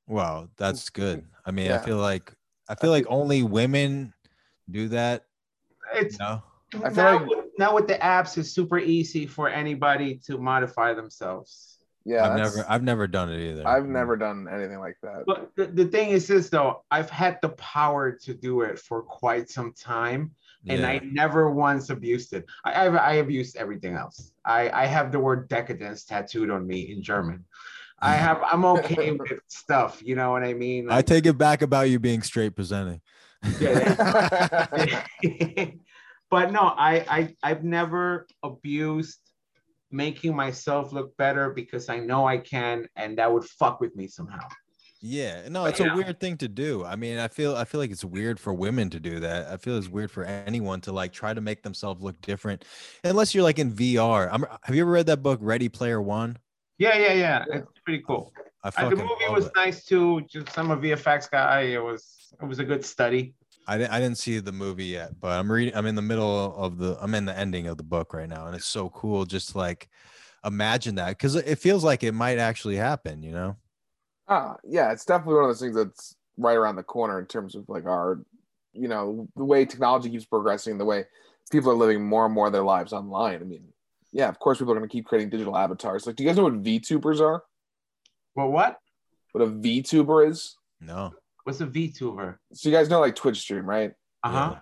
Wow, 0.07 0.49
that's 0.57 0.89
good. 0.89 1.25
I 1.45 1.51
mean, 1.51 1.67
Yeah. 1.67 1.79
I 1.81 1.85
feel 1.85 1.97
like 1.97 2.33
I 2.69 2.75
feel 2.75 2.89
like 2.91 3.05
only 3.07 3.43
women 3.43 4.13
do 4.69 4.89
that. 4.89 5.23
It's 5.93 6.19
No. 6.19 6.43
I 6.83 6.89
feel 6.89 6.91
now, 6.91 7.17
like- 7.19 7.29
with, 7.29 7.45
now 7.57 7.75
with 7.75 7.87
the 7.87 7.95
apps, 7.95 8.37
it's 8.37 8.49
super 8.51 8.77
easy 8.77 9.25
for 9.25 9.47
anybody 9.47 10.15
to 10.25 10.37
modify 10.37 10.93
themselves. 10.93 11.76
Yeah, 12.07 12.25
I've 12.25 12.37
never 12.37 12.65
I've 12.69 12.83
never 12.83 13.05
done 13.05 13.29
it 13.29 13.49
either. 13.49 13.67
I've 13.67 13.85
never 13.85 14.15
done 14.15 14.47
anything 14.49 14.79
like 14.79 14.95
that. 15.03 15.25
But 15.27 15.51
the, 15.57 15.65
the 15.65 15.85
thing 15.85 16.11
is 16.11 16.25
this 16.25 16.49
though, 16.49 16.85
I've 16.89 17.09
had 17.09 17.37
the 17.41 17.49
power 17.49 18.13
to 18.23 18.33
do 18.33 18.61
it 18.61 18.79
for 18.79 19.01
quite 19.01 19.49
some 19.49 19.73
time, 19.73 20.31
and 20.69 20.79
Yeah. 20.79 20.87
I 20.87 20.99
never 20.99 21.51
once 21.51 21.89
abused 21.89 22.31
it. 22.31 22.45
I, 22.63 22.85
I've 22.85 22.95
I 22.95 23.13
abused 23.15 23.57
everything 23.57 23.95
else. 23.95 24.31
I, 24.45 24.69
I 24.69 24.85
have 24.85 25.11
the 25.11 25.19
word 25.19 25.49
decadence 25.49 26.05
tattooed 26.05 26.49
on 26.49 26.65
me 26.65 26.93
in 26.93 27.03
German. 27.03 27.43
I 27.99 28.13
mm. 28.13 28.19
have 28.19 28.41
I'm 28.41 28.63
okay 28.63 29.11
with 29.11 29.39
stuff, 29.49 30.01
you 30.01 30.15
know 30.15 30.31
what 30.31 30.43
I 30.43 30.53
mean? 30.53 30.89
I 30.89 31.01
take 31.01 31.25
it 31.25 31.37
back 31.37 31.61
about 31.61 31.89
you 31.89 31.99
being 31.99 32.21
straight 32.21 32.55
presenting. 32.55 33.01
Yeah. 33.59 34.67
but 36.29 36.53
no, 36.53 36.61
I, 36.61 37.05
I 37.09 37.35
I've 37.43 37.65
never 37.65 38.27
abused 38.43 39.19
making 39.91 40.35
myself 40.35 40.91
look 40.91 41.15
better 41.17 41.51
because 41.51 41.89
I 41.89 41.99
know 41.99 42.27
I 42.27 42.37
can, 42.37 42.87
and 42.95 43.17
that 43.17 43.31
would 43.31 43.45
fuck 43.45 43.79
with 43.79 43.95
me 43.95 44.07
somehow. 44.07 44.47
Yeah, 44.99 45.47
no, 45.49 45.65
it's 45.65 45.79
you 45.79 45.91
a 45.91 45.95
weird 45.95 46.19
thing 46.19 46.37
to 46.37 46.47
do. 46.47 46.83
I 46.83 46.95
mean, 46.95 47.19
I 47.19 47.27
feel 47.27 47.55
I 47.55 47.65
feel 47.65 47.79
like 47.79 47.91
it's 47.91 48.03
weird 48.03 48.39
for 48.39 48.51
women 48.53 48.89
to 48.89 48.99
do 48.99 49.19
that. 49.19 49.47
I 49.47 49.57
feel 49.57 49.77
it's 49.77 49.87
weird 49.87 50.09
for 50.09 50.23
anyone 50.25 50.81
to 50.81 50.91
like 50.91 51.13
try 51.13 51.33
to 51.33 51.41
make 51.41 51.61
themselves 51.61 52.01
look 52.01 52.19
different, 52.21 52.65
unless 53.03 53.35
you're 53.35 53.43
like 53.43 53.59
in 53.59 53.71
VR. 53.71 54.27
I'm, 54.31 54.43
have 54.63 54.75
you 54.75 54.81
ever 54.81 54.91
read 54.91 55.05
that 55.05 55.21
book 55.21 55.39
Ready 55.41 55.69
Player 55.69 56.01
One? 56.01 56.37
Yeah, 56.79 56.97
yeah, 56.97 57.13
yeah. 57.13 57.45
It's 57.47 57.79
pretty 57.85 58.03
cool. 58.05 58.33
I 58.63 58.69
Uh, 58.75 58.89
the 58.89 58.95
movie 58.95 59.29
was 59.29 59.45
it. 59.45 59.51
nice 59.55 59.85
too. 59.85 60.21
Just 60.27 60.57
I'm 60.57 60.71
a 60.71 60.77
VFX 60.77 61.29
guy. 61.29 61.61
It 61.61 61.83
was 61.83 62.33
it 62.41 62.45
was 62.45 62.57
a 62.59 62.63
good 62.63 62.83
study. 62.83 63.35
I 63.67 63.77
didn't 63.77 63.91
I 63.91 63.99
didn't 63.99 64.17
see 64.17 64.39
the 64.39 64.51
movie 64.51 64.85
yet, 64.85 65.19
but 65.19 65.37
I'm 65.37 65.51
reading. 65.51 65.75
I'm 65.75 65.85
in 65.85 65.95
the 65.95 66.01
middle 66.01 66.55
of 66.55 66.77
the. 66.77 66.97
I'm 67.01 67.13
in 67.13 67.25
the 67.25 67.37
ending 67.37 67.67
of 67.67 67.77
the 67.77 67.83
book 67.83 68.13
right 68.13 68.29
now, 68.29 68.47
and 68.47 68.55
it's 68.55 68.65
so 68.65 68.89
cool. 68.89 69.25
Just 69.25 69.51
to, 69.51 69.57
like 69.57 69.89
imagine 70.45 70.95
that 70.95 71.09
because 71.09 71.35
it 71.35 71.59
feels 71.59 71.83
like 71.83 72.03
it 72.03 72.13
might 72.13 72.37
actually 72.37 72.77
happen. 72.77 73.21
You 73.21 73.31
know? 73.31 73.57
Ah, 74.27 74.55
yeah, 74.63 74.91
it's 74.91 75.05
definitely 75.05 75.35
one 75.35 75.43
of 75.43 75.49
those 75.49 75.59
things 75.59 75.75
that's 75.75 76.15
right 76.37 76.55
around 76.55 76.75
the 76.75 76.83
corner 76.83 77.19
in 77.19 77.25
terms 77.25 77.55
of 77.55 77.67
like 77.67 77.85
our, 77.85 78.21
you 78.73 78.87
know, 78.87 79.27
the 79.35 79.43
way 79.43 79.65
technology 79.65 80.09
keeps 80.09 80.25
progressing, 80.25 80.77
the 80.77 80.85
way 80.85 81.05
people 81.51 81.71
are 81.71 81.75
living 81.75 82.03
more 82.03 82.25
and 82.25 82.33
more 82.33 82.47
of 82.47 82.53
their 82.53 82.63
lives 82.63 82.93
online. 82.93 83.35
I 83.35 83.43
mean, 83.45 83.63
yeah, 84.11 84.29
of 84.29 84.39
course, 84.39 84.59
people 84.59 84.73
are 84.73 84.77
going 84.77 84.87
to 84.87 84.91
keep 84.91 85.05
creating 85.05 85.29
digital 85.29 85.57
avatars. 85.57 86.05
Like, 86.05 86.15
do 86.15 86.23
you 86.23 86.29
guys 86.29 86.37
know 86.37 86.43
what 86.43 86.63
VTubers 86.63 87.19
are? 87.19 87.43
Well, 88.35 88.49
what? 88.49 88.79
What 89.31 89.43
a 89.43 89.47
VTuber 89.47 90.29
is? 90.29 90.55
No. 90.79 91.13
What's 91.47 91.61
a 91.61 91.65
VTuber? 91.65 92.35
So 92.51 92.67
you 92.67 92.75
guys 92.75 92.89
know 92.89 92.99
like 92.99 93.15
Twitch 93.15 93.39
stream, 93.39 93.65
right? 93.65 93.93
Uh 94.21 94.29
huh. 94.29 94.55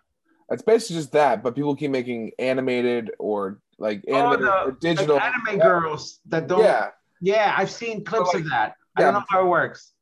It's 0.52 0.62
basically 0.62 0.98
just 0.98 1.14
that, 1.14 1.42
but 1.42 1.56
people 1.56 1.76
keep 1.76 1.90
making 1.90 2.30
animated 2.38 3.10
or 3.18 3.60
like 3.80 4.04
Oh, 4.08 4.14
animated 4.16 4.46
the 4.46 4.52
or 4.66 4.72
digital. 4.74 5.16
like 5.16 5.34
anime 5.48 5.60
girls 5.62 6.20
that 6.28 6.46
don't. 6.48 6.60
Yeah, 6.60 6.90
Yeah, 7.22 7.56
I've 7.58 7.72
seen 7.72 8.04
clips 8.06 8.36
like- 8.36 8.44
of 8.44 8.50
that. 8.52 8.76
I 8.96 9.02
yeah, 9.02 9.06
don't 9.08 9.14
know 9.16 9.26
how 9.28 9.42
it 9.46 9.50
works. 9.50 9.94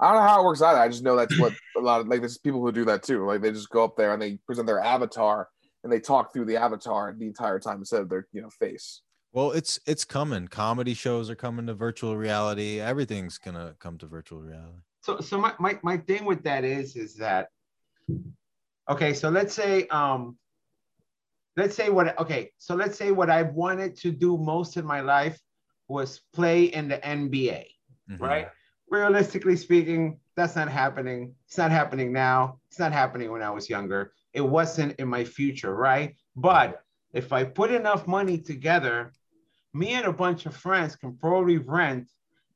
I 0.00 0.08
don't 0.12 0.20
know 0.20 0.28
how 0.28 0.40
it 0.40 0.44
works 0.44 0.60
either. 0.62 0.80
I 0.80 0.88
just 0.88 1.04
know 1.04 1.14
that's 1.14 1.38
what 1.38 1.52
a 1.76 1.80
lot 1.80 2.00
of 2.00 2.08
like 2.08 2.18
there's 2.20 2.38
people 2.38 2.60
who 2.60 2.72
do 2.72 2.84
that 2.86 3.04
too. 3.04 3.24
Like 3.24 3.40
they 3.40 3.52
just 3.52 3.70
go 3.70 3.84
up 3.84 3.96
there 3.96 4.12
and 4.12 4.20
they 4.20 4.38
present 4.48 4.66
their 4.66 4.80
avatar 4.80 5.48
and 5.84 5.92
they 5.92 6.00
talk 6.00 6.32
through 6.32 6.46
the 6.46 6.56
avatar 6.56 7.14
the 7.16 7.26
entire 7.28 7.60
time 7.60 7.78
instead 7.78 8.02
of 8.02 8.08
their 8.08 8.26
you 8.32 8.42
know 8.42 8.50
face. 8.50 9.02
Well, 9.32 9.52
it's 9.52 9.78
it's 9.86 10.04
coming. 10.04 10.48
Comedy 10.48 10.92
shows 10.94 11.30
are 11.30 11.36
coming 11.36 11.68
to 11.68 11.74
virtual 11.74 12.16
reality. 12.16 12.80
Everything's 12.80 13.38
gonna 13.38 13.76
come 13.78 13.96
to 13.98 14.06
virtual 14.06 14.40
reality. 14.42 14.80
So 15.06 15.20
so 15.20 15.38
my, 15.38 15.52
my 15.60 15.78
my 15.84 15.96
thing 15.96 16.24
with 16.24 16.42
that 16.42 16.64
is 16.64 16.96
is 16.96 17.14
that 17.14 17.48
okay 18.90 19.12
so 19.14 19.28
let's 19.30 19.54
say 19.54 19.86
um 19.88 20.36
let's 21.56 21.76
say 21.76 21.88
what 21.90 22.18
okay 22.18 22.50
so 22.58 22.74
let's 22.74 22.98
say 22.98 23.12
what 23.12 23.30
i 23.30 23.42
wanted 23.42 23.96
to 23.96 24.10
do 24.10 24.36
most 24.36 24.76
in 24.76 24.84
my 24.84 25.00
life 25.00 25.38
was 25.88 26.20
play 26.34 26.64
in 26.64 26.88
the 26.88 26.98
nba 26.98 27.64
Mhm. 28.10 28.20
right? 28.20 28.48
Realistically 28.88 29.56
speaking 29.56 30.20
that's 30.36 30.54
not 30.54 30.68
happening. 30.68 31.34
It's 31.46 31.58
not 31.58 31.70
happening 31.70 32.12
now. 32.12 32.60
It's 32.68 32.78
not 32.78 32.92
happening 32.92 33.32
when 33.32 33.42
i 33.42 33.50
was 33.50 33.68
younger. 33.70 34.12
It 34.32 34.42
wasn't 34.58 34.92
in 35.00 35.08
my 35.08 35.24
future 35.24 35.74
right? 35.74 36.14
But 36.36 36.68
if 37.20 37.32
i 37.32 37.42
put 37.44 37.70
enough 37.70 38.06
money 38.06 38.38
together 38.38 39.12
me 39.80 39.88
and 39.98 40.06
a 40.06 40.12
bunch 40.24 40.46
of 40.46 40.54
friends 40.56 40.96
can 40.96 41.16
probably 41.16 41.58
rent 41.58 42.06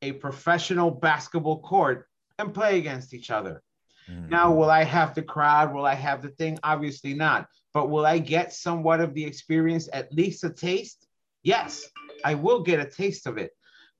a 0.02 0.12
professional 0.12 0.90
basketball 0.90 1.60
court 1.60 2.09
and 2.40 2.54
play 2.54 2.78
against 2.78 3.14
each 3.14 3.30
other. 3.30 3.62
Mhm. 4.08 4.28
Now, 4.28 4.52
will 4.52 4.70
I 4.70 4.84
have 4.84 5.14
the 5.14 5.22
crowd? 5.22 5.72
Will 5.72 5.86
I 5.86 5.94
have 5.94 6.22
the 6.22 6.30
thing? 6.30 6.58
Obviously 6.62 7.14
not. 7.14 7.48
But 7.72 7.90
will 7.90 8.04
I 8.04 8.18
get 8.18 8.52
somewhat 8.52 9.00
of 9.00 9.14
the 9.14 9.24
experience, 9.24 9.88
at 9.92 10.12
least 10.12 10.42
a 10.44 10.50
taste? 10.50 11.06
Yes, 11.42 11.86
I 12.24 12.34
will 12.34 12.62
get 12.62 12.80
a 12.80 12.90
taste 12.90 13.26
of 13.26 13.38
it. 13.38 13.52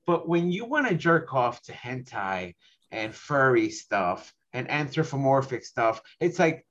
But 0.05 0.27
when 0.27 0.51
you 0.51 0.65
want 0.65 0.87
to 0.87 0.95
jerk 0.95 1.33
off 1.33 1.61
to 1.63 1.71
hentai 1.71 2.55
and 2.91 3.15
furry 3.15 3.69
stuff 3.69 4.33
and 4.51 4.69
anthropomorphic 4.69 5.63
stuff, 5.63 6.01
it's 6.19 6.39
like 6.39 6.65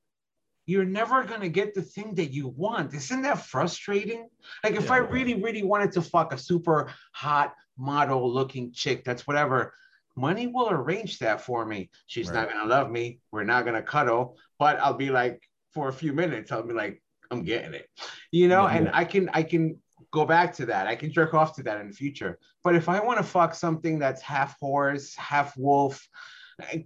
you're 0.67 0.85
never 0.85 1.25
going 1.25 1.41
to 1.41 1.49
get 1.49 1.75
the 1.75 1.83
thing 1.83 2.15
that 2.17 2.33
you 2.33 2.49
want. 2.49 2.93
Isn't 2.95 3.23
that 3.23 3.47
frustrating? 3.47 4.29
Like, 4.63 4.75
if 4.75 4.91
I 4.91 4.99
really, 4.99 5.35
really 5.35 5.63
wanted 5.63 5.93
to 5.93 6.03
fuck 6.03 6.33
a 6.33 6.39
super 6.39 6.93
hot 7.13 7.55
model 7.77 8.31
looking 8.33 8.73
chick, 8.73 9.03
that's 9.05 9.27
whatever, 9.27 9.75
money 10.21 10.47
will 10.47 10.71
arrange 10.71 11.19
that 11.21 11.41
for 11.41 11.65
me. 11.65 11.91
She's 12.07 12.31
not 12.31 12.49
going 12.51 12.61
to 12.61 12.67
love 12.69 12.91
me. 12.91 13.21
We're 13.33 13.45
not 13.45 13.65
going 13.65 13.77
to 13.77 13.83
cuddle, 13.83 14.37
but 14.59 14.79
I'll 14.81 14.95
be 14.95 15.11
like, 15.11 15.43
for 15.73 15.89
a 15.89 15.93
few 15.93 16.13
minutes, 16.13 16.53
I'll 16.53 16.63
be 16.67 16.75
like, 16.75 17.03
I'm 17.31 17.43
getting 17.45 17.75
it, 17.75 17.87
you 18.33 18.49
know, 18.49 18.67
Yeah. 18.67 18.77
and 18.77 18.91
I 18.93 19.05
can, 19.05 19.29
I 19.33 19.45
can 19.45 19.79
go 20.11 20.25
back 20.25 20.53
to 20.57 20.67
that. 20.67 20.89
I 20.89 20.97
can 20.97 21.13
jerk 21.13 21.33
off 21.33 21.55
to 21.57 21.63
that 21.63 21.81
in 21.81 21.87
the 21.89 21.95
future. 21.95 22.39
But 22.65 22.75
if 22.75 22.89
I 22.89 22.99
want 23.01 23.19
to 23.19 23.25
fuck 23.25 23.55
something 23.55 23.99
that's 24.01 24.21
half 24.21 24.59
horse, 24.59 25.15
half 25.15 25.57
wolf, 25.57 26.05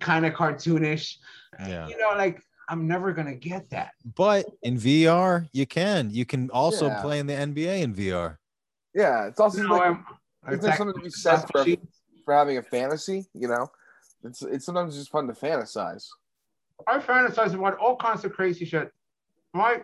kind 0.01 0.27
of 0.27 0.35
cartoonish, 0.35 1.15
Yeah. 1.59 1.89
you 1.89 1.97
know, 1.97 2.11
like 2.17 2.41
I'm 2.69 2.87
never 2.87 3.13
gonna 3.13 3.35
get 3.35 3.71
that. 3.71 3.93
But 4.17 4.47
in 4.63 4.77
VR, 4.77 5.47
you 5.53 5.67
can. 5.67 6.11
You 6.11 6.25
can 6.27 6.51
also 6.51 6.87
Yeah. 6.89 7.01
play 7.03 7.19
in 7.19 7.27
the 7.27 7.35
NBA 7.35 7.81
in 7.83 7.95
VR. 7.95 8.37
Yeah, 8.95 9.27
it's 9.27 9.41
also 9.41 9.63
No, 9.63 9.73
like, 9.73 9.83
I'm- 9.83 10.05
isn't 10.49 10.61
there 10.63 10.77
something 10.77 10.95
to 10.97 11.03
be 11.05 11.11
said 11.11 11.43
for, 11.51 11.65
for 12.25 12.35
having 12.35 12.59
a 12.59 12.63
fantasy? 12.63 13.27
You 13.35 13.49
know, 13.49 13.71
it's 14.25 14.43
it's 14.43 14.65
sometimes 14.65 14.97
just 14.97 15.11
fun 15.11 15.27
to 15.27 15.33
fantasize. 15.33 16.07
I 16.87 16.99
fantasize 16.99 17.55
about 17.55 17.79
all 17.79 17.97
kinds 17.97 18.25
of 18.25 18.33
crazy 18.33 18.65
shit. 18.65 18.91
My, 19.53 19.83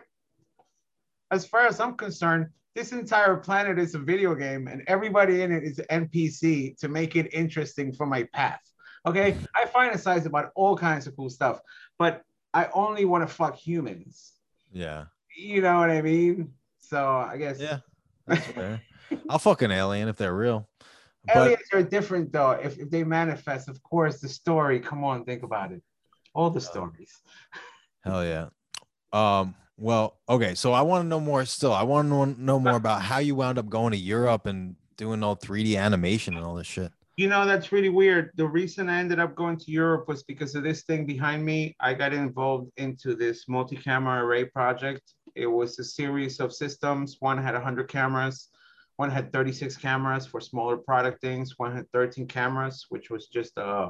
As 1.31 1.45
far 1.45 1.65
as 1.65 1.79
I'm 1.79 1.95
concerned, 1.95 2.47
this 2.75 2.91
entire 2.91 3.37
planet 3.37 3.79
is 3.79 3.95
a 3.95 3.99
video 3.99 4.35
game, 4.35 4.67
and 4.67 4.83
everybody 4.87 5.41
in 5.41 5.51
it 5.51 5.63
is 5.63 5.79
an 5.79 6.07
NPC 6.07 6.77
to 6.79 6.89
make 6.89 7.15
it 7.15 7.33
interesting 7.33 7.93
for 7.93 8.05
my 8.05 8.23
path. 8.33 8.59
Okay, 9.05 9.35
I 9.55 9.65
fantasize 9.65 10.25
about 10.25 10.51
all 10.55 10.77
kinds 10.77 11.07
of 11.07 11.15
cool 11.15 11.29
stuff, 11.29 11.59
but 11.97 12.23
I 12.53 12.67
only 12.73 13.05
want 13.05 13.27
to 13.27 13.33
fuck 13.33 13.55
humans. 13.55 14.33
Yeah. 14.71 15.05
You 15.35 15.61
know 15.61 15.79
what 15.79 15.89
I 15.89 16.01
mean? 16.01 16.53
So 16.79 17.07
I 17.07 17.37
guess 17.37 17.59
Yeah. 17.59 17.79
That's 18.27 18.45
fair. 18.47 18.81
I'll 19.29 19.39
fuck 19.39 19.61
an 19.61 19.71
alien 19.71 20.07
if 20.07 20.17
they're 20.17 20.35
real. 20.35 20.69
Aliens 21.29 21.61
are 21.73 21.83
different 21.83 22.31
though. 22.31 22.51
If, 22.51 22.79
if 22.79 22.89
they 22.89 23.03
manifest, 23.03 23.69
of 23.69 23.81
course, 23.83 24.19
the 24.19 24.29
story. 24.29 24.79
Come 24.79 25.03
on, 25.03 25.23
think 25.23 25.43
about 25.43 25.71
it. 25.71 25.81
All 26.33 26.49
the 26.49 26.61
stories. 26.61 27.13
hell 28.03 28.25
yeah. 28.25 28.47
Um, 29.13 29.55
well, 29.77 30.19
okay. 30.29 30.55
So 30.55 30.73
I 30.73 30.81
want 30.81 31.03
to 31.03 31.07
know 31.07 31.19
more 31.19 31.45
still. 31.45 31.73
I 31.73 31.83
want 31.83 32.09
to 32.09 32.41
know 32.41 32.59
more 32.59 32.75
about 32.75 33.01
how 33.01 33.17
you 33.17 33.35
wound 33.35 33.57
up 33.57 33.69
going 33.69 33.91
to 33.91 33.97
Europe 33.97 34.45
and 34.45 34.75
doing 34.97 35.23
all 35.23 35.35
3D 35.35 35.77
animation 35.77 36.35
and 36.35 36.45
all 36.45 36.55
this 36.55 36.67
shit. 36.67 36.91
You 37.17 37.27
know, 37.27 37.45
that's 37.45 37.71
really 37.71 37.89
weird. 37.89 38.31
The 38.35 38.47
reason 38.47 38.89
I 38.89 38.99
ended 38.99 39.19
up 39.19 39.35
going 39.35 39.57
to 39.57 39.71
Europe 39.71 40.07
was 40.07 40.23
because 40.23 40.55
of 40.55 40.63
this 40.63 40.83
thing 40.83 41.05
behind 41.05 41.43
me. 41.43 41.75
I 41.79 41.93
got 41.93 42.13
involved 42.13 42.71
into 42.77 43.15
this 43.15 43.47
multi-camera 43.47 44.23
array 44.23 44.45
project. 44.45 45.13
It 45.35 45.47
was 45.47 45.77
a 45.79 45.83
series 45.83 46.39
of 46.39 46.53
systems. 46.53 47.17
One 47.19 47.37
had 47.37 47.53
100 47.53 47.87
cameras. 47.89 48.49
One 49.01 49.09
had 49.09 49.33
36 49.33 49.77
cameras 49.77 50.27
for 50.27 50.39
smaller 50.39 50.77
product 50.77 51.21
things. 51.21 51.57
One 51.57 51.75
had 51.75 51.91
13 51.91 52.27
cameras, 52.27 52.85
which 52.89 53.09
was 53.09 53.25
just 53.25 53.57
a, 53.57 53.89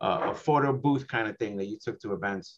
a, 0.00 0.08
a 0.30 0.34
photo 0.34 0.72
booth 0.72 1.06
kind 1.06 1.28
of 1.28 1.36
thing 1.36 1.58
that 1.58 1.66
you 1.66 1.76
took 1.78 2.00
to 2.00 2.14
events. 2.14 2.56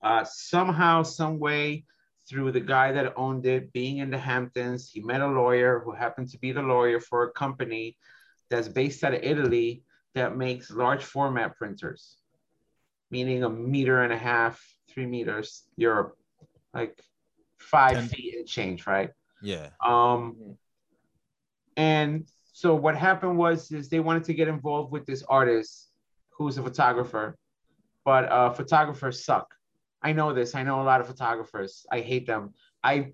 Uh, 0.00 0.22
somehow, 0.22 1.02
some 1.02 1.40
way, 1.40 1.84
through 2.30 2.52
the 2.52 2.60
guy 2.60 2.92
that 2.92 3.12
owned 3.16 3.44
it, 3.44 3.72
being 3.72 3.98
in 3.98 4.08
the 4.08 4.18
Hamptons, 4.18 4.88
he 4.88 5.00
met 5.00 5.20
a 5.20 5.26
lawyer 5.26 5.82
who 5.84 5.90
happened 5.90 6.30
to 6.30 6.38
be 6.38 6.52
the 6.52 6.62
lawyer 6.62 7.00
for 7.00 7.24
a 7.24 7.32
company 7.32 7.96
that's 8.48 8.68
based 8.68 9.02
out 9.02 9.14
of 9.14 9.24
Italy 9.24 9.82
that 10.14 10.36
makes 10.36 10.70
large 10.70 11.02
format 11.02 11.56
printers, 11.56 12.18
meaning 13.10 13.42
a 13.42 13.50
meter 13.50 14.04
and 14.04 14.12
a 14.12 14.16
half, 14.30 14.62
three 14.88 15.06
meters, 15.06 15.64
Europe, 15.74 16.16
like 16.72 17.02
five 17.58 17.96
Ten- 17.96 18.08
feet 18.10 18.36
and 18.36 18.46
change, 18.46 18.86
right? 18.86 19.10
Yeah. 19.42 19.70
Um. 19.84 20.56
And 21.76 22.26
so 22.52 22.74
what 22.74 22.96
happened 22.96 23.36
was 23.36 23.70
is 23.72 23.88
they 23.88 24.00
wanted 24.00 24.24
to 24.24 24.34
get 24.34 24.48
involved 24.48 24.92
with 24.92 25.06
this 25.06 25.22
artist 25.28 25.90
who's 26.30 26.56
a 26.58 26.62
photographer, 26.62 27.36
but 28.04 28.30
uh, 28.30 28.50
photographers 28.50 29.24
suck. 29.24 29.54
I 30.02 30.12
know 30.12 30.32
this. 30.32 30.54
I 30.54 30.62
know 30.62 30.80
a 30.80 30.84
lot 30.84 31.00
of 31.00 31.06
photographers. 31.06 31.84
I 31.90 32.00
hate 32.00 32.26
them. 32.26 32.54
I 32.82 33.12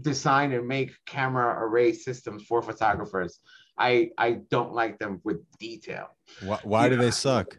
design 0.00 0.52
and 0.52 0.66
make 0.66 0.92
camera 1.06 1.54
array 1.64 1.92
systems 1.92 2.42
for 2.44 2.60
photographers. 2.62 3.40
I 3.78 4.10
I 4.18 4.40
don't 4.50 4.72
like 4.74 4.98
them 4.98 5.20
with 5.24 5.38
detail 5.58 6.08
Why, 6.40 6.58
why 6.62 6.88
do 6.88 6.96
Yeah. 6.96 7.02
they 7.02 7.10
suck? 7.10 7.56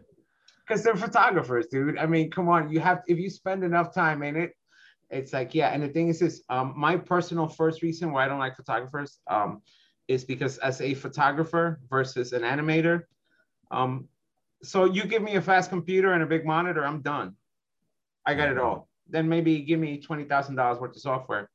because 0.66 0.82
they're 0.82 0.96
photographers, 0.96 1.66
dude. 1.66 1.98
I 1.98 2.06
mean, 2.06 2.30
come 2.30 2.48
on, 2.48 2.70
you 2.72 2.80
have 2.80 3.02
if 3.06 3.18
you 3.18 3.28
spend 3.28 3.64
enough 3.64 3.92
time 3.94 4.22
in 4.22 4.34
it, 4.36 4.52
it's 5.10 5.32
like 5.32 5.54
yeah. 5.54 5.68
And 5.68 5.82
the 5.82 5.88
thing 5.88 6.08
is, 6.08 6.20
this 6.20 6.42
um, 6.48 6.72
my 6.76 6.96
personal 6.96 7.48
first 7.48 7.82
reason 7.82 8.12
why 8.12 8.24
I 8.24 8.28
don't 8.28 8.38
like 8.38 8.56
photographers 8.56 9.18
um, 9.28 9.60
is 10.08 10.24
because 10.24 10.58
as 10.58 10.80
a 10.80 10.94
photographer 10.94 11.80
versus 11.88 12.32
an 12.32 12.42
animator, 12.42 13.02
um, 13.70 14.08
so 14.62 14.84
you 14.84 15.04
give 15.04 15.22
me 15.22 15.36
a 15.36 15.42
fast 15.42 15.70
computer 15.70 16.12
and 16.12 16.22
a 16.22 16.26
big 16.26 16.44
monitor, 16.46 16.84
I'm 16.86 17.02
done. 17.02 17.36
I 18.26 18.34
got 18.34 18.48
it 18.48 18.58
all. 18.58 18.88
Then 19.08 19.28
maybe 19.28 19.60
give 19.60 19.78
me 19.78 20.00
twenty 20.00 20.24
thousand 20.24 20.56
dollars 20.56 20.80
worth 20.80 20.96
of 20.96 21.02
software, 21.02 21.50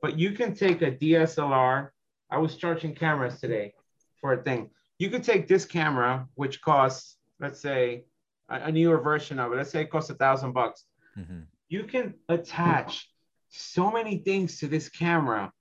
but 0.00 0.18
you 0.18 0.32
can 0.32 0.54
take 0.54 0.80
a 0.82 0.90
DSLR. 0.90 1.90
I 2.30 2.38
was 2.38 2.56
charging 2.56 2.94
cameras 2.94 3.40
today 3.40 3.74
for 4.20 4.32
a 4.32 4.42
thing. 4.42 4.70
You 4.98 5.10
could 5.10 5.22
take 5.22 5.46
this 5.46 5.66
camera, 5.66 6.26
which 6.34 6.62
costs, 6.62 7.18
let's 7.38 7.60
say, 7.60 8.06
a, 8.48 8.56
a 8.56 8.72
newer 8.72 8.98
version 8.98 9.38
of 9.38 9.52
it. 9.52 9.56
Let's 9.56 9.70
say 9.70 9.82
it 9.82 9.90
costs 9.90 10.08
a 10.10 10.14
thousand 10.14 10.52
bucks. 10.52 10.84
Mhm. 11.18 11.44
You 11.68 11.84
can 11.84 12.14
attach 12.30 13.10
so 13.50 13.90
many 13.90 14.18
things 14.18 14.58
to 14.60 14.68
this 14.68 14.88
camera. 14.88 15.52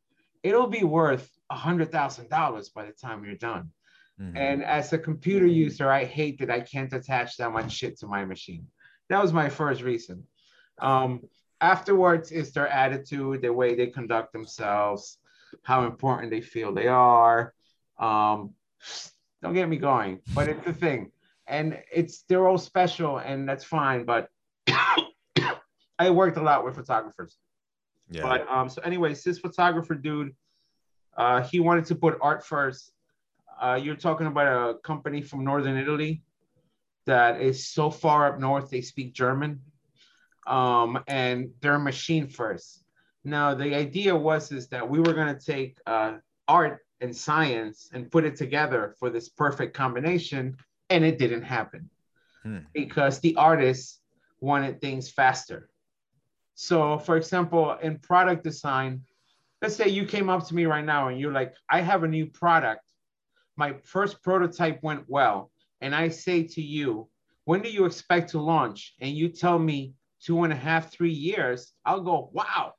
It'll 0.43 0.67
be 0.67 0.83
worth 0.83 1.29
a 1.49 1.55
hundred 1.55 1.91
thousand 1.91 2.29
dollars 2.29 2.69
by 2.69 2.85
the 2.85 2.91
time 2.91 3.23
you're 3.25 3.35
done. 3.35 3.71
Mhm. 4.19 4.35
And 4.37 4.63
as 4.63 4.93
a 4.93 4.97
computer 4.97 5.45
user, 5.45 5.89
I 5.89 6.05
hate 6.05 6.39
that 6.39 6.49
I 6.49 6.61
can't 6.61 6.91
attach 6.93 7.37
that 7.37 7.51
much 7.51 7.71
shit 7.71 7.99
to 7.99 8.07
my 8.07 8.23
machine. 8.25 8.67
That 9.09 9.21
was 9.21 9.33
my 9.33 9.49
first 9.49 9.81
reason. 9.81 10.25
Um, 10.79 11.21
afterwards 11.61 12.31
is 12.31 12.51
their 12.53 12.67
attitude, 12.67 13.41
the 13.41 13.51
way 13.53 13.75
they 13.75 13.87
conduct 13.87 14.33
themselves, 14.33 15.19
how 15.63 15.85
important 15.85 16.31
they 16.31 16.41
feel 16.41 16.73
they 16.73 16.87
are. 16.87 17.53
Um, 17.99 18.53
don't 19.41 19.53
get 19.53 19.69
me 19.69 19.77
going, 19.77 20.21
but 20.33 20.47
it's 20.49 20.65
the 20.65 20.73
thing. 20.73 21.11
And 21.47 21.79
it's 21.93 22.23
they're 22.23 22.47
all 22.47 22.57
special, 22.57 23.17
and 23.19 23.47
that's 23.47 23.63
fine. 23.63 24.03
But 24.05 24.29
I 25.99 26.09
worked 26.09 26.37
a 26.37 26.41
lot 26.41 26.65
with 26.65 26.75
photographers. 26.75 27.37
yeah. 28.09 28.23
But 28.23 28.47
um, 28.49 28.69
so 28.69 28.81
anyway, 28.81 29.13
this 29.13 29.39
photographer 29.39 29.95
dude, 29.95 30.35
uh, 31.17 31.41
he 31.41 31.59
wanted 31.59 31.85
to 31.85 31.95
put 31.95 32.17
art 32.21 32.45
first. 32.45 32.91
Uh, 33.61 33.79
you're 33.81 33.95
talking 33.95 34.27
about 34.27 34.47
a 34.47 34.77
company 34.79 35.21
from 35.21 35.43
northern 35.43 35.77
Italy 35.77 36.21
that 37.05 37.41
is 37.41 37.67
so 37.67 37.89
far 37.89 38.27
up 38.27 38.39
north 38.39 38.69
they 38.69 38.81
speak 38.81 39.13
German, 39.13 39.61
um, 40.47 41.01
and 41.07 41.49
they're 41.61 41.79
machine 41.79 42.27
first. 42.27 42.83
Now 43.23 43.53
the 43.55 43.75
idea 43.75 44.15
was 44.15 44.51
is 44.51 44.67
that 44.69 44.87
we 44.89 44.99
were 44.99 45.13
going 45.13 45.33
to 45.35 45.45
take 45.45 45.77
uh, 45.85 46.17
art 46.47 46.79
and 47.01 47.15
science 47.15 47.89
and 47.93 48.11
put 48.11 48.25
it 48.25 48.35
together 48.35 48.95
for 48.99 49.09
this 49.09 49.29
perfect 49.29 49.75
combination, 49.75 50.57
and 50.89 51.03
it 51.03 51.17
didn't 51.17 51.43
happen 51.43 51.89
Hmm. 52.43 52.59
because 52.73 53.19
the 53.19 53.35
artists 53.37 53.99
wanted 54.39 54.79
things 54.79 55.09
faster. 55.09 55.67
So, 56.53 56.99
for 56.99 57.17
example, 57.17 57.75
in 57.81 57.97
product 57.97 58.43
design, 58.43 59.01
let's 59.65 59.75
say 59.75 59.89
you 59.89 60.05
came 60.05 60.29
up 60.29 60.45
to 60.45 60.53
me 60.53 60.65
right 60.65 60.85
now 60.85 61.07
and 61.07 61.19
you're 61.19 61.31
like, 61.31 61.55
I 61.67 61.81
have 61.81 62.03
a 62.03 62.07
new 62.07 62.27
product. 62.27 62.83
My 63.57 63.73
first 63.83 64.21
prototype 64.21 64.77
went 64.83 65.05
well. 65.07 65.49
And 65.81 65.95
I 65.95 66.09
say 66.09 66.43
to 66.43 66.61
you, 66.61 67.09
when 67.45 67.63
do 67.63 67.69
you 67.71 67.85
expect 67.85 68.29
to 68.31 68.39
launch? 68.39 68.93
And 69.01 69.17
you 69.17 69.27
tell 69.27 69.57
me 69.57 69.95
two 70.21 70.43
and 70.43 70.53
a 70.53 70.55
half, 70.55 70.91
three 70.91 71.17
years. 71.29 71.73
I'll 71.83 72.01
go, 72.01 72.29
wow, 72.31 72.73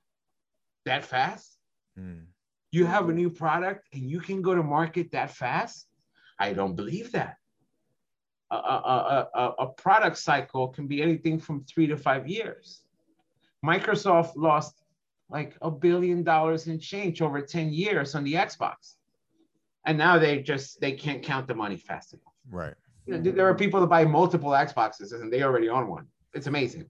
that 0.84 1.04
fast? 1.04 1.58
Hmm. 1.98 2.26
You 2.70 2.86
have 2.86 3.08
a 3.08 3.12
new 3.12 3.30
product 3.30 3.88
and 3.92 4.08
you 4.08 4.20
can 4.20 4.40
go 4.40 4.54
to 4.54 4.62
market 4.62 5.10
that 5.10 5.32
fast? 5.32 5.88
I 6.38 6.52
don't 6.52 6.76
believe 6.76 7.10
that. 7.12 7.34
A, 8.52 8.54
a, 8.54 8.58
a, 8.58 9.28
a, 9.34 9.44
a 9.64 9.66
product 9.72 10.18
cycle 10.18 10.68
can 10.68 10.86
be 10.86 11.02
anything 11.02 11.40
from 11.40 11.64
three 11.64 11.88
to 11.88 11.96
five 11.96 12.28
years. 12.28 12.82
Microsoft 13.64 14.36
lost 14.36 14.85
like 15.28 15.56
a 15.62 15.70
billion 15.70 16.22
dollars 16.22 16.66
in 16.66 16.78
change 16.78 17.20
over 17.20 17.40
10 17.40 17.72
years 17.72 18.14
on 18.14 18.24
the 18.24 18.34
Xbox. 18.34 18.94
And 19.84 19.98
now 19.98 20.18
they 20.18 20.42
just 20.42 20.80
they 20.80 20.92
can't 20.92 21.22
count 21.22 21.46
the 21.46 21.54
money 21.54 21.76
fast 21.76 22.12
enough. 22.12 22.34
Right. 22.50 22.74
You 23.06 23.18
know, 23.18 23.30
there 23.30 23.48
are 23.48 23.54
people 23.54 23.80
that 23.80 23.86
buy 23.86 24.04
multiple 24.04 24.50
Xboxes 24.50 25.12
and 25.12 25.32
they 25.32 25.42
already 25.42 25.68
own 25.68 25.88
one. 25.88 26.06
It's 26.34 26.48
amazing, 26.48 26.86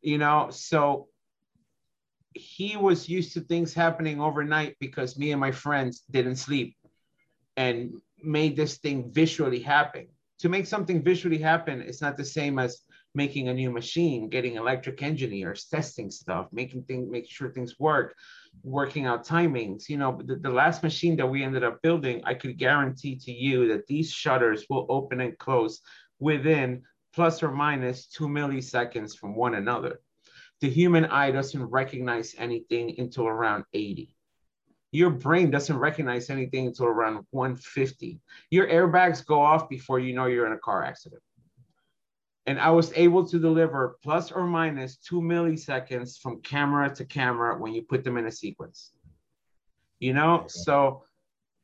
you 0.00 0.16
know. 0.16 0.48
So 0.50 1.08
he 2.34 2.76
was 2.76 3.08
used 3.08 3.34
to 3.34 3.40
things 3.40 3.74
happening 3.74 4.20
overnight 4.20 4.76
because 4.80 5.18
me 5.18 5.32
and 5.32 5.40
my 5.40 5.52
friends 5.52 6.02
didn't 6.10 6.36
sleep 6.36 6.76
and 7.56 8.00
made 8.22 8.56
this 8.56 8.78
thing 8.78 9.12
visually 9.12 9.60
happen. 9.60 10.08
To 10.38 10.48
make 10.48 10.66
something 10.66 11.02
visually 11.02 11.38
happen, 11.38 11.82
it's 11.82 12.00
not 12.00 12.16
the 12.16 12.24
same 12.24 12.58
as 12.58 12.80
making 13.14 13.48
a 13.48 13.54
new 13.54 13.70
machine, 13.70 14.28
getting 14.28 14.54
electric 14.54 15.02
engineers, 15.02 15.64
testing 15.64 16.10
stuff, 16.10 16.46
making 16.52 16.84
things, 16.84 17.10
making 17.10 17.30
sure 17.30 17.50
things 17.50 17.78
work, 17.78 18.14
working 18.62 19.06
out 19.06 19.26
timings. 19.26 19.88
You 19.88 19.98
know, 19.98 20.20
the, 20.24 20.36
the 20.36 20.50
last 20.50 20.82
machine 20.82 21.16
that 21.16 21.26
we 21.26 21.42
ended 21.42 21.64
up 21.64 21.82
building, 21.82 22.22
I 22.24 22.34
could 22.34 22.56
guarantee 22.56 23.16
to 23.16 23.32
you 23.32 23.68
that 23.68 23.86
these 23.86 24.12
shutters 24.12 24.64
will 24.70 24.86
open 24.88 25.20
and 25.20 25.36
close 25.38 25.80
within 26.20 26.82
plus 27.12 27.42
or 27.42 27.50
minus 27.50 28.06
two 28.06 28.28
milliseconds 28.28 29.16
from 29.16 29.34
one 29.34 29.54
another. 29.54 30.00
The 30.60 30.70
human 30.70 31.06
eye 31.06 31.32
doesn't 31.32 31.64
recognize 31.64 32.34
anything 32.38 32.94
until 32.98 33.26
around 33.26 33.64
80. 33.72 34.14
Your 34.92 35.10
brain 35.10 35.50
doesn't 35.50 35.78
recognize 35.78 36.30
anything 36.30 36.66
until 36.66 36.86
around 36.86 37.24
150. 37.30 38.20
Your 38.50 38.66
airbags 38.66 39.24
go 39.24 39.40
off 39.40 39.68
before 39.68 40.00
you 40.00 40.14
know 40.14 40.26
you're 40.26 40.46
in 40.46 40.52
a 40.52 40.58
car 40.58 40.84
accident 40.84 41.22
and 42.50 42.58
I 42.58 42.70
was 42.70 42.92
able 42.96 43.24
to 43.28 43.38
deliver 43.38 43.96
plus 44.02 44.32
or 44.32 44.44
minus 44.44 44.96
two 44.96 45.20
milliseconds 45.20 46.18
from 46.18 46.42
camera 46.42 46.92
to 46.96 47.04
camera 47.04 47.56
when 47.56 47.72
you 47.72 47.82
put 47.82 48.02
them 48.02 48.16
in 48.16 48.26
a 48.26 48.32
sequence. 48.32 48.90
You 50.00 50.14
know, 50.14 50.46
so 50.48 51.04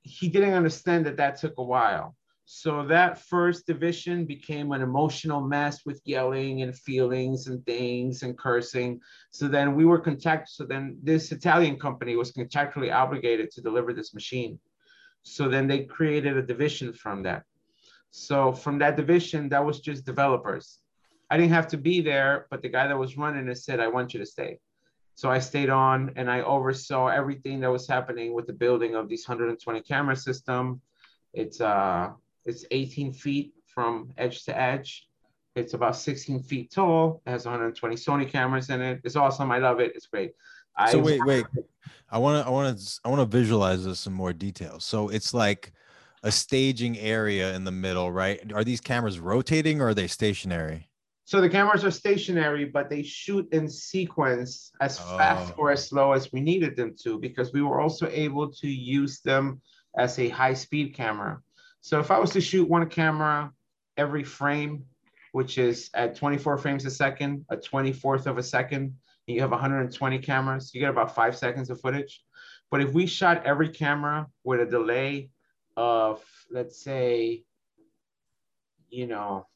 he 0.02 0.28
didn't 0.28 0.54
understand 0.54 1.04
that 1.06 1.16
that 1.16 1.40
took 1.40 1.54
a 1.58 1.64
while. 1.64 2.14
So 2.44 2.86
that 2.86 3.18
first 3.18 3.66
division 3.66 4.26
became 4.26 4.70
an 4.70 4.80
emotional 4.80 5.40
mess 5.40 5.84
with 5.84 6.00
yelling 6.04 6.62
and 6.62 6.78
feelings 6.78 7.48
and 7.48 7.66
things 7.66 8.22
and 8.22 8.38
cursing. 8.38 9.00
So 9.32 9.48
then 9.48 9.74
we 9.74 9.84
were 9.84 9.98
contacted. 9.98 10.54
So 10.54 10.64
then 10.64 10.98
this 11.02 11.32
Italian 11.32 11.80
company 11.80 12.14
was 12.14 12.30
contractually 12.30 12.94
obligated 12.94 13.50
to 13.50 13.60
deliver 13.60 13.92
this 13.92 14.14
machine. 14.14 14.60
So 15.24 15.48
then 15.48 15.66
they 15.66 15.82
created 15.82 16.36
a 16.36 16.42
division 16.42 16.92
from 16.92 17.24
that. 17.24 17.42
So 18.10 18.52
from 18.52 18.78
that 18.78 18.96
division, 18.96 19.48
that 19.50 19.64
was 19.64 19.80
just 19.80 20.04
developers. 20.04 20.78
I 21.30 21.36
didn't 21.36 21.52
have 21.52 21.68
to 21.68 21.76
be 21.76 22.00
there, 22.00 22.46
but 22.50 22.62
the 22.62 22.68
guy 22.68 22.86
that 22.86 22.98
was 22.98 23.16
running 23.16 23.48
it 23.48 23.58
said, 23.58 23.80
I 23.80 23.88
want 23.88 24.14
you 24.14 24.20
to 24.20 24.26
stay. 24.26 24.58
So 25.16 25.30
I 25.30 25.38
stayed 25.38 25.70
on 25.70 26.12
and 26.16 26.30
I 26.30 26.42
oversaw 26.42 27.08
everything 27.08 27.60
that 27.60 27.70
was 27.70 27.88
happening 27.88 28.34
with 28.34 28.46
the 28.46 28.52
building 28.52 28.94
of 28.94 29.08
these 29.08 29.26
120 29.26 29.80
camera 29.80 30.14
system. 30.14 30.80
It's 31.32 31.60
uh 31.60 32.10
it's 32.44 32.64
18 32.70 33.14
feet 33.14 33.54
from 33.66 34.12
edge 34.18 34.44
to 34.44 34.56
edge. 34.56 35.08
It's 35.54 35.72
about 35.72 35.96
16 35.96 36.42
feet 36.42 36.70
tall. 36.70 37.22
It 37.26 37.30
has 37.30 37.46
120 37.46 37.96
Sony 37.96 38.28
cameras 38.28 38.68
in 38.68 38.82
it. 38.82 39.00
It's 39.04 39.16
awesome. 39.16 39.50
I 39.50 39.58
love 39.58 39.80
it. 39.80 39.92
It's 39.94 40.06
great. 40.06 40.32
So 40.90 40.98
I, 40.98 41.02
wait, 41.02 41.20
wait. 41.24 41.46
I 42.10 42.18
want 42.18 42.44
to 42.44 42.46
I 42.46 42.50
want 42.50 42.78
to 42.78 43.00
I 43.04 43.08
want 43.08 43.20
to 43.20 43.38
visualize 43.38 43.84
this 43.84 44.06
in 44.06 44.12
more 44.12 44.34
detail. 44.34 44.80
So 44.80 45.08
it's 45.08 45.32
like 45.32 45.72
a 46.22 46.32
staging 46.32 46.98
area 46.98 47.54
in 47.54 47.64
the 47.64 47.70
middle, 47.72 48.10
right? 48.10 48.52
Are 48.52 48.64
these 48.64 48.80
cameras 48.80 49.18
rotating 49.18 49.80
or 49.80 49.88
are 49.88 49.94
they 49.94 50.06
stationary? 50.06 50.88
So 51.24 51.40
the 51.40 51.48
cameras 51.48 51.84
are 51.84 51.90
stationary, 51.90 52.66
but 52.66 52.88
they 52.88 53.02
shoot 53.02 53.52
in 53.52 53.68
sequence 53.68 54.70
as 54.80 54.98
fast 54.98 55.52
Oh. 55.56 55.62
or 55.62 55.70
as 55.72 55.88
slow 55.88 56.12
as 56.12 56.32
we 56.32 56.40
needed 56.40 56.76
them 56.76 56.94
to, 57.02 57.18
because 57.18 57.52
we 57.52 57.62
were 57.62 57.80
also 57.80 58.08
able 58.10 58.52
to 58.52 58.68
use 58.68 59.20
them 59.20 59.60
as 59.98 60.18
a 60.18 60.28
high 60.28 60.54
speed 60.54 60.94
camera. 60.94 61.40
So 61.80 61.98
if 61.98 62.10
I 62.10 62.18
was 62.18 62.30
to 62.30 62.40
shoot 62.40 62.68
one 62.68 62.88
camera 62.88 63.50
every 63.96 64.22
frame, 64.22 64.84
which 65.32 65.58
is 65.58 65.90
at 65.94 66.14
24 66.16 66.58
frames 66.58 66.84
a 66.86 66.90
second, 66.90 67.44
a 67.50 67.56
24th 67.56 68.26
of 68.26 68.38
a 68.38 68.42
second, 68.42 68.94
and 69.26 69.34
you 69.34 69.40
have 69.40 69.50
120 69.50 70.18
cameras, 70.20 70.72
you 70.72 70.80
get 70.80 70.90
about 70.90 71.14
five 71.14 71.36
seconds 71.36 71.70
of 71.70 71.80
footage. 71.80 72.22
But 72.70 72.80
if 72.82 72.92
we 72.92 73.06
shot 73.06 73.44
every 73.44 73.68
camera 73.68 74.28
with 74.44 74.60
a 74.60 74.66
delay 74.66 75.30
of, 75.76 76.22
let's 76.50 76.82
say, 76.82 77.44
you 78.90 79.06
know, 79.06 79.46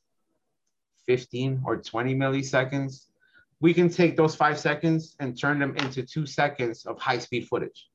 15 1.07 1.63
or 1.65 1.77
20 1.77 2.15
milliseconds, 2.15 3.07
we 3.61 3.75
can 3.75 3.89
take 3.89 4.17
those 4.17 4.35
five 4.35 4.59
seconds 4.59 5.17
and 5.21 5.39
turn 5.39 5.59
them 5.59 5.77
into 5.77 6.03
two 6.03 6.27
seconds 6.27 6.87
of 6.87 6.99
high 6.99 7.19
speed 7.19 7.47
footage. 7.47 7.89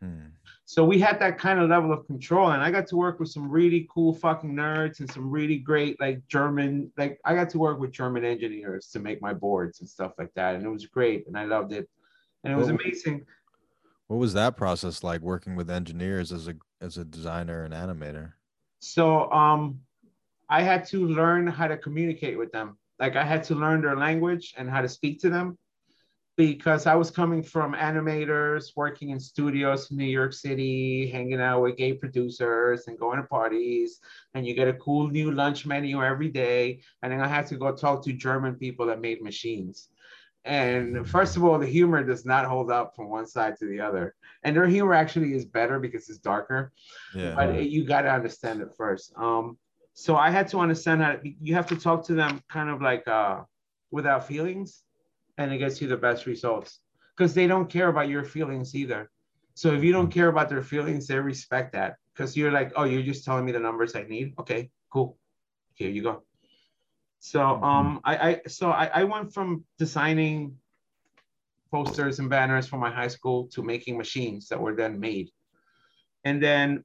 Hmm. 0.00 0.26
So 0.64 0.84
we 0.84 0.98
had 0.98 1.20
that 1.20 1.38
kind 1.38 1.60
of 1.60 1.68
level 1.68 1.92
of 1.92 2.06
control, 2.06 2.50
and 2.52 2.62
I 2.62 2.70
got 2.70 2.86
to 2.88 2.96
work 2.96 3.20
with 3.20 3.28
some 3.28 3.50
really 3.50 3.86
cool 3.92 4.14
fucking 4.14 4.54
nerds 4.54 5.00
and 5.00 5.10
some 5.10 5.30
really 5.30 5.58
great 5.58 6.00
like 6.00 6.26
German, 6.28 6.90
like 6.96 7.20
I 7.24 7.34
got 7.34 7.50
to 7.50 7.58
work 7.58 7.78
with 7.78 7.92
German 7.92 8.24
engineers 8.24 8.88
to 8.92 8.98
make 8.98 9.20
my 9.20 9.34
boards 9.34 9.80
and 9.80 9.88
stuff 9.88 10.12
like 10.18 10.32
that, 10.34 10.54
and 10.54 10.64
it 10.64 10.68
was 10.68 10.86
great, 10.86 11.26
and 11.26 11.36
I 11.36 11.44
loved 11.44 11.72
it, 11.72 11.88
and 12.42 12.52
it 12.52 12.56
was 12.56 12.68
amazing. 12.68 13.26
What 14.12 14.18
was 14.18 14.34
that 14.34 14.58
process 14.58 15.02
like 15.02 15.22
working 15.22 15.56
with 15.56 15.70
engineers 15.70 16.32
as 16.32 16.46
a 16.46 16.54
as 16.82 16.98
a 16.98 17.04
designer 17.06 17.64
and 17.64 17.72
animator? 17.72 18.34
So 18.80 19.32
um, 19.32 19.80
I 20.50 20.60
had 20.60 20.84
to 20.88 21.06
learn 21.06 21.46
how 21.46 21.66
to 21.66 21.78
communicate 21.78 22.36
with 22.36 22.52
them. 22.52 22.76
Like 23.00 23.16
I 23.16 23.24
had 23.24 23.42
to 23.44 23.54
learn 23.54 23.80
their 23.80 23.96
language 23.96 24.52
and 24.58 24.68
how 24.68 24.82
to 24.82 24.88
speak 24.90 25.18
to 25.22 25.30
them 25.30 25.56
because 26.36 26.86
I 26.86 26.94
was 26.94 27.10
coming 27.10 27.42
from 27.42 27.72
animators, 27.72 28.72
working 28.76 29.08
in 29.10 29.18
studios 29.18 29.90
in 29.90 29.96
New 29.96 30.04
York 30.04 30.34
City, 30.34 31.08
hanging 31.10 31.40
out 31.40 31.62
with 31.62 31.78
gay 31.78 31.94
producers 31.94 32.88
and 32.88 32.98
going 32.98 33.16
to 33.16 33.26
parties. 33.26 34.00
And 34.34 34.46
you 34.46 34.52
get 34.52 34.68
a 34.68 34.74
cool 34.74 35.08
new 35.08 35.30
lunch 35.30 35.64
menu 35.64 36.02
every 36.02 36.28
day. 36.28 36.82
And 37.02 37.10
then 37.10 37.22
I 37.22 37.28
had 37.28 37.46
to 37.46 37.56
go 37.56 37.74
talk 37.74 38.04
to 38.04 38.12
German 38.12 38.56
people 38.56 38.84
that 38.88 39.00
made 39.00 39.22
machines. 39.22 39.88
And 40.44 41.08
first 41.08 41.36
of 41.36 41.44
all, 41.44 41.58
the 41.58 41.66
humor 41.66 42.02
does 42.02 42.24
not 42.24 42.46
hold 42.46 42.70
up 42.70 42.96
from 42.96 43.08
one 43.08 43.26
side 43.26 43.56
to 43.58 43.66
the 43.66 43.80
other. 43.80 44.14
And 44.42 44.56
their 44.56 44.66
humor 44.66 44.94
actually 44.94 45.34
is 45.34 45.44
better 45.44 45.78
because 45.78 46.08
it's 46.08 46.18
darker 46.18 46.72
Yeah. 47.14 47.34
but 47.36 47.50
it- 47.50 47.68
you 47.70 47.84
got 47.84 48.02
to 48.02 48.10
understand 48.10 48.60
it 48.60 48.70
first. 48.76 49.12
Um, 49.16 49.56
so 49.94 50.16
I 50.16 50.30
had 50.30 50.48
to 50.48 50.58
understand 50.58 51.00
that 51.00 51.20
you 51.24 51.54
have 51.54 51.66
to 51.68 51.76
talk 51.76 52.04
to 52.06 52.14
them 52.14 52.42
kind 52.48 52.70
of 52.70 52.80
like 52.82 53.06
uh, 53.06 53.42
without 53.90 54.26
feelings, 54.26 54.82
and 55.38 55.52
it 55.52 55.58
gets 55.58 55.80
you 55.80 55.86
the 55.88 55.96
best 55.96 56.26
results 56.26 56.80
because 57.16 57.34
they 57.34 57.46
don't 57.46 57.68
care 57.68 57.88
about 57.88 58.08
your 58.08 58.24
feelings 58.24 58.74
either. 58.74 59.10
So 59.54 59.74
if 59.74 59.84
you 59.84 59.92
don't 59.92 60.10
care 60.10 60.28
about 60.28 60.48
their 60.48 60.62
feelings, 60.62 61.06
they 61.06 61.18
respect 61.20 61.72
that 61.74 61.96
because 62.14 62.36
you're 62.36 62.50
like, 62.50 62.72
oh, 62.74 62.84
you're 62.84 63.02
just 63.02 63.24
telling 63.24 63.44
me 63.44 63.52
the 63.52 63.60
numbers 63.60 63.94
I 63.94 64.04
need. 64.04 64.34
Okay, 64.38 64.70
cool. 64.90 65.18
Here 65.74 65.90
you 65.90 66.02
go. 66.02 66.22
So 67.24 67.40
um, 67.40 68.00
I, 68.02 68.16
I 68.16 68.40
so 68.48 68.72
I, 68.72 68.86
I 68.86 69.04
went 69.04 69.32
from 69.32 69.64
designing 69.78 70.56
posters 71.70 72.18
and 72.18 72.28
banners 72.28 72.66
for 72.66 72.78
my 72.78 72.90
high 72.90 73.06
school 73.06 73.46
to 73.52 73.62
making 73.62 73.96
machines 73.96 74.48
that 74.48 74.60
were 74.60 74.74
then 74.74 74.98
made. 74.98 75.30
And 76.24 76.42
then 76.42 76.82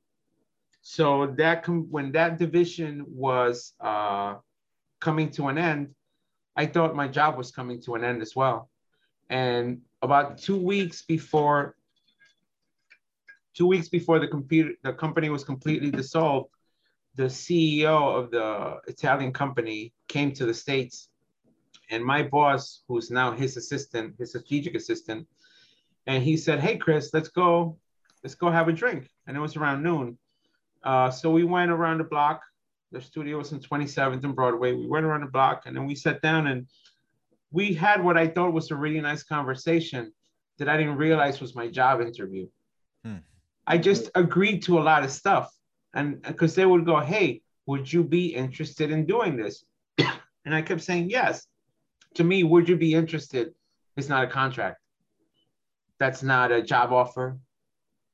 so 0.81 1.33
that 1.39 1.63
com- 1.63 1.87
when 1.89 2.11
that 2.11 2.37
division 2.37 3.03
was 3.07 3.73
uh, 3.81 4.35
coming 4.99 5.31
to 5.31 5.47
an 5.47 5.57
end, 5.57 5.95
I 6.55 6.67
thought 6.67 6.95
my 6.95 7.07
job 7.07 7.35
was 7.35 7.49
coming 7.49 7.81
to 7.81 7.95
an 7.95 8.03
end 8.03 8.21
as 8.21 8.35
well. 8.35 8.69
And 9.31 9.81
about 10.03 10.37
two 10.37 10.61
weeks 10.61 11.01
before, 11.01 11.75
two 13.55 13.65
weeks 13.65 13.89
before 13.89 14.19
the 14.19 14.27
computer, 14.27 14.73
the 14.83 14.93
company 14.93 15.29
was 15.29 15.43
completely 15.43 15.89
dissolved, 15.89 16.51
the 17.17 17.23
CEO 17.23 18.15
of 18.15 18.31
the 18.31 18.79
Italian 18.87 19.33
company 19.33 19.91
came 20.07 20.31
to 20.33 20.45
the 20.45 20.53
States. 20.53 21.09
And 21.89 22.05
my 22.05 22.21
boss, 22.21 22.83
who's 22.87 23.09
now 23.09 23.31
his 23.31 23.57
assistant, 23.57 24.15
his 24.19 24.29
strategic 24.29 24.75
assistant, 24.75 25.27
and 26.05 26.23
he 26.23 26.37
said, 26.37 26.59
Hey, 26.59 26.77
Chris, 26.77 27.09
let's 27.13 27.29
go, 27.29 27.77
let's 28.23 28.35
go 28.35 28.51
have 28.51 28.67
a 28.67 28.73
drink. 28.73 29.09
And 29.25 29.35
it 29.35 29.39
was 29.39 29.55
around 29.55 29.83
noon. 29.83 30.17
Uh, 30.83 31.09
so 31.09 31.31
we 31.31 31.43
went 31.43 31.71
around 31.71 31.97
the 31.97 32.03
block. 32.03 32.41
The 32.91 33.01
studio 33.01 33.39
was 33.39 33.51
in 33.51 33.59
27th 33.59 34.23
and 34.23 34.35
Broadway. 34.35 34.73
We 34.73 34.87
went 34.87 35.05
around 35.05 35.21
the 35.21 35.31
block 35.31 35.63
and 35.65 35.75
then 35.75 35.85
we 35.85 35.95
sat 35.95 36.21
down 36.21 36.47
and 36.47 36.67
we 37.51 37.73
had 37.73 38.03
what 38.03 38.17
I 38.17 38.27
thought 38.27 38.53
was 38.53 38.71
a 38.71 38.75
really 38.75 39.01
nice 39.01 39.23
conversation 39.23 40.13
that 40.59 40.69
I 40.69 40.77
didn't 40.77 40.97
realize 40.97 41.41
was 41.41 41.55
my 41.55 41.67
job 41.67 41.99
interview. 41.99 42.47
Hmm. 43.03 43.17
I 43.65 43.77
just 43.77 44.09
agreed 44.15 44.61
to 44.63 44.79
a 44.79 44.81
lot 44.81 45.03
of 45.03 45.11
stuff. 45.11 45.56
And 45.97 46.23
uh, 46.23 46.31
because 46.31 46.53
they 46.55 46.65
would 46.65 46.85
go, 46.85 46.99
Hey, 46.99 47.41
would 47.65 47.91
you 47.91 48.03
be 48.03 48.27
interested 48.33 48.91
in 48.91 49.05
doing 49.05 49.35
this? 49.35 49.65
and 50.45 50.55
I 50.55 50.61
kept 50.61 50.81
saying, 50.81 51.09
Yes. 51.09 51.45
To 52.15 52.23
me, 52.23 52.43
would 52.43 52.69
you 52.69 52.77
be 52.77 52.93
interested? 52.93 53.53
It's 53.97 54.07
not 54.07 54.23
a 54.23 54.27
contract. 54.27 54.77
That's 55.99 56.23
not 56.23 56.51
a 56.51 56.61
job 56.61 56.93
offer. 56.93 57.37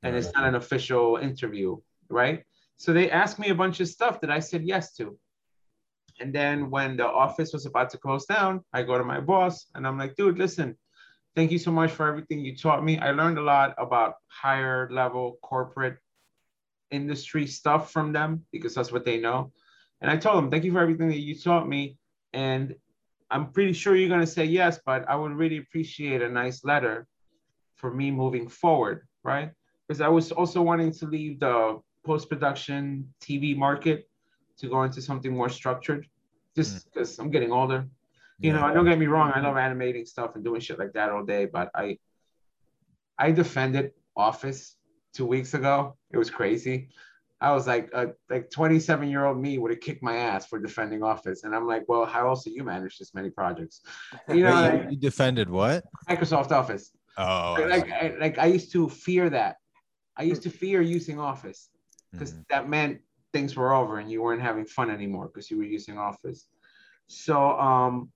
And 0.01 0.15
it's 0.17 0.33
not 0.33 0.45
an 0.45 0.55
official 0.55 1.15
interview, 1.15 1.77
right? 2.09 2.43
So 2.75 2.91
they 2.91 3.09
asked 3.09 3.39
me 3.39 3.49
a 3.49 3.55
bunch 3.55 3.79
of 3.79 3.87
stuff 3.87 4.19
that 4.19 4.29
I 4.29 4.39
said 4.39 4.63
yes 4.63 4.93
to. 4.95 5.17
And 6.19 6.33
then 6.33 6.69
when 6.69 6.97
the 6.97 7.07
office 7.07 7.53
was 7.53 7.65
about 7.65 7.89
to 7.91 7.97
close 7.97 8.25
down, 8.25 8.61
I 8.73 8.83
go 8.83 8.97
to 8.97 9.05
my 9.05 9.21
boss 9.21 9.67
and 9.75 9.87
I'm 9.87 9.97
like, 9.97 10.15
dude, 10.17 10.37
listen, 10.37 10.77
thank 11.35 11.51
you 11.51 11.59
so 11.59 11.71
much 11.71 11.91
for 11.91 12.05
everything 12.05 12.39
you 12.43 12.55
taught 12.57 12.83
me. 12.83 12.99
I 12.99 13.11
learned 13.11 13.37
a 13.37 13.41
lot 13.41 13.73
about 13.77 14.15
higher 14.27 14.89
level 14.91 15.37
corporate 15.41 15.97
industry 16.93 17.47
stuff 17.47 17.91
from 17.91 18.13
them 18.13 18.45
because 18.51 18.75
that's 18.75 18.91
what 18.91 19.05
they 19.05 19.19
know. 19.19 19.51
And 20.01 20.11
I 20.11 20.17
told 20.17 20.37
them, 20.37 20.51
thank 20.51 20.63
you 20.63 20.71
for 20.71 20.79
everything 20.79 21.07
that 21.09 21.19
you 21.19 21.35
taught 21.35 21.67
me. 21.67 21.97
And 22.33 22.75
I'm 23.31 23.51
pretty 23.51 23.73
sure 23.73 23.95
you're 23.95 24.09
going 24.09 24.19
to 24.19 24.27
say 24.27 24.45
yes, 24.45 24.79
but 24.85 25.07
I 25.09 25.15
would 25.15 25.31
really 25.31 25.57
appreciate 25.57 26.21
a 26.21 26.29
nice 26.29 26.63
letter 26.63 27.07
for 27.75 27.93
me 27.93 28.11
moving 28.11 28.47
forward, 28.47 29.07
right? 29.23 29.51
Because 29.87 30.01
I 30.01 30.07
was 30.07 30.31
also 30.31 30.61
wanting 30.61 30.91
to 30.93 31.05
leave 31.05 31.39
the 31.39 31.79
post 32.05 32.29
production 32.29 33.13
TV 33.21 33.55
market 33.57 34.09
to 34.57 34.69
go 34.69 34.83
into 34.83 35.01
something 35.01 35.33
more 35.33 35.49
structured, 35.49 36.07
just 36.55 36.75
mm. 36.75 36.83
because 36.93 37.17
I'm 37.17 37.31
getting 37.31 37.51
older. 37.51 37.87
You 38.39 38.51
know, 38.51 38.73
don't 38.73 38.85
get 38.85 38.99
me 38.99 39.07
wrong, 39.07 39.31
I 39.33 39.39
love 39.39 39.55
animating 39.55 40.05
stuff 40.05 40.35
and 40.35 40.43
doing 40.43 40.59
shit 40.59 40.77
like 40.77 40.91
that 40.93 41.09
all 41.11 41.23
day, 41.23 41.45
but 41.45 41.71
I 41.73 41.97
I 43.17 43.31
defended 43.31 43.93
Office 44.17 44.75
two 45.13 45.25
weeks 45.25 45.53
ago. 45.53 45.95
It 46.11 46.17
was 46.17 46.29
crazy. 46.29 46.89
I 47.39 47.51
was 47.51 47.67
like, 47.67 47.89
uh, 47.93 48.07
like 48.29 48.49
27 48.49 49.09
year 49.09 49.25
old 49.25 49.37
me 49.37 49.57
would 49.57 49.71
have 49.71 49.81
kicked 49.81 50.01
my 50.01 50.15
ass 50.15 50.45
for 50.45 50.59
defending 50.59 51.03
Office, 51.03 51.43
and 51.43 51.53
I'm 51.53 51.67
like, 51.67 51.83
well, 51.87 52.05
how 52.05 52.29
else 52.29 52.45
do 52.45 52.51
you 52.51 52.63
manage 52.63 52.97
this 52.97 53.13
many 53.13 53.29
projects? 53.29 53.81
You 54.29 54.43
know, 54.43 54.63
Wait, 54.63 54.91
you 54.91 54.97
defended 54.97 55.49
what? 55.49 55.83
Microsoft 56.09 56.51
Office. 56.51 56.91
Oh, 57.17 57.65
like, 57.69 57.85
see. 57.85 57.91
I, 57.91 58.15
like 58.19 58.39
I 58.39 58.45
used 58.45 58.71
to 58.71 58.87
fear 58.89 59.29
that. 59.29 59.57
I 60.15 60.23
used 60.23 60.43
to 60.43 60.49
fear 60.49 60.81
using 60.81 61.19
Office 61.19 61.69
because 62.11 62.33
Mhm. 62.33 62.45
that 62.49 62.69
meant 62.69 63.01
things 63.33 63.55
were 63.55 63.73
over 63.73 63.97
and 63.99 64.09
you 64.09 64.21
weren't 64.21 64.41
having 64.41 64.65
fun 64.65 64.89
anymore 64.89 65.27
because 65.27 65.49
you 65.51 65.57
were 65.57 65.63
using 65.63 65.97
Office. 65.97 66.47
So 67.07 67.59
um, 67.59 68.11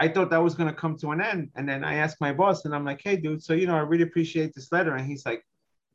I 0.00 0.08
thought 0.08 0.30
that 0.30 0.42
was 0.42 0.54
gonna 0.54 0.74
come 0.74 0.96
to 0.98 1.12
an 1.12 1.20
end, 1.20 1.50
and 1.54 1.68
then 1.68 1.84
I 1.84 1.94
asked 1.96 2.20
my 2.20 2.32
boss, 2.32 2.64
and 2.64 2.74
I'm 2.74 2.84
like, 2.84 3.00
"Hey, 3.02 3.16
dude, 3.16 3.42
so 3.42 3.52
you 3.54 3.66
know, 3.68 3.76
I 3.76 3.80
really 3.80 4.02
appreciate 4.02 4.52
this 4.54 4.72
letter," 4.72 4.96
and 4.96 5.06
he's 5.06 5.24
like, 5.24 5.44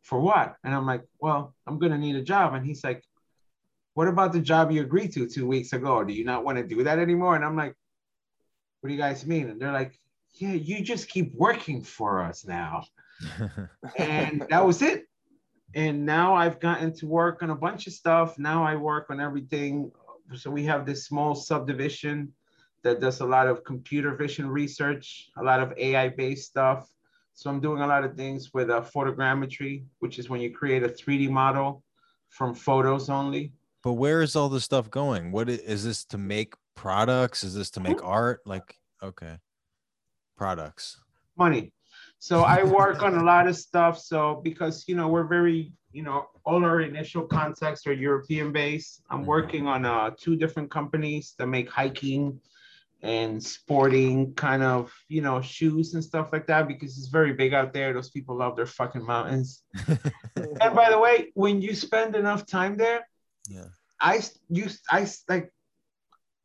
"For 0.01 0.19
what?" 0.19 0.55
And 0.63 0.73
I'm 0.73 0.85
like, 0.85 1.03
"Well, 1.19 1.55
I'm 1.67 1.79
gonna 1.79 1.97
need 1.97 2.15
a 2.15 2.23
job," 2.23 2.53
and 2.53 2.65
he's 2.65 2.83
like, 2.83 3.03
"What 3.93 4.07
about 4.07 4.33
the 4.33 4.41
job 4.41 4.71
you 4.71 4.81
agreed 4.81 5.13
to 5.13 5.27
two 5.27 5.47
weeks 5.47 5.73
ago? 5.73 6.03
Do 6.03 6.13
you 6.13 6.25
not 6.25 6.43
want 6.43 6.57
to 6.57 6.67
do 6.67 6.83
that 6.83 6.99
anymore?" 6.99 7.35
And 7.35 7.45
I'm 7.45 7.55
like, 7.55 7.75
"What 8.79 8.89
do 8.89 8.93
you 8.93 8.99
guys 8.99 9.25
mean?" 9.25 9.49
And 9.49 9.61
they're 9.61 9.71
like, 9.71 9.97
"Yeah, 10.33 10.53
you 10.53 10.83
just 10.83 11.09
keep 11.09 11.33
working 11.35 11.81
for 11.83 12.21
us 12.21 12.45
now." 12.45 12.83
and 13.97 14.45
that 14.49 14.65
was 14.65 14.81
it. 14.81 15.07
And 15.73 16.05
now 16.05 16.35
I've 16.35 16.59
gotten 16.59 16.93
to 16.95 17.07
work 17.07 17.43
on 17.43 17.49
a 17.49 17.55
bunch 17.55 17.87
of 17.87 17.93
stuff. 17.93 18.37
Now 18.37 18.63
I 18.63 18.75
work 18.75 19.09
on 19.09 19.19
everything. 19.19 19.91
So 20.35 20.51
we 20.51 20.63
have 20.63 20.85
this 20.85 21.05
small 21.05 21.35
subdivision 21.35 22.33
that 22.83 22.99
does 22.99 23.19
a 23.19 23.25
lot 23.25 23.47
of 23.47 23.63
computer 23.63 24.15
vision 24.15 24.49
research, 24.49 25.29
a 25.37 25.43
lot 25.43 25.59
of 25.59 25.73
AI 25.77 26.09
based 26.09 26.47
stuff. 26.49 26.89
So 27.33 27.49
I'm 27.49 27.59
doing 27.59 27.81
a 27.81 27.87
lot 27.87 28.03
of 28.03 28.15
things 28.15 28.53
with 28.53 28.69
uh, 28.69 28.81
photogrammetry, 28.81 29.83
which 29.99 30.19
is 30.19 30.29
when 30.29 30.41
you 30.41 30.51
create 30.51 30.83
a 30.83 30.89
3D 30.89 31.29
model 31.29 31.83
from 32.29 32.53
photos 32.53 33.09
only. 33.09 33.53
but 33.83 33.93
where 33.93 34.21
is 34.21 34.35
all 34.35 34.47
this 34.49 34.63
stuff 34.63 34.89
going? 34.91 35.31
What 35.31 35.49
is, 35.49 35.59
is 35.59 35.83
this 35.83 36.05
to 36.05 36.17
make 36.17 36.53
products? 36.75 37.43
Is 37.43 37.53
this 37.55 37.69
to 37.71 37.79
make 37.79 38.03
art? 38.03 38.41
Like, 38.45 38.77
okay, 39.01 39.37
products. 40.37 40.99
money. 41.37 41.73
So 42.19 42.43
I 42.43 42.63
work 42.63 43.01
on 43.01 43.15
a 43.15 43.23
lot 43.23 43.47
of 43.47 43.55
stuff. 43.57 43.97
So 43.97 44.41
because 44.43 44.83
you 44.87 44.95
know 44.95 45.07
we're 45.07 45.23
very 45.27 45.73
you 45.91 46.03
know 46.03 46.27
all 46.45 46.63
our 46.63 46.81
initial 46.81 47.23
contacts 47.25 47.87
are 47.87 47.93
European 47.93 48.51
based. 48.51 49.01
I'm 49.09 49.23
Mhm. 49.23 49.25
working 49.35 49.67
on 49.67 49.85
uh, 49.85 50.11
two 50.23 50.35
different 50.35 50.69
companies 50.69 51.33
that 51.39 51.47
make 51.47 51.67
hiking 51.69 52.39
and 53.03 53.41
sporting 53.41 54.33
kind 54.35 54.61
of 54.61 54.93
you 55.07 55.21
know 55.21 55.41
shoes 55.41 55.95
and 55.95 56.03
stuff 56.03 56.29
like 56.31 56.45
that 56.47 56.67
because 56.67 56.97
it's 56.97 57.07
very 57.07 57.33
big 57.33 57.53
out 57.53 57.73
there. 57.73 57.93
Those 57.93 58.09
people 58.09 58.35
love 58.37 58.55
their 58.55 58.65
fucking 58.65 59.05
mountains. 59.05 59.63
And 60.35 60.75
by 60.75 60.89
the 60.89 60.99
way, 60.99 61.31
when 61.33 61.61
you 61.61 61.75
spend 61.75 62.15
enough 62.15 62.45
time 62.45 62.77
there, 62.77 63.07
yeah. 63.47 63.65
i 63.99 64.21
used 64.49 64.81
i 64.89 65.05
like 65.27 65.51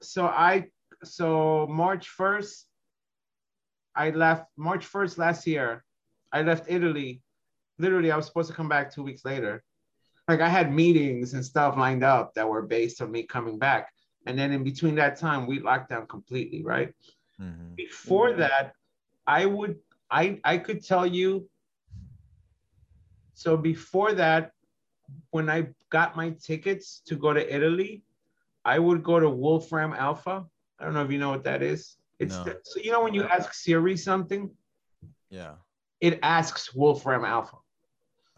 so 0.02 0.26
I 0.26 0.66
so 1.04 1.66
March 1.68 2.08
1st 2.18 2.64
I 3.94 4.10
left 4.10 4.46
March 4.56 4.90
1st 4.90 5.18
last 5.18 5.46
year. 5.46 5.84
I 6.32 6.42
left 6.42 6.66
Italy. 6.68 7.22
Literally, 7.78 8.10
I 8.10 8.16
was 8.16 8.26
supposed 8.26 8.50
to 8.50 8.56
come 8.56 8.68
back 8.68 8.92
two 8.92 9.02
weeks 9.02 9.24
later. 9.24 9.64
Like 10.28 10.40
I 10.40 10.48
had 10.48 10.72
meetings 10.72 11.34
and 11.34 11.44
stuff 11.44 11.76
lined 11.76 12.04
up 12.04 12.34
that 12.34 12.48
were 12.48 12.62
based 12.62 13.00
on 13.00 13.10
me 13.10 13.22
coming 13.22 13.58
back. 13.58 13.90
And 14.26 14.38
then 14.38 14.52
in 14.52 14.64
between 14.64 14.94
that 14.96 15.16
time, 15.18 15.46
we 15.46 15.60
locked 15.60 15.90
down 15.90 16.06
completely, 16.06 16.62
right? 16.64 16.94
Mhm. 17.40 17.76
Before 17.76 18.32
that, 18.32 18.74
I 19.26 19.46
would 19.46 19.78
I 20.10 20.40
I 20.44 20.58
could 20.58 20.84
tell 20.84 21.06
you. 21.06 21.48
So 23.34 23.56
before 23.56 24.12
that, 24.14 24.52
when 25.30 25.48
I 25.50 25.68
got 25.90 26.16
my 26.16 26.30
tickets 26.30 27.00
to 27.06 27.16
go 27.16 27.32
to 27.32 27.54
Italy, 27.54 28.02
I 28.64 28.78
would 28.78 29.02
go 29.02 29.20
to 29.20 29.28
Wolfram 29.30 29.92
Alpha. 29.92 30.46
I 30.78 30.84
don't 30.84 30.94
know 30.94 31.04
if 31.04 31.10
you 31.10 31.18
know 31.18 31.30
what 31.30 31.44
that 31.44 31.62
is. 31.62 31.96
It's 32.18 32.36
No. 32.36 32.44
the- 32.44 32.60
so 32.64 32.80
you 32.80 32.90
know 32.90 33.02
when 33.02 33.14
you 33.14 33.24
ask 33.24 33.52
Siri 33.54 33.96
something, 33.96 34.56
Yeah. 35.30 35.56
it 36.00 36.18
asks 36.22 36.74
Wolfram 36.74 37.24
Alpha. 37.24 37.58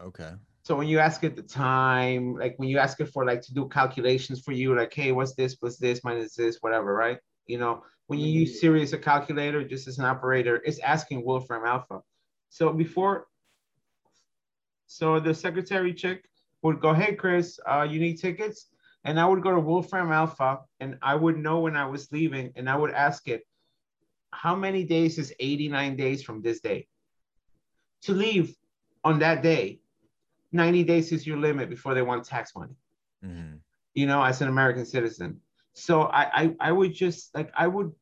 Okay. 0.01 0.35
So 0.68 0.76
when 0.76 0.87
you 0.87 0.98
ask 0.98 1.24
it 1.24 1.35
the 1.35 1.40
time, 1.40 2.37
like 2.37 2.59
when 2.59 2.68
you 2.68 2.76
ask 2.78 3.00
it 3.00 3.07
for 3.07 3.24
like 3.24 3.40
to 3.40 3.54
do 3.54 3.70
calculations 3.70 4.42
for 4.42 4.52
you, 4.52 4.76
like 4.76 4.92
hey, 4.92 5.12
what's 5.12 5.33
this, 5.35 5.57
what's 5.61 5.78
this, 5.78 6.04
minus 6.04 6.35
this, 6.35 6.59
whatever, 6.61 6.92
right? 6.92 7.16
You 7.46 7.57
know, 7.57 7.85
when 8.09 8.18
you 8.18 8.28
use 8.28 8.61
Siri 8.61 8.83
as 8.83 8.92
a 8.92 8.98
calculator, 8.98 9.66
just 9.66 9.88
as 9.88 9.98
an 9.98 10.04
operator, 10.04 10.61
it's 10.66 10.78
asking 10.81 11.24
Wolfram 11.24 11.64
Alpha. 11.64 12.02
So 12.50 12.70
before, 12.70 13.28
so 14.87 15.18
the 15.18 15.33
secretary 15.33 15.94
chick 15.94 16.28
would 16.61 16.83
go, 16.83 16.92
hey 16.92 17.14
Chris, 17.14 17.59
uh, 17.66 17.87
you 17.88 17.98
need 17.98 18.18
tickets, 18.18 18.66
and 19.04 19.18
I 19.18 19.24
would 19.24 19.42
go 19.42 19.52
to 19.52 19.61
Wolfram 19.61 20.12
Alpha, 20.12 20.59
and 20.81 20.98
I 21.00 21.14
would 21.14 21.38
know 21.38 21.61
when 21.61 21.76
I 21.76 21.87
was 21.87 22.12
leaving, 22.12 22.52
and 22.57 22.68
I 22.68 22.76
would 22.76 22.90
ask 22.90 23.26
it, 23.26 23.46
how 24.35 24.54
many 24.54 24.85
days 24.85 25.16
is 25.16 25.33
89 25.40 25.96
days 25.96 26.22
from 26.22 26.42
this 26.42 26.61
day? 26.61 26.88
To 28.02 28.12
leave 28.12 28.54
on 29.02 29.20
that 29.20 29.42
day, 29.42 29.81
90 30.52 30.84
days 30.84 31.12
is 31.12 31.26
your 31.26 31.37
limit 31.38 31.68
before 31.68 31.94
they 31.94 32.02
want 32.02 32.24
tax 32.24 32.54
money 32.56 32.74
Mhm. 33.24 33.58
you 33.94 34.06
know 34.06 34.22
as 34.22 34.40
an 34.42 34.48
american 34.48 34.87
citizen 34.87 35.40
so 35.74 36.02
i 36.02 36.22
i, 36.42 36.56
I 36.61 36.72
would 36.72 36.94
just 36.94 37.34
like 37.34 37.50
i 37.56 37.66
would 37.66 37.92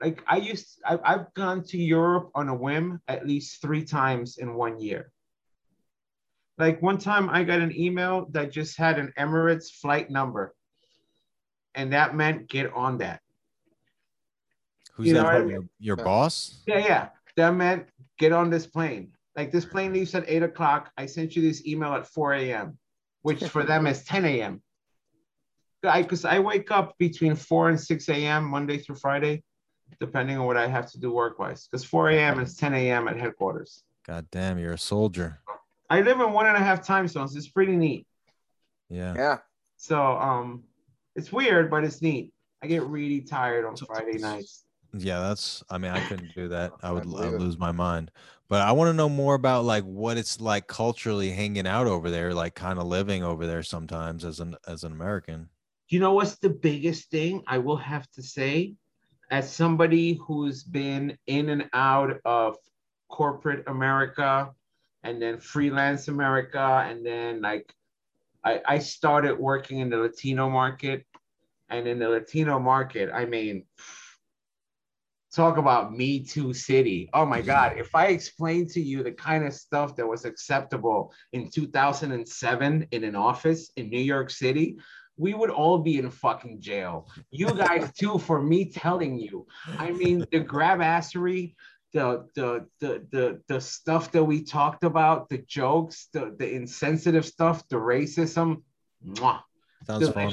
like 0.00 0.22
i 0.26 0.36
used 0.36 0.80
I, 0.84 0.98
i've 1.04 1.32
gone 1.34 1.62
to 1.64 1.78
europe 1.78 2.30
on 2.34 2.48
a 2.48 2.54
whim 2.54 3.00
at 3.08 3.26
least 3.26 3.60
three 3.62 3.84
times 3.84 4.38
in 4.38 4.54
one 4.54 4.78
year 4.80 5.10
like 6.58 6.82
one 6.82 6.98
time 6.98 7.30
i 7.30 7.42
got 7.44 7.60
an 7.60 7.74
email 7.76 8.26
that 8.32 8.52
just 8.52 8.76
had 8.76 8.98
an 8.98 9.12
emirates 9.18 9.70
flight 9.70 10.10
number 10.10 10.54
and 11.74 11.92
that 11.92 12.14
meant 12.14 12.48
get 12.48 12.72
on 12.72 12.98
that 12.98 13.20
Who's 14.94 15.06
You 15.08 15.14
know 15.14 15.22
that? 15.22 15.26
what 15.26 15.34
I 15.34 15.38
from? 15.38 15.48
mean? 15.48 15.68
Your, 15.78 15.96
your 15.96 16.04
boss? 16.04 16.62
Yeah, 16.66 16.78
yeah. 16.78 17.08
That 17.36 17.54
meant 17.54 17.86
get 18.18 18.32
on 18.32 18.50
this 18.50 18.66
plane. 18.66 19.12
Like 19.38 19.52
this 19.52 19.64
plane 19.64 19.92
leaves 19.92 20.16
at 20.16 20.24
eight 20.26 20.42
o'clock. 20.42 20.90
I 20.98 21.06
sent 21.06 21.36
you 21.36 21.42
this 21.42 21.64
email 21.64 21.94
at 21.94 22.08
4 22.08 22.34
a.m., 22.34 22.76
which 23.22 23.44
for 23.44 23.62
them 23.62 23.86
is 23.86 24.02
10 24.02 24.24
a.m. 24.24 24.60
Because 25.80 26.24
I 26.24 26.40
wake 26.40 26.72
up 26.72 26.98
between 26.98 27.36
4 27.36 27.68
and 27.68 27.80
6 27.80 28.08
a.m. 28.08 28.44
Monday 28.44 28.78
through 28.78 28.96
Friday, 28.96 29.44
depending 30.00 30.38
on 30.38 30.46
what 30.46 30.56
I 30.56 30.66
have 30.66 30.90
to 30.90 30.98
do 30.98 31.12
work 31.12 31.38
wise. 31.38 31.68
Because 31.70 31.84
4 31.84 32.10
a.m. 32.10 32.40
is 32.40 32.56
10 32.56 32.74
a.m. 32.74 33.06
at 33.06 33.16
headquarters. 33.16 33.84
God 34.04 34.26
damn, 34.32 34.58
you're 34.58 34.72
a 34.72 34.78
soldier. 34.78 35.38
I 35.88 36.00
live 36.00 36.18
in 36.18 36.32
one 36.32 36.46
and 36.46 36.56
a 36.56 36.60
half 36.60 36.84
time 36.84 37.06
zones. 37.06 37.36
It's 37.36 37.46
pretty 37.46 37.76
neat. 37.76 38.08
Yeah. 38.88 39.14
Yeah. 39.14 39.38
So 39.76 40.02
um 40.02 40.64
it's 41.14 41.30
weird, 41.30 41.70
but 41.70 41.84
it's 41.84 42.02
neat. 42.02 42.32
I 42.60 42.66
get 42.66 42.82
really 42.82 43.20
tired 43.20 43.66
on 43.66 43.76
Friday 43.76 44.18
nights. 44.18 44.64
Yeah, 44.94 45.20
that's. 45.20 45.62
I 45.70 45.78
mean, 45.78 45.90
I 45.90 46.00
couldn't 46.06 46.34
do 46.34 46.48
that. 46.48 46.72
I 46.82 46.92
would. 46.92 47.06
I 47.14 47.28
it. 47.28 47.38
lose 47.38 47.58
my 47.58 47.72
mind. 47.72 48.10
But 48.48 48.62
I 48.62 48.72
want 48.72 48.88
to 48.88 48.94
know 48.94 49.10
more 49.10 49.34
about 49.34 49.64
like 49.64 49.84
what 49.84 50.16
it's 50.16 50.40
like 50.40 50.66
culturally 50.66 51.30
hanging 51.30 51.66
out 51.66 51.86
over 51.86 52.10
there, 52.10 52.32
like 52.32 52.54
kind 52.54 52.78
of 52.78 52.86
living 52.86 53.22
over 53.22 53.46
there 53.46 53.62
sometimes 53.62 54.24
as 54.24 54.40
an 54.40 54.56
as 54.66 54.84
an 54.84 54.92
American. 54.92 55.48
you 55.88 56.00
know 56.00 56.12
what's 56.12 56.36
the 56.36 56.50
biggest 56.50 57.10
thing 57.10 57.42
I 57.46 57.58
will 57.58 57.76
have 57.76 58.10
to 58.12 58.22
say 58.22 58.74
as 59.30 59.50
somebody 59.50 60.14
who's 60.14 60.62
been 60.62 61.16
in 61.26 61.48
and 61.48 61.68
out 61.72 62.20
of 62.24 62.56
corporate 63.08 63.64
America 63.66 64.50
and 65.02 65.20
then 65.20 65.38
freelance 65.38 66.08
America 66.08 66.84
and 66.86 67.04
then 67.04 67.40
like 67.40 67.72
I, 68.44 68.60
I 68.66 68.78
started 68.78 69.38
working 69.38 69.80
in 69.80 69.90
the 69.90 69.96
Latino 69.96 70.48
market 70.48 71.04
and 71.68 71.86
in 71.86 71.98
the 71.98 72.08
Latino 72.08 72.58
market 72.58 73.10
I 73.12 73.24
mean 73.24 73.64
talk 75.34 75.58
about 75.58 75.94
me 75.94 76.24
too 76.24 76.54
city 76.54 77.10
oh 77.12 77.26
my 77.26 77.40
god 77.40 77.76
if 77.76 77.94
I 77.94 78.06
explain 78.06 78.66
to 78.68 78.80
you 78.80 79.02
the 79.02 79.12
kind 79.12 79.44
of 79.44 79.52
stuff 79.52 79.94
that 79.96 80.06
was 80.06 80.24
acceptable 80.24 81.12
in 81.32 81.50
2007 81.50 82.88
in 82.90 83.04
an 83.04 83.14
office 83.14 83.70
in 83.76 83.90
New 83.90 84.00
York 84.00 84.30
City 84.30 84.78
we 85.18 85.34
would 85.34 85.50
all 85.50 85.78
be 85.78 85.98
in 85.98 86.10
fucking 86.10 86.60
jail. 86.60 87.08
You 87.30 87.52
guys 87.52 87.92
too, 87.98 88.18
for 88.18 88.40
me 88.40 88.70
telling 88.70 89.18
you. 89.18 89.46
I 89.78 89.90
mean, 89.90 90.20
the 90.30 90.40
grabassery, 90.40 91.54
the 91.92 92.26
the 92.34 92.66
the 92.80 93.04
the 93.10 93.42
the 93.48 93.60
stuff 93.60 94.12
that 94.12 94.24
we 94.24 94.44
talked 94.44 94.84
about, 94.84 95.28
the 95.28 95.38
jokes, 95.38 96.08
the 96.12 96.34
the 96.38 96.50
insensitive 96.50 97.26
stuff, 97.26 97.68
the 97.68 97.76
racism. 97.76 98.62
Mwah, 99.04 99.40
Sounds 99.86 100.08
fun. 100.10 100.32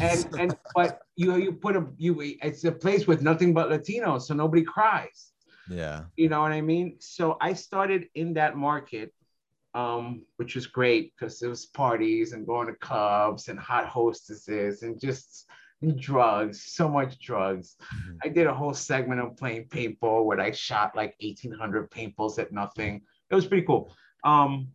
And 0.00 0.28
and 0.38 0.56
but 0.74 1.00
you 1.16 1.36
you 1.36 1.52
put 1.52 1.76
a 1.76 1.86
you 1.96 2.16
it's 2.20 2.64
a 2.64 2.72
place 2.72 3.06
with 3.06 3.22
nothing 3.22 3.54
but 3.54 3.70
Latinos, 3.70 4.22
so 4.22 4.34
nobody 4.34 4.62
cries. 4.62 5.32
Yeah. 5.68 6.04
You 6.16 6.28
know 6.28 6.40
what 6.40 6.52
I 6.52 6.60
mean? 6.60 6.96
So 7.00 7.36
I 7.40 7.52
started 7.52 8.08
in 8.14 8.34
that 8.34 8.56
market, 8.56 9.12
um, 9.74 10.22
which 10.36 10.54
was 10.54 10.66
great 10.66 11.12
because 11.14 11.40
there 11.40 11.50
was 11.50 11.66
parties 11.66 12.32
and 12.32 12.46
going 12.46 12.68
to 12.68 12.74
clubs 12.74 13.48
and 13.48 13.58
hot 13.58 13.86
hostesses 13.86 14.82
and 14.82 15.00
just 15.00 15.46
and 15.82 16.00
drugs, 16.00 16.62
so 16.62 16.88
much 16.88 17.18
drugs. 17.18 17.76
Mhm. 17.82 18.18
I 18.24 18.28
did 18.28 18.46
a 18.46 18.54
whole 18.54 18.72
segment 18.74 19.20
of 19.20 19.36
playing 19.36 19.68
paintball 19.68 20.24
where 20.24 20.40
I 20.40 20.50
shot 20.52 20.96
like 20.96 21.14
1,800 21.20 21.90
paintballs 21.90 22.38
at 22.38 22.52
nothing. 22.52 23.02
It 23.30 23.34
was 23.34 23.46
pretty 23.46 23.66
cool. 23.66 23.94
Um, 24.24 24.68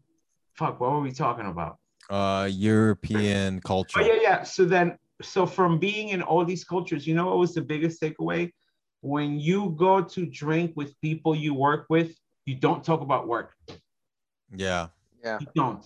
fuck, 0.54 0.80
what 0.80 0.92
were 0.92 1.02
we 1.02 1.12
talking 1.12 1.48
about? 1.48 1.80
Uh, 2.12 2.50
European 2.52 3.62
culture. 3.62 4.02
Oh 4.02 4.06
yeah, 4.06 4.20
yeah. 4.22 4.44
So 4.44 4.66
then, 4.66 4.98
so 5.22 5.46
from 5.46 5.80
being 5.80 6.10
in 6.10 6.22
all 6.22 6.44
these 6.44 6.66
cultures, 6.66 7.08
you 7.08 7.16
know 7.16 7.28
what 7.28 7.38
was 7.38 7.54
the 7.54 7.62
biggest 7.62 8.02
takeaway? 8.02 8.52
When 9.00 9.40
you 9.40 9.74
go 9.78 10.04
to 10.04 10.26
drink 10.26 10.74
with 10.76 11.00
people 11.00 11.34
you 11.34 11.54
work 11.54 11.86
with, 11.90 12.12
you 12.46 12.56
don't 12.56 12.84
talk 12.84 13.00
about 13.00 13.30
work. 13.30 13.56
Yeah. 14.54 14.88
Yeah. 15.24 15.38
You 15.40 15.48
don't. 15.56 15.86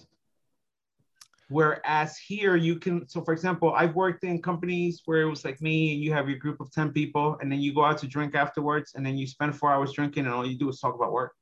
Whereas 1.50 2.18
here, 2.18 2.56
you 2.56 2.78
can. 2.78 3.08
So, 3.08 3.22
for 3.22 3.32
example, 3.32 3.76
I've 3.76 3.94
worked 3.94 4.24
in 4.24 4.42
companies 4.42 5.04
where 5.06 5.22
it 5.22 5.30
was 5.30 5.46
like 5.46 5.62
me, 5.62 5.94
and 5.94 6.02
you 6.02 6.12
have 6.12 6.28
your 6.28 6.40
group 6.40 6.60
of 6.60 6.72
ten 6.72 6.92
people, 6.92 7.38
and 7.40 7.52
then 7.52 7.60
you 7.60 7.72
go 7.72 7.86
out 7.86 8.00
to 8.00 8.08
drink 8.08 8.34
afterwards, 8.34 8.94
and 8.96 9.06
then 9.06 9.16
you 9.16 9.28
spend 9.28 9.56
four 9.56 9.72
hours 9.72 9.94
drinking, 9.94 10.26
and 10.26 10.34
all 10.34 10.46
you 10.46 10.58
do 10.58 10.70
is 10.70 10.80
talk 10.80 10.96
about 10.96 11.12
work. 11.12 11.34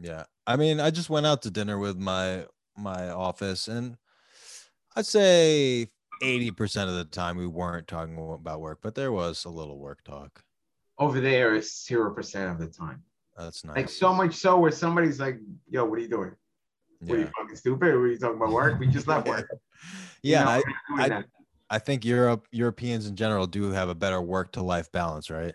Yeah. 0.00 0.24
I 0.46 0.56
mean, 0.56 0.80
I 0.80 0.90
just 0.90 1.10
went 1.10 1.26
out 1.26 1.42
to 1.42 1.50
dinner 1.50 1.78
with 1.78 1.98
my 1.98 2.46
my 2.74 3.10
office 3.10 3.68
and 3.68 3.98
I'd 4.94 5.06
say 5.06 5.88
80% 6.22 6.88
of 6.88 6.94
the 6.94 7.04
time 7.04 7.36
we 7.36 7.46
weren't 7.46 7.88
talking 7.88 8.16
about 8.18 8.60
work, 8.60 8.80
but 8.82 8.94
there 8.94 9.12
was 9.12 9.44
a 9.44 9.48
little 9.48 9.78
work 9.78 10.04
talk. 10.04 10.44
Over 10.98 11.20
there 11.20 11.54
is 11.54 11.84
zero 11.84 12.14
percent 12.14 12.50
of 12.50 12.58
the 12.58 12.66
time. 12.66 13.02
That's 13.36 13.64
nice. 13.64 13.76
Like 13.76 13.88
so 13.88 14.12
much 14.14 14.34
so 14.34 14.58
where 14.58 14.70
somebody's 14.70 15.18
like, 15.18 15.38
"Yo, 15.68 15.84
what 15.84 15.98
are 15.98 16.02
you 16.02 16.08
doing? 16.08 16.32
What 17.00 17.16
are 17.16 17.20
you 17.22 17.30
fucking 17.36 17.56
stupid? 17.56 17.94
What 17.94 18.02
are 18.02 18.06
you 18.08 18.18
talking 18.18 18.36
about 18.36 18.52
work? 18.52 18.78
We 18.78 18.86
just 18.86 19.06
left 19.08 19.26
work." 19.26 19.48
You 20.24 20.34
Yeah, 20.34 20.44
know, 20.44 20.50
I, 20.50 20.56
not 20.58 21.08
doing 21.08 21.12
I- 21.12 21.24
I 21.70 21.78
think 21.78 22.04
Europe 22.04 22.46
Europeans 22.52 23.06
in 23.06 23.16
general 23.16 23.46
do 23.46 23.70
have 23.70 23.88
a 23.88 23.94
better 23.94 24.20
work 24.20 24.52
to 24.52 24.62
life 24.62 24.92
balance, 24.92 25.30
right? 25.30 25.54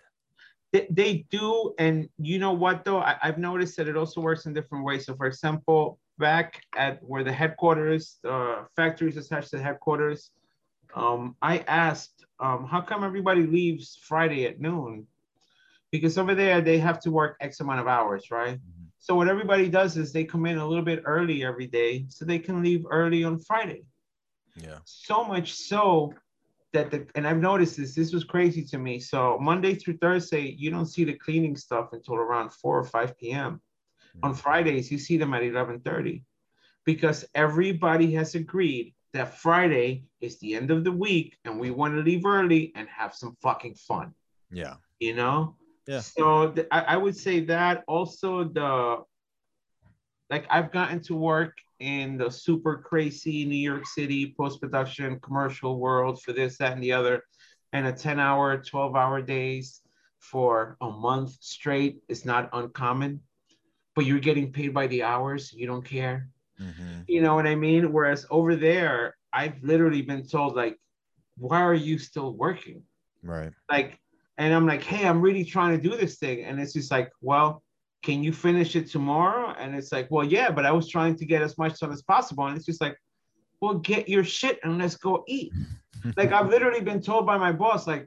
They, 0.72 0.86
they 0.90 1.26
do, 1.30 1.74
and 1.78 2.08
you 2.18 2.38
know 2.38 2.52
what 2.52 2.84
though? 2.84 2.98
I, 2.98 3.16
I've 3.22 3.38
noticed 3.38 3.76
that 3.76 3.88
it 3.88 3.96
also 3.96 4.20
works 4.20 4.44
in 4.44 4.52
different 4.52 4.84
ways. 4.84 5.06
So, 5.06 5.14
for 5.14 5.26
example, 5.26 5.98
back 6.18 6.62
at 6.76 7.02
where 7.02 7.24
the 7.24 7.32
headquarters, 7.32 8.18
uh, 8.24 8.64
factories 8.76 9.16
attached 9.16 9.50
to 9.50 9.56
the 9.56 9.62
headquarters, 9.62 10.30
um, 10.94 11.36
I 11.42 11.58
asked, 11.58 12.24
um, 12.40 12.66
how 12.66 12.80
come 12.80 13.04
everybody 13.04 13.46
leaves 13.46 13.98
Friday 14.02 14.46
at 14.46 14.60
noon? 14.60 15.06
Because 15.90 16.18
over 16.18 16.34
there 16.34 16.60
they 16.60 16.78
have 16.78 17.00
to 17.00 17.10
work 17.10 17.36
X 17.40 17.60
amount 17.60 17.80
of 17.80 17.86
hours, 17.86 18.30
right? 18.30 18.58
Mhm. 18.58 18.86
So 18.98 19.14
what 19.14 19.28
everybody 19.28 19.68
does 19.68 19.96
is 19.96 20.12
they 20.12 20.24
come 20.24 20.44
in 20.46 20.58
a 20.58 20.66
little 20.66 20.84
bit 20.84 21.02
early 21.04 21.44
every 21.44 21.66
day, 21.66 22.06
so 22.08 22.24
they 22.24 22.38
can 22.38 22.62
leave 22.62 22.84
early 22.90 23.24
on 23.24 23.38
Friday 23.38 23.84
Yeah. 24.56 24.78
so 24.84 25.24
much 25.24 25.52
so 25.54 26.12
that 26.72 26.90
the 26.90 27.06
and 27.14 27.26
I've 27.26 27.40
noticed 27.40 27.76
this. 27.78 27.94
This 27.94 28.12
was 28.12 28.24
crazy 28.24 28.62
to 28.64 28.78
me. 28.78 29.00
So 29.00 29.38
Monday 29.40 29.74
through 29.74 29.96
Thursday, 29.98 30.50
you 30.58 30.70
don't 30.70 30.86
see 30.86 31.04
the 31.04 31.14
cleaning 31.14 31.56
stuff 31.56 31.92
until 31.92 32.16
around 32.16 32.50
four 32.52 32.78
or 32.78 32.84
five 32.84 33.16
p.m. 33.18 33.62
On 34.22 34.34
Fridays, 34.34 34.90
you 34.90 34.98
see 34.98 35.16
them 35.16 35.34
at 35.34 35.42
eleven 35.42 35.80
thirty, 35.80 36.24
because 36.84 37.24
everybody 37.34 38.12
has 38.14 38.34
agreed 38.34 38.94
that 39.14 39.38
Friday 39.38 40.04
is 40.20 40.38
the 40.38 40.54
end 40.54 40.70
of 40.70 40.84
the 40.84 40.92
week, 40.92 41.36
and 41.44 41.58
we 41.58 41.70
want 41.70 41.94
to 41.94 42.00
leave 42.00 42.26
early 42.26 42.72
and 42.74 42.88
have 42.88 43.14
some 43.14 43.36
fucking 43.42 43.74
fun. 43.74 44.14
Yeah. 44.50 44.74
You 44.98 45.14
know. 45.14 45.56
Yeah. 45.86 46.00
So 46.00 46.50
th- 46.50 46.68
I, 46.70 46.80
I 46.80 46.96
would 46.96 47.16
say 47.16 47.40
that 47.46 47.84
also 47.86 48.44
the 48.44 48.98
like 50.30 50.46
I've 50.50 50.70
gotten 50.70 51.00
to 51.04 51.14
work 51.14 51.56
in 51.80 52.18
the 52.18 52.30
super 52.30 52.76
crazy 52.76 53.44
New 53.44 53.56
York 53.56 53.86
City 53.86 54.34
post 54.36 54.60
production 54.60 55.18
commercial 55.20 55.78
world 55.78 56.20
for 56.22 56.32
this, 56.32 56.58
that, 56.58 56.72
and 56.72 56.82
the 56.82 56.92
other, 56.92 57.22
and 57.72 57.86
a 57.86 57.92
10 57.92 58.18
hour, 58.18 58.58
12 58.58 58.96
hour 58.96 59.22
days 59.22 59.80
for 60.18 60.76
a 60.80 60.90
month 60.90 61.36
straight 61.40 62.02
is 62.08 62.24
not 62.24 62.50
uncommon, 62.52 63.20
but 63.98 64.06
you're 64.06 64.20
getting 64.30 64.52
paid 64.52 64.72
by 64.72 64.86
the 64.86 65.02
hours. 65.02 65.52
You 65.52 65.66
don't 65.66 65.84
care. 65.84 66.28
Mhm. 66.60 67.04
You 67.08 67.20
know 67.20 67.34
what 67.34 67.48
I 67.48 67.56
mean? 67.56 67.92
Whereas 67.92 68.24
over 68.30 68.54
there, 68.54 69.16
I've 69.32 69.58
literally 69.70 70.02
been 70.02 70.24
told, 70.24 70.54
like, 70.54 70.76
why 71.36 71.60
are 71.70 71.74
you 71.88 71.98
still 71.98 72.30
working? 72.44 72.80
Right. 73.24 73.52
like 73.68 73.90
and 74.38 74.54
i'm 74.54 74.64
like 74.72 74.82
hey 74.90 75.02
i'm 75.08 75.20
really 75.20 75.44
trying 75.44 75.72
to 75.76 75.82
do 75.88 75.96
this 75.96 76.14
thing 76.22 76.44
and 76.46 76.54
it's 76.60 76.72
just 76.78 76.90
like 76.96 77.10
well 77.20 77.64
can 78.06 78.22
you 78.22 78.32
finish 78.32 78.70
it 78.76 78.86
tomorrow 78.96 79.46
and 79.60 79.74
it's 79.78 79.90
like 79.96 80.06
well 80.12 80.24
yeah 80.36 80.48
but 80.56 80.64
i 80.64 80.70
was 80.78 80.86
trying 80.88 81.16
to 81.16 81.26
get 81.32 81.42
as 81.42 81.58
much 81.58 81.74
done 81.80 81.92
as 81.98 82.02
possible 82.14 82.46
and 82.46 82.56
it's 82.56 82.64
just 82.70 82.80
like 82.86 82.96
well 83.60 83.74
get 83.92 84.08
your 84.08 84.22
shit 84.22 84.56
and 84.62 84.78
let's 84.78 84.94
go 84.94 85.24
eat 85.26 85.50
like 86.16 86.30
i've 86.36 86.48
literally 86.48 86.80
been 86.90 87.02
told 87.02 87.26
by 87.26 87.36
my 87.36 87.50
boss 87.62 87.88
like 87.92 88.04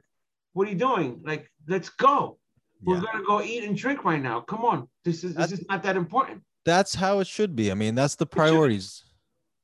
what 0.54 0.66
are 0.66 0.70
you 0.74 0.80
doing 0.88 1.20
like 1.30 1.44
let's 1.68 1.90
go 1.90 2.38
we're 2.84 2.96
Yeah. 2.96 3.02
gonna 3.12 3.24
go 3.24 3.40
eat 3.42 3.64
and 3.64 3.76
drink 3.76 4.04
right 4.04 4.20
now 4.22 4.40
come 4.40 4.64
on 4.64 4.88
this 5.04 5.24
is 5.24 5.34
this 5.34 5.52
is 5.52 5.64
not 5.68 5.82
that 5.82 5.96
important 5.96 6.42
That's 6.64 6.94
how 6.94 7.18
it 7.18 7.26
should 7.26 7.56
be. 7.56 7.72
I 7.72 7.74
mean, 7.74 7.96
that's 7.96 8.14
the 8.14 8.24
priorities. 8.26 9.02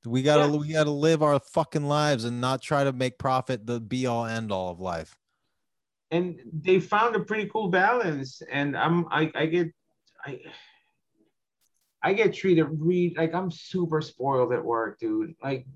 We 0.05 0.21
gotta 0.23 0.51
Yeah. 0.51 0.59
we 0.59 0.69
gotta 0.73 0.91
live 0.91 1.23
our 1.23 1.39
fucking 1.39 1.85
lives 1.87 2.25
and 2.25 2.41
not 2.41 2.61
try 2.61 2.83
to 2.83 2.93
make 2.93 3.19
profit 3.19 3.67
the 3.67 3.79
be 3.81 4.07
all 4.07 4.25
end 4.27 4.51
all 4.51 4.71
of 4.71 4.81
life. 4.81 5.17
and 6.11 6.41
they 6.53 6.81
found 6.81 7.15
a 7.15 7.21
pretty 7.21 7.47
cool 7.53 7.69
balance 7.69 8.41
and 8.51 8.75
i'm 8.77 9.05
i, 9.11 9.31
I 9.35 9.45
get 9.47 9.69
i 10.25 10.41
i 12.03 12.15
get 12.15 12.33
treated 12.33 12.65
re 12.89 13.15
like 13.21 13.35
i'm 13.35 13.51
super 13.51 14.01
spoiled 14.01 14.53
at 14.55 14.65
work 14.65 14.99
dude 14.99 15.35
like 15.43 15.67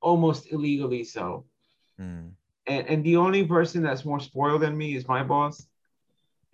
almost 0.00 0.50
illegally 0.52 1.04
so 1.04 1.44
Mm. 2.00 2.32
and, 2.66 2.86
and 2.90 3.04
the 3.04 3.16
only 3.16 3.44
person 3.46 3.82
that's 3.82 4.04
more 4.04 4.20
spoiled 4.20 4.62
than 4.62 4.76
me 4.76 4.96
is 4.96 5.06
my 5.08 5.22
boss 5.22 5.54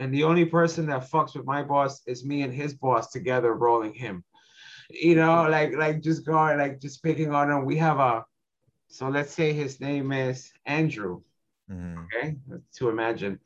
and 0.03 0.12
the 0.12 0.24
only 0.24 0.44
person 0.44 0.86
that 0.86 1.09
fucks 1.09 1.36
with 1.36 1.46
my 1.46 1.62
boss 1.62 2.03
is 2.07 2.24
me 2.24 2.42
and 2.42 2.53
his 2.53 2.74
boss 2.74 3.12
together 3.12 3.55
rolling 3.55 3.94
him. 3.94 4.24
You 4.90 5.14
know 5.14 5.48
like 5.48 5.72
like 5.84 6.03
just 6.03 6.26
going 6.26 6.59
like 6.59 6.80
just 6.80 7.03
picking 7.03 7.32
on 7.32 7.50
him. 7.50 7.64
We 7.64 7.76
have 7.76 7.98
a 8.00 8.24
so 8.88 9.09
let's 9.09 9.32
say 9.32 9.53
his 9.53 9.80
name 9.80 10.11
is 10.12 10.53
andrew 10.66 11.22
Mhm. 11.70 11.96
okay 12.05 12.36
to 12.76 12.88
imagine. 12.88 13.38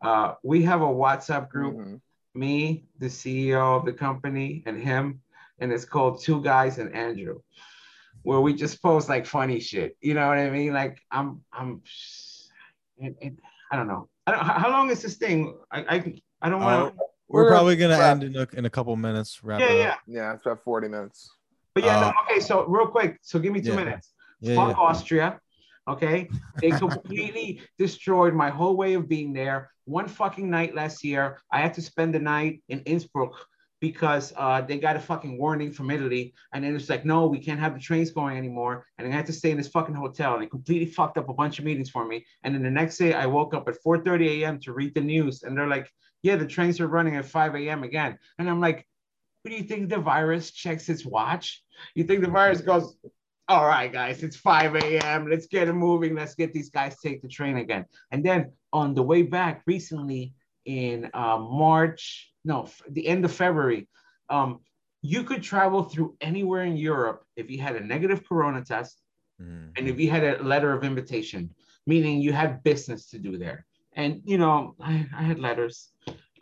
Uh, 0.00 0.34
we 0.42 0.62
have 0.62 0.82
a 0.82 0.94
whatsapp 1.02 1.48
group 1.48 1.76
Mhm. 1.76 2.00
me 2.34 2.86
the 2.98 3.10
ceo 3.18 3.78
of 3.78 3.84
the 3.84 3.92
company 3.92 4.62
and 4.66 4.76
him 4.90 5.20
and 5.58 5.72
it's 5.72 5.84
called 5.94 6.20
two 6.20 6.40
guys 6.42 6.78
and 6.78 6.94
andrew 6.94 7.40
where 8.22 8.40
we 8.40 8.54
just 8.54 8.80
post 8.82 9.08
like 9.08 9.26
funny 9.26 9.58
shit. 9.60 9.96
You 10.00 10.14
know 10.14 10.26
what 10.28 10.38
i 10.38 10.48
mean? 10.50 10.72
Like 10.72 10.94
i'm 11.10 11.28
i'm 11.52 11.82
it, 12.98 13.14
it, 13.20 13.34
i 13.70 13.76
don't 13.76 13.88
know 13.88 14.08
I 14.26 14.30
don't, 14.32 14.44
how 14.44 14.58
how 14.58 14.70
long 14.70 14.90
is 14.90 15.02
this 15.02 15.16
thing 15.16 15.54
i 15.70 15.80
i, 15.96 16.14
I 16.42 16.48
don't 16.50 16.62
want 16.62 16.94
to 16.96 17.02
We're 17.28 17.44
We're 17.44 17.50
probably 17.50 17.76
gonna 17.76 17.98
wrap. 17.98 18.12
end 18.22 18.24
in 18.24 18.36
a, 18.36 18.46
in 18.58 18.64
a 18.66 18.70
couple 18.70 18.94
minutes. 18.96 19.42
Wrap 19.42 19.60
yeah 19.60 19.72
yeah 19.74 19.90
up. 19.92 19.98
Yeah, 20.06 20.34
it's 20.34 20.46
about 20.46 20.62
40 20.64 20.88
minutes. 20.88 21.30
but 21.74 21.84
yeah 21.84 22.00
no, 22.00 22.06
Uh, 22.08 22.12
okay 22.24 22.40
so 22.40 22.64
real 22.66 22.86
quick 22.86 23.18
so 23.22 23.38
give 23.38 23.52
me 23.52 23.60
two 23.60 23.70
yeah. 23.70 23.76
minutes 23.84 24.06
Yeah, 24.40 24.56
fuck 24.56 24.76
yeah. 24.76 24.82
Austria. 24.88 25.40
Okay. 25.86 26.28
They 26.62 26.70
completely 26.84 27.60
destroyed 27.78 28.34
my 28.34 28.50
whole 28.58 28.76
way 28.82 28.94
of 28.94 29.04
being 29.08 29.32
there. 29.40 29.70
One 29.98 30.08
fucking 30.08 30.48
night 30.58 30.74
last 30.74 31.04
year, 31.04 31.24
I 31.56 31.58
had 31.64 31.72
to 31.74 31.82
spend 31.82 32.14
the 32.14 32.18
night 32.36 32.62
in 32.72 32.78
Innsbruck 32.92 33.34
because 33.84 34.32
uh, 34.38 34.62
they 34.62 34.78
got 34.78 34.96
a 34.96 34.98
fucking 34.98 35.36
warning 35.36 35.70
from 35.70 35.90
Italy. 35.90 36.32
And 36.54 36.64
then 36.64 36.74
it's 36.74 36.88
like, 36.88 37.04
no, 37.04 37.26
we 37.26 37.38
can't 37.38 37.60
have 37.60 37.74
the 37.74 37.80
trains 37.80 38.10
going 38.10 38.38
anymore. 38.38 38.86
And 38.96 39.06
I 39.06 39.10
had 39.10 39.26
to 39.26 39.32
stay 39.34 39.50
in 39.50 39.58
this 39.58 39.68
fucking 39.68 39.94
hotel. 39.94 40.32
And 40.32 40.42
they 40.42 40.46
completely 40.46 40.86
fucked 40.86 41.18
up 41.18 41.28
a 41.28 41.34
bunch 41.34 41.58
of 41.58 41.66
meetings 41.66 41.90
for 41.90 42.06
me. 42.06 42.24
And 42.44 42.54
then 42.54 42.62
the 42.62 42.70
next 42.70 42.96
day, 42.96 43.12
I 43.12 43.26
woke 43.26 43.52
up 43.52 43.68
at 43.68 43.76
4:30 43.86 44.40
a.m. 44.40 44.58
to 44.60 44.72
read 44.72 44.94
the 44.94 45.02
news. 45.02 45.42
And 45.42 45.54
they're 45.54 45.74
like, 45.76 45.92
yeah, 46.22 46.36
the 46.36 46.46
trains 46.46 46.80
are 46.80 46.86
running 46.86 47.16
at 47.16 47.26
5 47.26 47.56
a.m. 47.56 47.82
again. 47.82 48.18
And 48.38 48.48
I'm 48.48 48.58
like, 48.58 48.86
what 49.42 49.50
do 49.50 49.56
you 49.58 49.64
think 49.64 49.90
the 49.90 49.98
virus 49.98 50.50
checks 50.50 50.88
its 50.88 51.04
watch? 51.04 51.62
You 51.94 52.04
think 52.04 52.22
the 52.22 52.30
virus 52.30 52.62
goes, 52.62 52.96
all 53.48 53.66
right, 53.66 53.92
guys, 53.92 54.22
it's 54.22 54.36
5 54.36 54.76
a.m. 54.76 55.28
Let's 55.28 55.46
get 55.46 55.68
it 55.68 55.74
moving. 55.74 56.14
Let's 56.14 56.34
get 56.34 56.54
these 56.54 56.70
guys 56.70 56.96
take 57.00 57.20
the 57.20 57.28
train 57.28 57.58
again. 57.58 57.84
And 58.12 58.24
then 58.24 58.52
on 58.72 58.94
the 58.94 59.02
way 59.02 59.20
back 59.20 59.62
recently 59.66 60.32
in 60.64 61.10
uh, 61.14 61.38
March, 61.38 62.32
no, 62.44 62.68
the 62.90 63.06
end 63.06 63.24
of 63.24 63.32
February, 63.32 63.88
um, 64.30 64.60
you 65.02 65.22
could 65.24 65.42
travel 65.42 65.82
through 65.82 66.16
anywhere 66.20 66.64
in 66.64 66.76
Europe 66.76 67.24
if 67.36 67.50
you 67.50 67.60
had 67.60 67.76
a 67.76 67.80
negative 67.80 68.26
corona 68.26 68.64
test 68.64 69.00
Mhm. 69.40 69.72
and 69.76 69.88
if 69.88 69.98
you 69.98 70.08
had 70.10 70.22
a 70.24 70.42
letter 70.42 70.72
of 70.72 70.84
invitation, 70.84 71.52
meaning 71.86 72.20
you 72.20 72.32
had 72.32 72.62
business 72.62 73.10
to 73.10 73.18
do 73.18 73.36
there. 73.36 73.66
And, 73.94 74.22
you 74.24 74.38
know, 74.38 74.76
I, 74.80 75.06
I 75.14 75.22
had 75.22 75.38
letters 75.40 75.90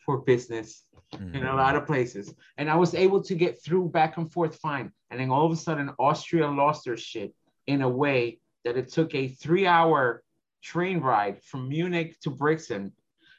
for 0.05 0.19
business 0.19 0.85
in 1.15 1.43
Mhm. 1.43 1.53
a 1.53 1.57
lot 1.57 1.75
of 1.75 1.87
places. 1.87 2.35
And 2.59 2.69
I 2.71 2.77
was 2.77 2.95
able 2.95 3.23
to 3.23 3.35
get 3.35 3.63
through 3.65 3.89
back 3.89 4.19
and 4.19 4.31
forth 4.31 4.57
fine. 4.57 4.93
And 5.11 5.19
then 5.19 5.31
all 5.31 5.47
of 5.47 5.53
a 5.53 5.57
sudden, 5.57 5.91
Austria 5.99 6.49
lost 6.49 6.85
their 6.85 6.97
shit 6.97 7.35
in 7.67 7.83
a 7.83 7.89
way 7.89 8.41
that 8.65 8.77
it 8.77 8.89
took 8.89 9.15
a 9.15 9.29
three 9.29 9.67
hour 9.67 10.23
train 10.63 11.01
ride 11.01 11.43
from 11.43 11.69
Munich 11.69 12.21
to 12.21 12.31
Brixen 12.31 12.93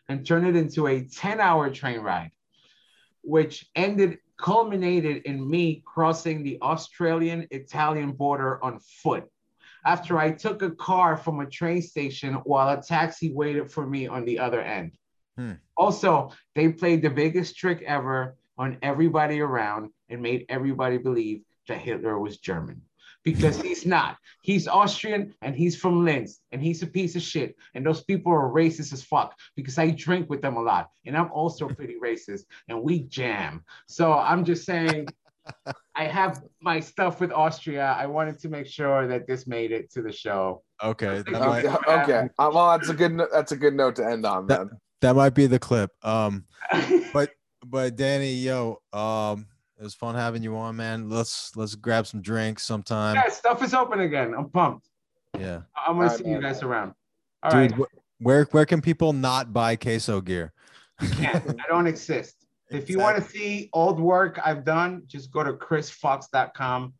and 0.09 0.25
turned 0.25 0.47
it 0.47 0.55
into 0.55 0.87
a 0.87 1.03
10 1.03 1.39
hour 1.39 1.69
train 1.69 1.99
ride, 1.99 2.31
which 3.21 3.69
ended, 3.75 4.19
culminated 4.37 5.23
in 5.23 5.49
me 5.49 5.83
crossing 5.85 6.43
the 6.43 6.57
Austrian 6.61 7.47
Italian 7.51 8.11
border 8.11 8.63
on 8.63 8.79
foot 8.79 9.29
after 9.85 10.17
I 10.17 10.31
took 10.31 10.61
a 10.61 10.71
car 10.71 11.17
from 11.17 11.39
a 11.39 11.49
train 11.49 11.81
station 11.81 12.35
while 12.45 12.77
a 12.77 12.81
taxi 12.81 13.33
waited 13.33 13.71
for 13.71 13.85
me 13.85 14.07
on 14.07 14.25
the 14.25 14.39
other 14.39 14.61
end. 14.61 14.97
Hmm. 15.37 15.53
Also, 15.75 16.31
they 16.55 16.69
played 16.69 17.01
the 17.01 17.09
biggest 17.09 17.57
trick 17.57 17.81
ever 17.85 18.35
on 18.57 18.77
everybody 18.81 19.41
around 19.41 19.89
and 20.09 20.21
made 20.21 20.45
everybody 20.49 20.97
believe 20.97 21.41
that 21.67 21.79
Hitler 21.79 22.19
was 22.19 22.37
German 22.37 22.81
because 23.23 23.59
he's 23.61 23.85
not. 23.85 24.17
He's 24.41 24.67
Austrian 24.67 25.33
and 25.41 25.55
he's 25.55 25.75
from 25.75 26.03
Linz 26.05 26.41
and 26.51 26.61
he's 26.61 26.83
a 26.83 26.87
piece 26.87 27.15
of 27.15 27.21
shit. 27.21 27.55
And 27.73 27.85
those 27.85 28.03
people 28.03 28.31
are 28.33 28.49
racist 28.49 28.91
as 28.93 29.03
fuck 29.03 29.37
because 29.55 29.77
I 29.77 29.91
drink 29.91 30.29
with 30.29 30.41
them 30.41 30.57
a 30.57 30.61
lot 30.61 30.89
and 31.05 31.15
I'm 31.17 31.31
also 31.31 31.67
pretty 31.67 31.95
racist 32.03 32.41
and 32.67 32.81
we 32.83 33.03
jam. 33.03 33.63
So 33.87 34.13
I'm 34.13 34.43
just 34.45 34.65
saying. 34.65 35.07
I 35.95 36.05
have 36.05 36.41
my 36.61 36.79
stuff 36.79 37.19
with 37.19 37.33
Austria. 37.33 37.95
I 37.99 38.05
wanted 38.05 38.39
to 38.39 38.49
make 38.49 38.65
sure 38.65 39.07
that 39.07 39.27
this 39.27 39.45
made 39.45 39.73
it 39.73 39.91
to 39.91 40.01
the 40.01 40.11
show. 40.11 40.63
Okay, 40.81 41.17
that 41.21 41.27
Okay. 41.27 41.39
might, 41.45 41.65
Okay, 41.65 42.01
okay. 42.01 42.29
Uh, 42.39 42.49
well, 42.53 42.71
that's 42.77 42.87
a 42.89 42.93
good. 42.93 43.19
That's 43.31 43.51
a 43.51 43.57
good 43.57 43.73
note 43.75 43.97
to 43.97 44.05
end 44.09 44.25
on. 44.25 44.47
That- 44.47 44.69
Then. 44.69 44.79
that 45.01 45.15
might 45.17 45.35
be 45.35 45.45
the 45.47 45.59
clip. 45.59 45.91
Um, 46.01 46.45
but 47.13 47.29
but 47.65 47.97
Danny, 47.97 48.35
yo, 48.35 48.81
um, 48.93 49.47
it 49.83 49.87
was 49.87 49.95
fun 49.95 50.15
having 50.15 50.41
you 50.41 50.55
on, 50.55 50.77
man. 50.77 51.09
Let's 51.09 51.53
let's 51.57 51.75
grab 51.75 52.07
some 52.07 52.21
drinks 52.21 52.63
sometime. 52.63 53.15
yeah, 53.15 53.27
stuff 53.27 53.61
is 53.61 53.73
open 53.73 53.99
again. 53.99 54.33
I'm 54.33 54.49
pumped. 54.49 54.87
Yeah, 55.37 55.63
I'm 55.75 55.97
gonna 55.97 56.03
All 56.03 56.07
right, 56.07 56.17
see 56.17 56.23
you 56.23 56.31
man. 56.35 56.41
guys 56.41 56.63
around. 56.63 56.93
All 57.43 57.51
right, 57.51 57.69
dude, 57.69 57.79
wh- 57.79 58.23
where 58.25 58.45
where 58.51 58.65
can 58.65 58.79
people 58.79 59.11
not 59.11 59.51
buy 59.51 59.75
queso 59.75 60.21
gear? 60.21 60.53
can't. 61.15 61.59
I 61.59 61.67
don't 61.67 61.85
exist. 61.85 62.45
If 62.71 62.89
you 62.89 62.97
want 62.97 63.17
to 63.17 63.29
see 63.29 63.69
old 63.73 63.99
work 63.99 64.39
I've 64.43 64.63
done, 64.63 65.03
just 65.05 65.31
go 65.33 65.43
to 65.43 65.51
krisfucks.com 65.51 66.93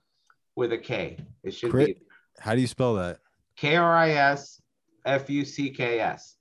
with 0.58 0.74
a 0.74 0.78
K. 0.78 1.18
It 1.42 1.52
should 1.54 1.72
Chris- 1.72 1.88
be 1.88 1.98
How 2.38 2.54
do 2.54 2.60
you 2.60 2.68
spell 2.68 2.96
that? 2.96 3.20
K 3.56 3.78
R 3.78 3.96
I 3.96 4.10
S 4.10 4.62
F 5.06 5.30
U 5.30 5.46
C 5.46 5.70
K 5.70 6.02
S. 6.02 6.36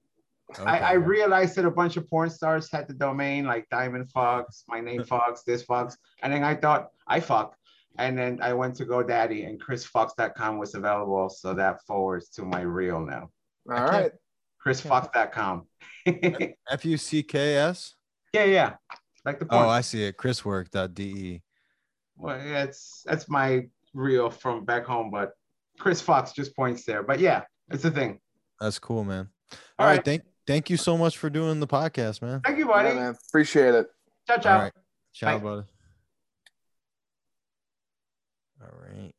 I, 0.61 0.79
I 0.79 0.93
realized 0.93 1.57
that 1.57 1.65
a 1.65 1.71
bunch 1.71 1.97
of 1.97 2.09
porn 2.09 2.31
stars 2.31 2.71
had 2.71 2.89
the 2.89 2.95
domain 2.95 3.45
like 3.45 3.69
Diamond 3.71 4.11
Fox, 4.11 4.65
my 4.69 4.81
name 4.81 5.05
Fox, 5.13 5.43
this 5.43 5.63
Fox. 5.63 5.97
And 6.23 6.33
then 6.33 6.45
I 6.45 6.55
thought 6.55 6.89
I 7.07 7.21
fuck. 7.21 7.57
And 7.99 8.17
then 8.17 8.41
I 8.43 8.55
went 8.55 8.77
to 8.77 8.87
GoDaddy 8.87 9.47
and 9.47 9.63
krisfucks.com 9.63 10.59
was 10.59 10.75
available. 10.75 11.29
So 11.29 11.55
that 11.55 11.85
forwards 11.87 12.31
to 12.31 12.43
my 12.43 12.63
real 12.63 13.01
now. 13.01 13.31
All 13.69 13.75
right, 13.75 13.91
can't- 13.91 14.03
right. 14.03 14.13
krisfucks.com. 14.77 15.67
yeah, 16.07 16.47
F 16.71 16.85
U 16.85 16.97
C 16.97 17.23
K 17.23 17.57
S. 17.57 17.95
yeah. 18.33 18.75
Like 19.25 19.39
the 19.39 19.45
oh, 19.47 19.49
porn. 19.49 19.65
Oh, 19.67 19.69
I 19.69 19.83
see 19.83 20.05
it. 20.05 20.17
Chriswork.de. 20.17 21.43
well, 22.17 22.37
yeah, 22.39 22.65
it's 22.65 23.03
that's 23.07 23.29
my 23.29 23.67
reel 23.95 24.31
from 24.31 24.65
back 24.65 24.85
home, 24.85 25.11
but 25.11 25.33
Chris 25.79 26.01
Fox 26.01 26.33
just 26.33 26.57
points 26.57 26.85
there. 26.85 27.03
But 27.03 27.21
yeah, 27.21 27.43
it's 27.71 27.85
a 27.85 27.91
thing. 27.91 28.19
That's 28.61 28.79
cool, 28.79 29.05
man. 29.05 29.29
All 29.53 29.59
All 29.79 29.87
right, 29.87 29.97
right. 29.97 30.05
thank 30.05 30.23
thank 30.47 30.71
you 30.71 30.77
so 30.77 30.97
much 30.99 31.17
for 31.19 31.31
doing 31.31 31.61
the 31.61 31.67
podcast, 31.67 32.23
man. 32.23 32.41
Thank 32.45 32.59
you, 32.59 32.67
Yeah, 32.69 32.83
buddy. 32.83 32.95
man. 32.95 33.17
Appreciate 33.29 33.75
it. 33.75 33.91
ciao, 34.27 34.37
ciao. 34.39 34.57
All 34.57 34.63
right, 34.63 34.73
ciao, 35.13 35.39
Bye. 35.39 35.45
buddy. 35.45 35.67
All 38.63 38.69
right. 38.81 39.13